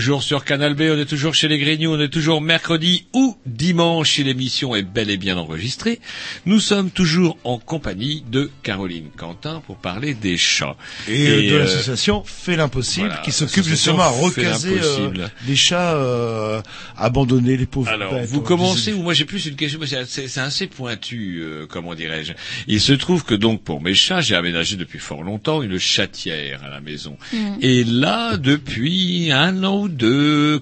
[0.02, 3.36] toujours sur Canal B, on est toujours chez les Grignoux, on est toujours mercredi ou
[3.46, 6.00] dimanche si l'émission est bel et bien enregistrée.
[6.44, 10.74] Nous sommes toujours en compagnie de Caroline Quentin pour parler des chats.
[11.08, 15.30] Et, euh, de euh, l'association Fait l'impossible voilà, qui s'occupe justement à recaser euh, l'impossible.
[15.46, 16.60] des chats euh,
[16.96, 18.26] abandonnés, les pauvres Alors, bêtes.
[18.28, 21.94] vous commencez, ou moi j'ai plus une question, c'est assez, c'est assez pointu, euh, comment
[21.94, 22.32] dirais-je.
[22.66, 26.64] Il se trouve que donc pour mes chats, j'ai aménagé depuis fort longtemps une chatière
[26.64, 27.16] à la maison.
[27.32, 27.58] Mhm.
[27.60, 29.92] Et là, depuis un an ou deux,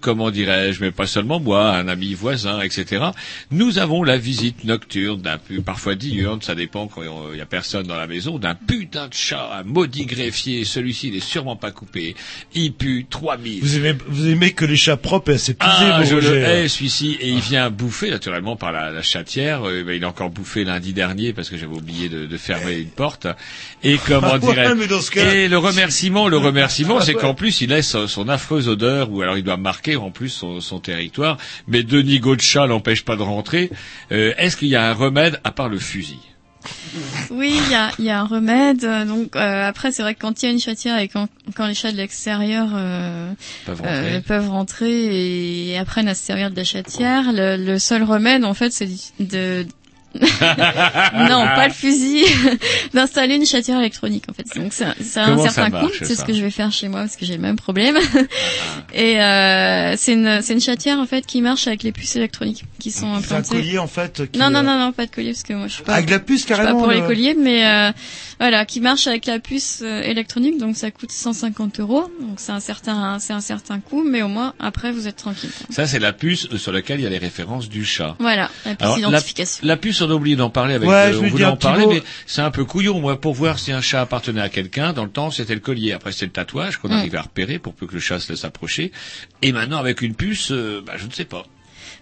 [0.00, 3.04] comment dirais-je, mais pas seulement moi, un ami voisin, etc..
[3.50, 7.02] Nous avons la visite nocturne, d'un parfois diurne, ça dépend quand
[7.32, 10.64] il y a personne dans la maison, d'un putain de chat, un maudit greffier.
[10.64, 12.14] Celui-ci, il est sûrement pas coupé.
[12.54, 13.60] Il pue 3000.
[13.62, 17.28] Vous aimez, vous aimez que les chats propres pisés, Ah, je le hais, celui-ci, et
[17.30, 19.66] il vient bouffer naturellement par la, la chatière.
[19.68, 22.78] Euh, ben, il a encore bouffé lundi dernier parce que j'avais oublié de, de fermer
[22.78, 23.26] une porte.
[23.82, 27.34] Et comment Ouais, dirais mais dans ce cas- Et le remerciement, le remerciement, c'est qu'en
[27.34, 30.60] plus il laisse son, son affreuse odeur, ou alors il doit marquer en plus son,
[30.60, 31.36] son territoire.
[31.68, 33.70] Mais deux nigots de chat l'empêchent pas de rentrer.
[34.12, 36.18] Euh, Est-ce qu'il y a un remède à part le fusil?
[37.30, 38.80] Oui, il y a, il y a un remède.
[39.06, 41.66] Donc euh, après, c'est vrai que quand il y a une chatière et quand, quand
[41.66, 43.32] les chats de l'extérieur euh,
[43.64, 44.20] Peuvent euh, rentrer.
[44.22, 48.54] peuvent rentrer et apprennent à se servir de la chatière, le, le seul remède, en
[48.54, 48.88] fait, c'est
[49.20, 49.66] de
[50.20, 52.24] non, pas le fusil,
[52.94, 54.46] d'installer une chatière électronique en fait.
[54.58, 54.94] Donc c'est un,
[55.38, 57.56] certain coût, c'est ce que je vais faire chez moi parce que j'ai le même
[57.56, 57.96] problème.
[58.94, 62.64] Et euh, c'est une c'est une chatière en fait qui marche avec les puces électroniques
[62.78, 63.56] qui sont C'est un implantées.
[63.56, 64.22] collier en fait.
[64.30, 65.94] Qui, Non, non, euh, non, non, pas de collier parce que moi je suis pas.
[65.94, 66.78] Avec la puce je suis pas carrément.
[66.80, 67.92] pour les le- colliers, mais euh,
[68.38, 72.10] voilà, qui marche avec la puce euh, électronique, donc ça coûte 150 euros.
[72.20, 75.50] Donc c'est un certain, c'est un certain coût, mais au moins après vous êtes tranquille.
[75.70, 78.16] Ça, c'est la puce sur laquelle il y a les références du chat.
[78.18, 79.60] Voilà, la puce Alors, identification.
[79.66, 80.88] La, puce, on a oublié d'en parler avec.
[80.88, 81.92] Ouais, euh, on voulait en parler, mot.
[81.92, 83.00] mais c'est un peu couillon.
[83.00, 85.92] Moi, pour voir si un chat appartenait à quelqu'un, dans le temps, c'était le collier.
[85.92, 86.92] Après, c'est le tatouage qu'on Mm.
[86.92, 88.92] arrivait à repérer pour peu que le chat se laisse approcher.
[89.42, 91.44] Et maintenant, avec une puce, euh, bah, je ne sais pas.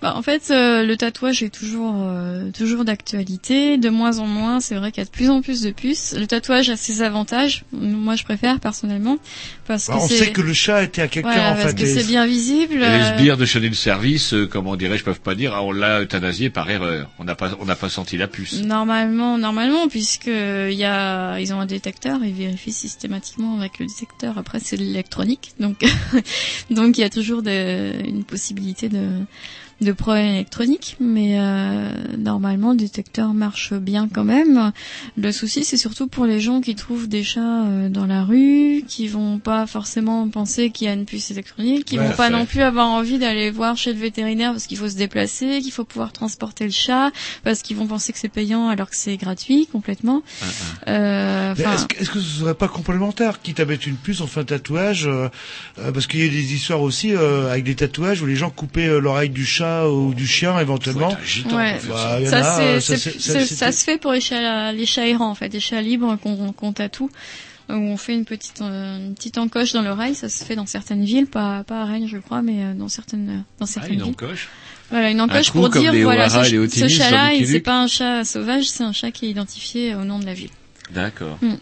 [0.01, 3.79] Bah, en fait, euh, le tatouage est toujours euh, toujours d'actualité.
[3.79, 6.15] De moins en moins, c'est vrai qu'il y a de plus en plus de puces.
[6.17, 7.65] Le tatouage a ses avantages.
[7.73, 9.19] Moi, je préfère personnellement
[9.67, 11.71] parce Bah, que on c'est sait que le chat était à quelqu'un Voilà, en parce
[11.73, 11.75] fait.
[11.83, 12.75] que c'est bien visible.
[12.75, 15.73] Et les euh, sbires de Chanel Service, euh, comment dirais-je, peuvent pas dire, ah, on
[15.73, 17.11] l'a euthanasié par erreur.
[17.19, 18.63] On n'a pas, on n'a pas senti la puce.
[18.63, 23.87] Normalement, normalement, puisque il y a, ils ont un détecteur, ils vérifient systématiquement avec le
[23.87, 24.39] détecteur.
[24.39, 25.85] Après, c'est l'électronique, donc
[26.71, 29.09] donc il y a toujours de- une possibilité de
[29.81, 34.73] de problème électronique, mais euh, normalement le détecteur marche bien quand même.
[35.17, 38.85] Le souci, c'est surtout pour les gens qui trouvent des chats euh, dans la rue,
[38.89, 42.31] qui vont pas forcément penser qu'il y a une puce électronique, qui Ouais, vont pas
[42.31, 45.73] non plus avoir envie d'aller voir chez le vétérinaire parce qu'il faut se déplacer, qu'il
[45.73, 47.11] faut pouvoir transporter le chat,
[47.45, 50.23] parce qu'ils vont penser que c'est payant alors que c'est gratuit complètement.
[50.89, 53.97] Euh, Mais enfin, Est-ce que, est-ce que ce serait pas complémentaire, quitte à mettre une
[53.97, 55.29] puce, on fait un tatouage, euh,
[55.79, 58.51] euh, parce qu'il y a des histoires aussi euh, avec des tatouages où les gens
[58.51, 61.11] coupaient euh, l'oreille du chat ou du chien éventuellement.
[61.53, 61.79] Ouais.
[61.89, 65.49] Bah, ça, a, euh, ça se fait pour les chats, les chats errants en fait,
[65.53, 67.11] les chats libres qu'on qu'on tatoue,
[67.69, 70.15] où on fait une petite, euh, une petite encoche dans l'oreille.
[70.15, 72.89] Ça se fait dans certaines villes, pas, pas à Rennes je crois, mais euh, dans
[72.89, 74.11] certaines, dans Ah, certaines une villes.
[74.11, 74.49] encoche.
[74.91, 78.65] Voilà, une Un encoche pour dire voilà, ce, ce chat-là, c'est pas un chat sauvage,
[78.71, 80.51] c'est un chat qui est identifié au nom de la ville.
[80.93, 81.37] D'accord.
[81.43, 81.55] Mm.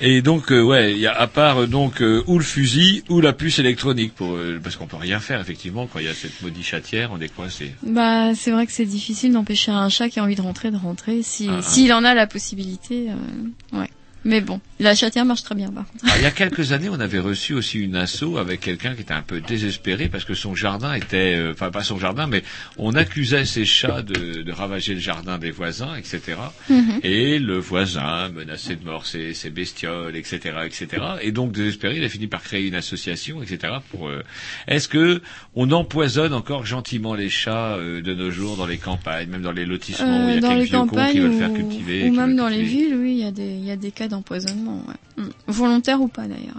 [0.00, 3.02] Et donc, euh, ouais, il y a à part euh, donc euh, ou le fusil
[3.08, 6.08] ou la puce électronique, pour, euh, parce qu'on peut rien faire effectivement quand il y
[6.08, 7.72] a cette maudite chatière, on est coincé.
[7.82, 10.76] Bah, c'est vrai que c'est difficile d'empêcher un chat qui a envie de rentrer de
[10.76, 11.62] rentrer, si, Ah, ah.
[11.62, 13.90] s'il en a la possibilité, euh, ouais.
[14.24, 16.04] Mais bon, la chatière marche très bien par contre.
[16.04, 19.02] Alors, il y a quelques années, on avait reçu aussi une asso avec quelqu'un qui
[19.02, 22.42] était un peu désespéré parce que son jardin était, euh, enfin pas son jardin, mais
[22.78, 26.38] on accusait ses chats de, de ravager le jardin des voisins, etc.
[26.68, 27.00] Mhm.
[27.02, 31.02] Et le voisin menaçait de mort ses, ses bestioles, etc., etc.
[31.22, 33.74] Et donc désespéré, il a fini par créer une association, etc.
[33.90, 34.22] Pour euh,
[34.66, 35.22] est-ce que
[35.54, 39.52] on empoisonne encore gentiment les chats euh, de nos jours dans les campagnes, même dans
[39.52, 41.52] les lotissements où il y Euh, a dans quelques vieux cons qui veulent ou, faire
[41.52, 43.90] cultiver, ou même dans les villes, oui, il y a des, il y a des
[43.90, 45.24] cas d'empoisonnement, ouais.
[45.24, 45.30] Mm.
[45.46, 46.56] Volontaire ou pas d'ailleurs.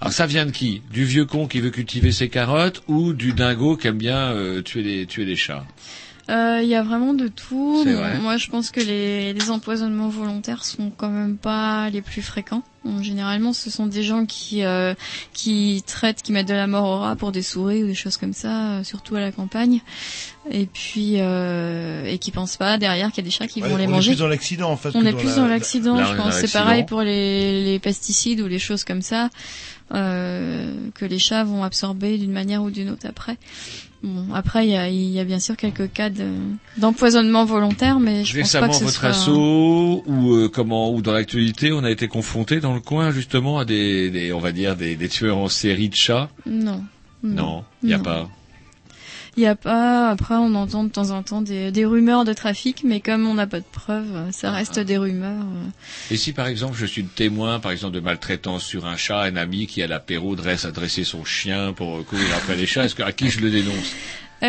[0.00, 0.82] Alors ça vient de qui?
[0.90, 4.62] Du vieux con qui veut cultiver ses carottes ou du dingo qui aime bien euh,
[4.62, 5.64] tuer les tuer les chats?
[6.30, 7.82] Euh, il y a vraiment de tout.
[7.84, 8.18] Vrai.
[8.18, 12.62] Moi, je pense que les, les empoisonnements volontaires sont quand même pas les plus fréquents.
[12.84, 14.94] Donc, généralement, ce sont des gens qui euh,
[15.34, 18.16] qui traitent, qui mettent de la mort au rat pour des souris ou des choses
[18.18, 19.80] comme ça, euh, surtout à la campagne.
[20.50, 23.68] Et puis euh, et qui pensent pas derrière qu'il y a des chats qui Ouais,
[23.68, 24.10] vont les on manger.
[24.12, 24.90] est plus dans l'accident en fait.
[24.94, 26.34] On est plus la- dans l'accident, la- je la- pense.
[26.38, 29.28] C'est pareil pour les, les pesticides ou les choses comme ça euh,
[29.90, 33.36] que les chats vont absorber d'une manière ou d'une autre après.
[34.02, 36.28] Bon, après il y a, il y a bien sûr quelques cas de-
[36.76, 41.00] d'empoisonnement volontaire, mais je pense pas Récemment, que ce votre assaut ou euh, comment ou
[41.00, 44.52] dans l'actualité, on a été confronté dans le coin justement à des, des on va
[44.52, 46.28] dire des, des tueurs en série de chats?
[46.44, 46.82] Non.
[47.22, 48.02] Non, il y a Non.
[48.02, 48.28] pas.
[49.36, 50.10] Il y a pas.
[50.10, 53.34] Après, on entend de temps en temps des, des rumeurs de trafic, mais comme on
[53.34, 55.42] n'a pas de preuves, ça reste des rumeurs.
[55.42, 56.12] euh.
[56.14, 59.22] Et si par exemple je suis le témoin, par exemple de maltraitance sur un chat,
[59.22, 62.84] un ami qui à l'apéro dresse à dresser son chien pour courir après les chats,
[62.84, 63.94] est-ce que à qui je le dénonce?
[64.42, 64.46] Euh,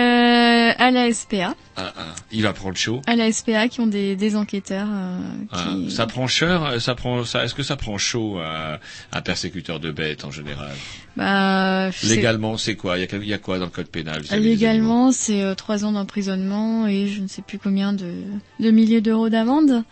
[0.86, 3.02] à la SPA, Ah, ah, il va prendre chaud.
[3.07, 4.88] à la SPA qui ont des, des enquêteurs.
[4.90, 5.20] euh,
[5.52, 8.80] Ah, ça prend cher, ça prend, ça, est-ce que ça prend chaud à
[9.12, 10.74] un persécuteur de bêtes en général?
[11.16, 12.98] Bah, Légalement, c'est quoi?
[12.98, 14.22] Il y, a, quel- il y a quoi dans le code pénal?
[14.32, 18.12] Légalement, c'est euh, trois ans d'emprisonnement et je ne sais plus combien de,
[18.60, 19.84] de milliers d'euros d'amende.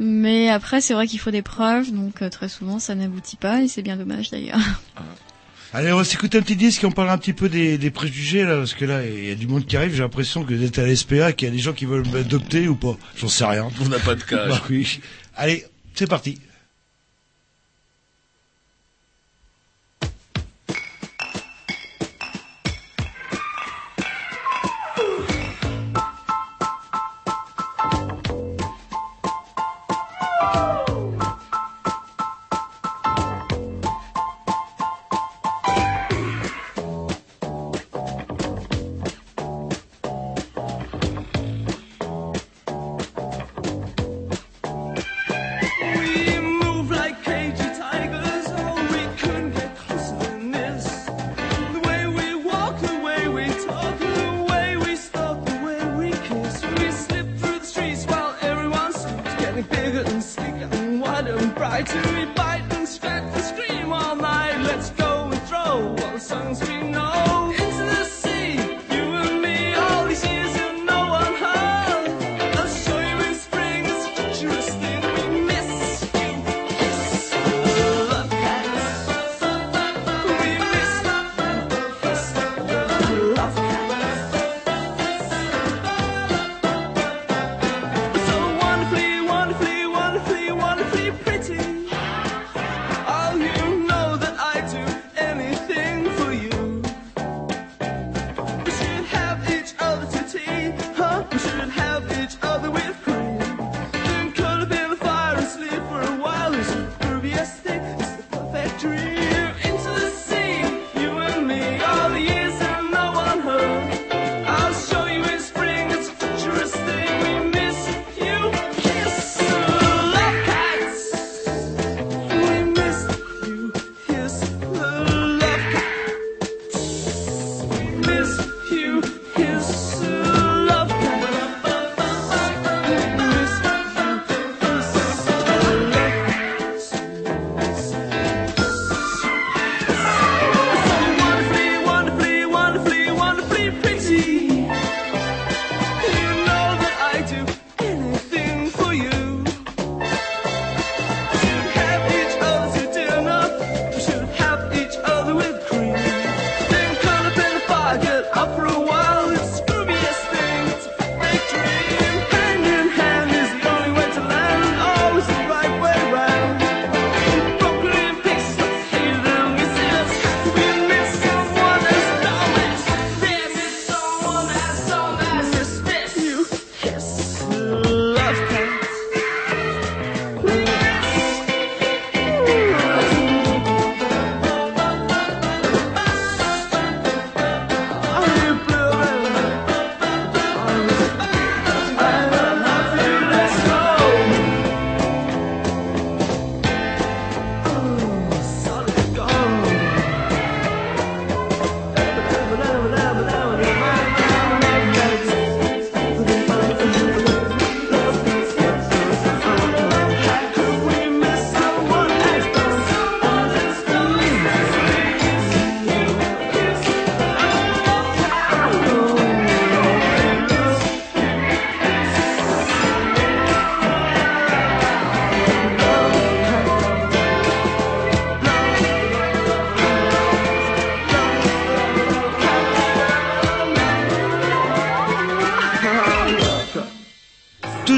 [0.00, 3.62] Mais après, c'est vrai qu'il faut des preuves, donc euh, très souvent, ça n'aboutit pas
[3.62, 4.58] et c'est bien dommage d'ailleurs.
[5.74, 7.90] Allez, on va s'écouter un petit disque et on parle un petit peu des, des
[7.90, 9.94] préjugés là, parce que là, il y a du monde qui arrive.
[9.94, 12.76] J'ai l'impression que d'être à l'SPA, qu'il y a des gens qui veulent m'adopter ou
[12.76, 12.98] pas.
[13.16, 13.68] J'en sais rien.
[13.80, 14.22] On n'a pas de.
[14.30, 15.00] Bah oui.
[15.34, 16.38] Allez, c'est parti.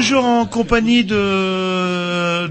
[0.05, 1.15] Toujours en compagnie de...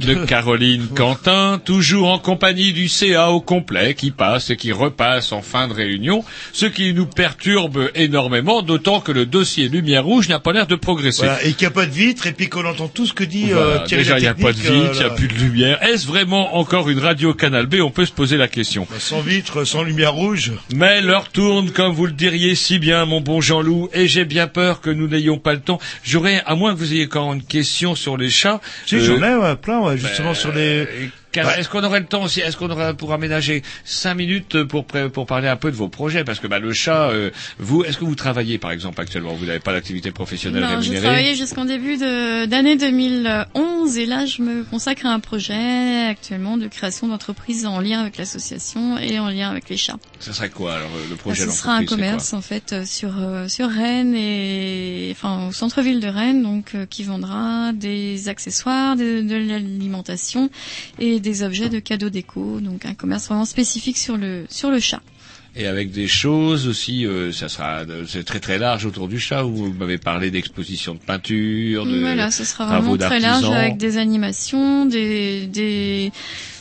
[0.05, 5.33] De Caroline Quentin, toujours en compagnie du CA au complet qui passe et qui repasse
[5.33, 10.29] en fin de réunion, ce qui nous perturbe énormément, d'autant que le dossier Lumière Rouge
[10.29, 11.25] n'a pas l'air de progresser.
[11.25, 13.25] Voilà, et qu'il n'y a pas de vitre, et puis qu'on entend tout ce que
[13.25, 15.09] dit Voilà, euh, Thierry déjà, il n'y a pas de vitre, il euh, n'y a
[15.09, 15.15] là.
[15.15, 15.83] plus de lumière.
[15.83, 17.77] Est-ce vraiment encore une radio Canal B?
[17.83, 18.87] On peut se poser la question.
[18.99, 20.53] Sans vitre, sans lumière rouge.
[20.75, 24.49] Mais l'heure tourne, comme vous le diriez si bien, mon bon Jean-Loup, et j'ai bien
[24.49, 25.79] peur que nous n'ayons pas le temps.
[26.03, 28.61] J'aurais, à moins que vous ayez encore une question sur les chats.
[28.87, 31.11] Si, euh, j'en ai ouais, plein, euh, justement Ben, sur les.
[31.35, 31.61] Car Ouais.
[31.61, 35.27] Est-ce qu'on aurait le temps aussi Est-ce qu'on aurait pour aménager cinq minutes pour pour
[35.27, 36.23] parler un peu de vos projets?
[36.25, 39.35] Parce que bah, le chat, euh, vous, est-ce que vous travaillez par exemple actuellement?
[39.35, 41.01] Vous n'avez pas d'activité professionnelle Non, j'ai rémunérée?
[41.03, 46.57] travaillé jusqu'en début de- d'année 2011 et là je me consacre à un projet actuellement
[46.57, 49.99] de création d'entreprise en lien avec l'association et en lien avec les chats.
[50.21, 53.49] Ce serait quoi alors le projet Ce sera un commerce en fait euh, sur euh,
[53.49, 59.21] sur Rennes et enfin au centre-ville de Rennes donc euh, qui vendra des accessoires, de,
[59.23, 60.49] de l'alimentation
[60.99, 64.79] et des objets de cadeaux déco donc un commerce vraiment spécifique sur le sur le
[64.79, 65.03] chat.
[65.57, 69.43] Et avec des choses aussi, euh, ça sera, c'est très très large autour du chat.
[69.43, 73.97] Vous m'avez parlé d'expositions de peinture, de Voilà, ce sera vraiment très large avec des
[73.97, 76.11] animations, des, des,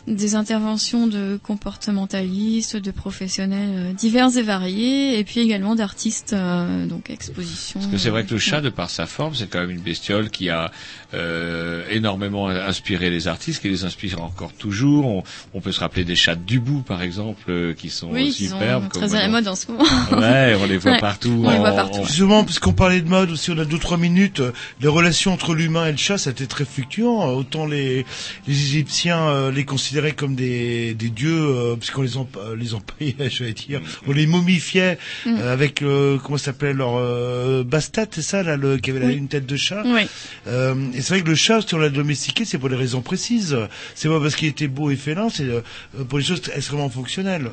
[0.06, 6.86] des interventions de comportementalistes, de professionnels euh, divers et variés, et puis également d'artistes, euh,
[6.88, 7.80] donc expositions.
[7.80, 9.80] Parce que c'est vrai que le chat, de par sa forme, c'est quand même une
[9.82, 10.72] bestiole qui a
[11.14, 15.06] euh, énormément inspiré les artistes, qui les inspire encore toujours.
[15.06, 15.24] On,
[15.54, 18.48] on peut se rappeler des chats de Dubou, par exemple, euh, qui sont Oui, qui
[18.48, 18.90] sont superbes.
[18.90, 19.84] très à la mode en ce moment.
[20.12, 21.42] Ouais, on les voit Ouais, partout.
[21.46, 22.00] on les voit partout.
[22.00, 24.42] en- Justement, puisqu'on parlait de mode aussi, on a deux trois minutes.
[24.42, 24.52] euh,
[24.82, 27.26] Les relations entre l'humain et le chat, ça a été très fluctuant.
[27.34, 28.06] Autant les,
[28.48, 32.74] les Égyptiens euh, les considéraient comme des, des dieux, euh, puisqu'on les emp euh, les
[32.74, 35.38] empaillait, j'allais dire, on les momifiait Mm.
[35.40, 39.06] euh, avec euh, comment ça s'appelait leur euh, bastat, c'est ça là, le, qui avait
[39.06, 39.16] Oui.
[39.16, 39.84] une tête de chat.
[39.86, 40.02] Oui.
[40.48, 43.02] Euh, et c'est vrai que le chat, si on l'a domestiqué, c'est pour des raisons
[43.02, 43.58] précises.
[43.96, 45.62] C'est pas parce qu'il était beau et félin, c'est euh,
[46.08, 47.52] pour des choses extrêmement fonctionnelles.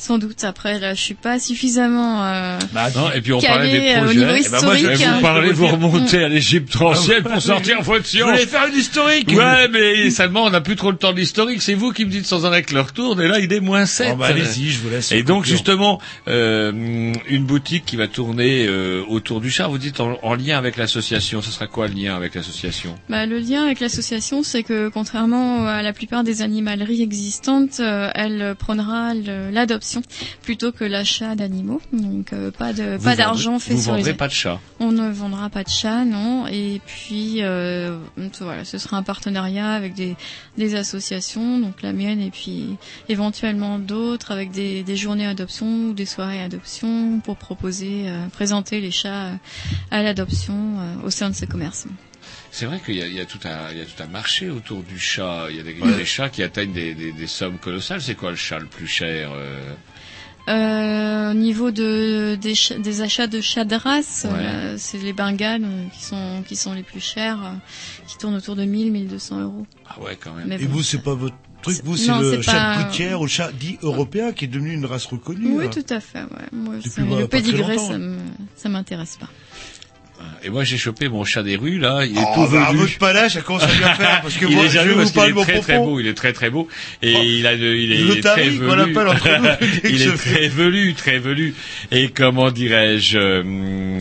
[0.00, 0.44] Sans doute.
[0.44, 2.24] Après, là, je suis pas suffisamment.
[2.24, 4.18] Euh, Non, et puis on parlait des euh, au projets.
[4.18, 5.18] niveau Eh ben moi, je vais vous hein.
[5.20, 8.30] parler, vous remonter à l'Égypte ancienne pour sortir votre Je science.
[8.30, 9.28] voulais faire une historique.
[9.28, 11.60] Ouais, mais seulement on n'a plus trop le temps de l'historique.
[11.60, 13.84] C'est vous qui me dites sans arrêt que l'heure tourne, et là il est moins
[13.84, 14.08] 7.
[14.12, 15.12] Oh, bah, allez-y, je vous laisse.
[15.12, 15.52] Et donc conclure.
[15.52, 16.72] justement, euh,
[17.28, 20.76] une boutique qui va tourner euh, autour du chat, vous dites en, en lien avec
[20.78, 21.42] l'association.
[21.42, 22.94] Ce sera quoi le lien avec l'association?
[23.10, 28.08] Bah, le lien avec l'association, c'est que contrairement à la plupart des animaleries existantes, euh,
[28.14, 29.50] elle prendra le-
[30.42, 31.80] plutôt que l'achat d'animaux.
[31.92, 34.60] Donc euh, pas de Vous pas d'argent fait Vous sur les vendrez pas de chat.
[34.78, 36.46] On ne vendra pas de chat, non.
[36.46, 37.98] Et puis euh,
[38.40, 40.16] voilà, ce sera un partenariat avec des,
[40.56, 42.76] des associations, donc la mienne et puis
[43.08, 48.80] éventuellement d'autres avec des, des journées adoption ou des soirées adoption pour proposer, euh, présenter
[48.80, 49.32] les chats
[49.90, 51.86] à l'adoption euh, au sein de ce commerce.
[52.52, 54.06] C'est vrai qu'il y a, il y a tout un, il y a tout un
[54.08, 55.46] marché autour du chat.
[55.50, 55.96] Il y a des, Ouais.
[55.96, 58.00] des chats qui atteignent des, des, des sommes colossales.
[58.02, 59.60] C'est quoi le chat le plus cher euh
[60.48, 64.36] Euh, au niveau de, des, ch- des achats de chats de race, Ouais.
[64.40, 67.50] euh, c'est les Bengales euh, qui sont, qui sont les plus chers, euh,
[68.08, 69.66] qui tournent autour de 1000, 1200 euros.
[69.88, 70.48] Ah ouais, quand même.
[70.48, 73.20] Mais Et bon, vous, c'est pas votre truc, vous, c'est le chat pas- de gouttière
[73.20, 75.52] ou le chat dit européen qui est devenu une race reconnue.
[75.52, 75.70] Oui, hein.
[75.72, 76.22] tout à fait.
[76.22, 76.48] Ouais.
[76.52, 78.16] Moi, Depuis, bah, le ça me,
[78.56, 79.28] ça m'intéresse pas.
[80.42, 82.04] Et moi j'ai chopé mon chat des rues là.
[82.04, 82.78] Il est Oh, tout bah, à velu.
[82.80, 85.12] votre palais, ça commence à bien faire, parce que il moi, est je parce vous
[85.12, 86.68] parler qu'il de est très très beau, il est très très beau
[87.02, 87.20] et Oh.
[87.22, 88.96] il a de- il est, Le il est très velu.
[89.08, 91.54] entre nous, il est très velu, très velu.
[91.90, 93.98] Et comment dirais-je euh,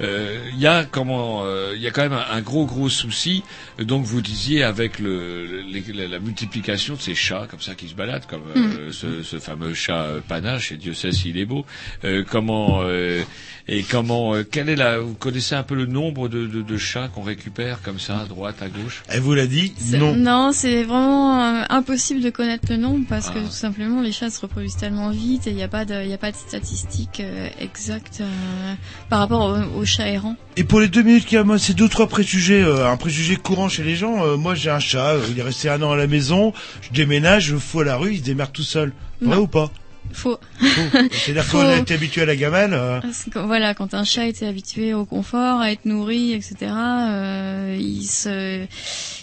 [0.00, 2.88] euh, Il y a comment euh, il y a quand même un, un gros gros
[2.88, 3.42] souci.
[3.84, 7.88] Donc vous disiez avec le, les- la, la multiplication de ces chats comme ça qui
[7.88, 11.44] se baladent comme euh, ce, ce fameux chat euh, panache et Dieu sait s'il est
[11.46, 11.64] beau.
[12.04, 13.22] Euh, comment euh,
[13.68, 16.76] et comment euh, quelle est la vous connaissez un peu le nombre de, de, de
[16.78, 19.02] chats qu'on récupère comme ça à droite à gauche?
[19.08, 20.52] Elle vous l'a dit, C'est- non.
[20.52, 23.44] c'est vraiment euh, impossible de connaître le nombre parce que Ah.
[23.46, 26.08] tout simplement les chats se reproduisent tellement vite et il n'y a pas de, il
[26.10, 28.74] y a pas de statistiques euh, exactes euh,
[29.08, 29.42] par rapport
[29.74, 30.36] aux, aux chats errants.
[30.56, 32.96] Et pour les deux minutes qu'il y a, moi, c'est deux, trois préjugés, euh, un
[32.98, 34.22] préjugé courant chez les gens.
[34.26, 36.52] Euh, moi, j'ai un chat, euh, il est resté un an à la maison,
[36.82, 38.92] je déménage, je le fous à la rue, il se démerde tout seul.
[39.22, 39.42] Vrai Non.
[39.42, 39.70] ou pas?
[40.12, 40.38] Faux.
[40.60, 40.98] Faux.
[41.12, 42.74] C'est-à-dire qu'on a été habitué à la gamelle.
[42.74, 43.00] euh,
[43.34, 48.66] voilà, quand un chat était habitué au confort, à être nourri, etc., euh, il se,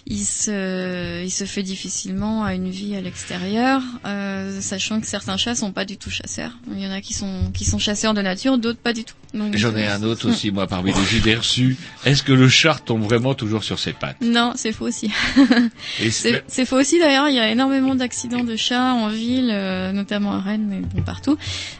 [0.07, 5.37] il se, il se fait difficilement à une vie à l'extérieur, euh, sachant que certains
[5.37, 6.51] chats sont pas du tout chasseurs.
[6.71, 9.15] Il y en a qui sont, qui sont chasseurs de nature, d'autres pas du tout.
[9.53, 11.77] J'en ai euh, un autre aussi, moi, parmi les idées reçues.
[12.03, 14.17] Est-ce que le chat tombe vraiment toujours sur ses pattes?
[14.21, 15.11] Non, c'est faux aussi.
[16.47, 20.33] C'est faux aussi d'ailleurs, il y a énormément d'accidents de chats en ville, euh, notamment
[20.33, 21.37] à Rennes, mais bon partout.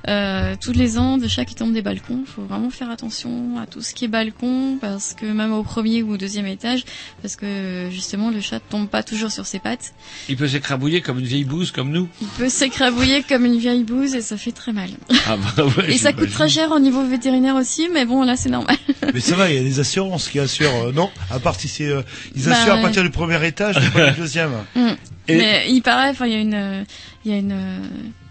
[0.07, 2.19] Euh, tous les ans, de chats qui tombent des balcons.
[2.25, 5.63] Il faut vraiment faire attention à tout ce qui est balcon, parce que même au
[5.63, 6.83] premier ou au deuxième étage,
[7.21, 9.93] parce que justement le chat tombe pas toujours sur ses pattes.
[10.27, 13.83] Il peut s'écrabouiller comme une vieille bouse comme nous Il peut s'écrabouiller comme une vieille
[13.83, 14.89] bouse et ça fait très mal.
[15.27, 18.35] Ah bah ouais, Et ça coûte très cher au niveau vétérinaire aussi, mais bon là
[18.35, 18.75] c'est normal.
[19.13, 20.87] Mais ça va, il y a des assurances qui assurent.
[20.87, 22.01] euh, non, à part si c'est, euh,
[22.35, 22.81] ils Bah, assurent à ouais.
[22.81, 24.51] partir du premier étage, pas du deuxième.
[24.75, 24.87] Mm.
[25.27, 26.83] Et- Mais il paraît, enfin, il y a une, euh,
[27.25, 27.79] il y a une, euh,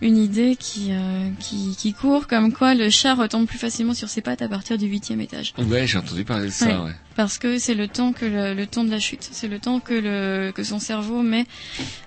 [0.00, 4.08] une idée qui, euh, qui, qui court comme quoi le chat retombe plus facilement sur
[4.08, 5.52] ses pattes à partir du huitième étage.
[5.58, 6.84] Ouais, j'ai entendu parler de ça, Ouais.
[6.86, 6.94] ouais.
[7.14, 9.80] Parce que c'est le temps que le, le temps de la chute, c'est le temps
[9.80, 11.44] que le que son cerveau met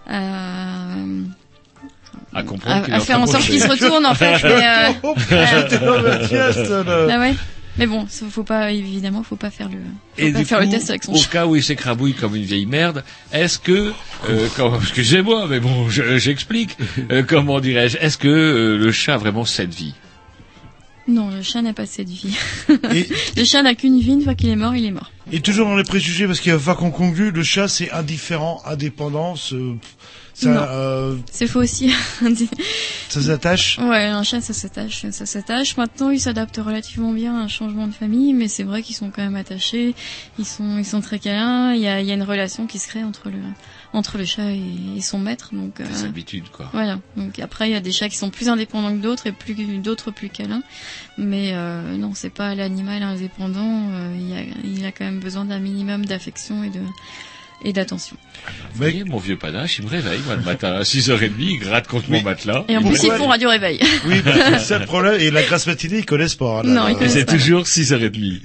[0.07, 0.95] à
[2.33, 4.37] À comprendre faire en sorte qu'il se retourne en fait.
[4.43, 4.91] mais, euh,
[7.07, 7.15] là.
[7.15, 7.35] Ah ouais.
[7.77, 9.77] Mais bon, ça, faut pas évidemment, faut pas faire le,
[10.17, 11.29] faut Et pas du faire coup, le test avec son au chat.
[11.29, 13.93] cas où il s'écrabouille comme une vieille merde, est-ce que,
[14.29, 14.47] euh,
[14.81, 16.77] excusez-moi, mais bon, je- j'explique,
[17.11, 19.93] euh, comment dirais-je, est-ce que euh, le chat a vraiment cette vie?
[21.07, 22.35] Non, le chat n'a pas cette vie.
[22.69, 25.11] le chat n'a qu'une vie, une fois qu'il est mort, il est mort.
[25.31, 28.61] Et toujours dans les préjugés, parce qu'il va falloir qu'on conclue, le chat c'est indifférent,
[28.65, 29.75] indépendant, ce-
[30.33, 31.91] ça, euh, C'est faux aussi.
[33.09, 33.77] ça s'attache.
[33.79, 35.77] Ouais, un chat, ça s'attache, ça s'attache.
[35.77, 39.11] Maintenant, il s'adapte relativement bien à un changement de famille, mais c'est vrai qu'ils sont
[39.11, 39.93] quand même attachés.
[40.39, 41.73] Ils sont, ils sont très câlins.
[41.73, 43.39] Il y a, il y a une relation qui se crée entre le,
[43.93, 44.61] entre le chat et,
[44.97, 45.49] et son maître.
[45.53, 46.69] Donc, euh, Des habitudes, quoi.
[46.73, 46.99] Voilà.
[47.17, 49.53] Donc après, il y a des chats qui sont plus indépendants que d'autres et plus
[49.79, 50.63] d'autres plus câlins.
[51.17, 53.89] Mais euh, non, c'est pas l'animal indépendant.
[53.91, 56.79] euh, il, y a, il a quand même besoin d'un minimum d'affection et de
[57.63, 58.15] et d'attention.
[58.73, 61.87] Vous voyez, mon vieux panache, il me réveille, moi, le matin à 6h30, il gratte
[61.87, 62.63] contre mon matelas.
[62.69, 63.79] Et en plus, ils font radio réveil.
[64.05, 65.19] Oui, parce que c'est le problème.
[65.19, 66.59] Et la grasse matinée, ils connaissent pas.
[66.59, 66.69] hein, là.
[66.73, 68.41] Non, ils Et connaissent c'est toujours 6h30.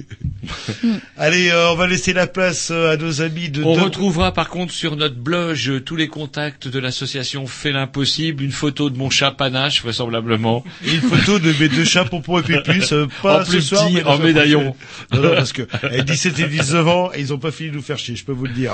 [1.17, 3.63] Allez, euh, on va laisser la place euh, à nos amis de.
[3.63, 7.71] On de- retrouvera par contre sur notre blog euh, tous les contacts de l'association Fait
[7.71, 10.63] l'impossible, une photo de mon chat panache vraisemblablement.
[10.85, 13.61] Et une photo de mes deux chats, Pompon et Pépus, euh, pas En ce plus
[13.61, 14.75] soir, petit, mais en médaillon.
[15.13, 17.75] Non, non, parce que eh, 17 et 19 ans, et ils ont pas fini de
[17.75, 18.73] nous faire chier, je peux vous le dire.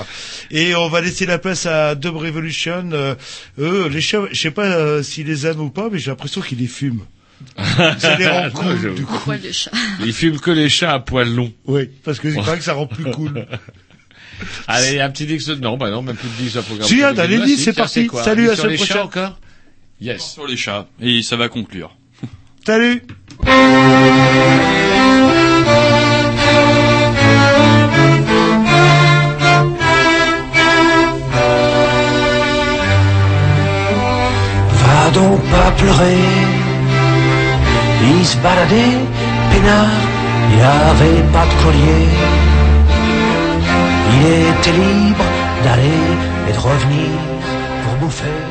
[0.52, 2.90] Et on va laisser la place à Dub Revolution.
[2.94, 3.16] Euh,
[3.60, 6.42] eux, les chats, je sais pas euh, s'ils les aiment ou pas, mais j'ai l'impression
[6.42, 7.06] qu'ils les fument.
[8.00, 9.18] Ça les rend Non, cool, je- du coup.
[9.20, 9.72] Poil de chat.
[10.06, 11.52] Il fume que les chats à poils longs.
[11.66, 13.46] Oui, parce que c'est vrai que ça rend plus cool.
[14.68, 15.50] Allez, un petit disque.
[15.60, 16.88] Non, bah non, même plus de disque à programme.
[16.88, 17.28] Si, ah, gars.
[17.46, 18.10] Si, c'est parti.
[18.24, 19.40] Salut, à les semaine chats encore
[20.02, 20.22] Yes.
[20.34, 20.88] Sur les chats.
[21.02, 21.96] Et ça va conclure.
[22.66, 23.04] Salut
[35.14, 36.18] donc pas pleurer.
[38.12, 38.98] Il se baladait,
[39.52, 40.02] peinard,
[40.54, 42.06] il avait pas de collier.
[44.16, 45.26] Il était libre
[45.64, 46.04] d'aller
[46.50, 47.12] et de revenir
[47.84, 48.43] pour bouffer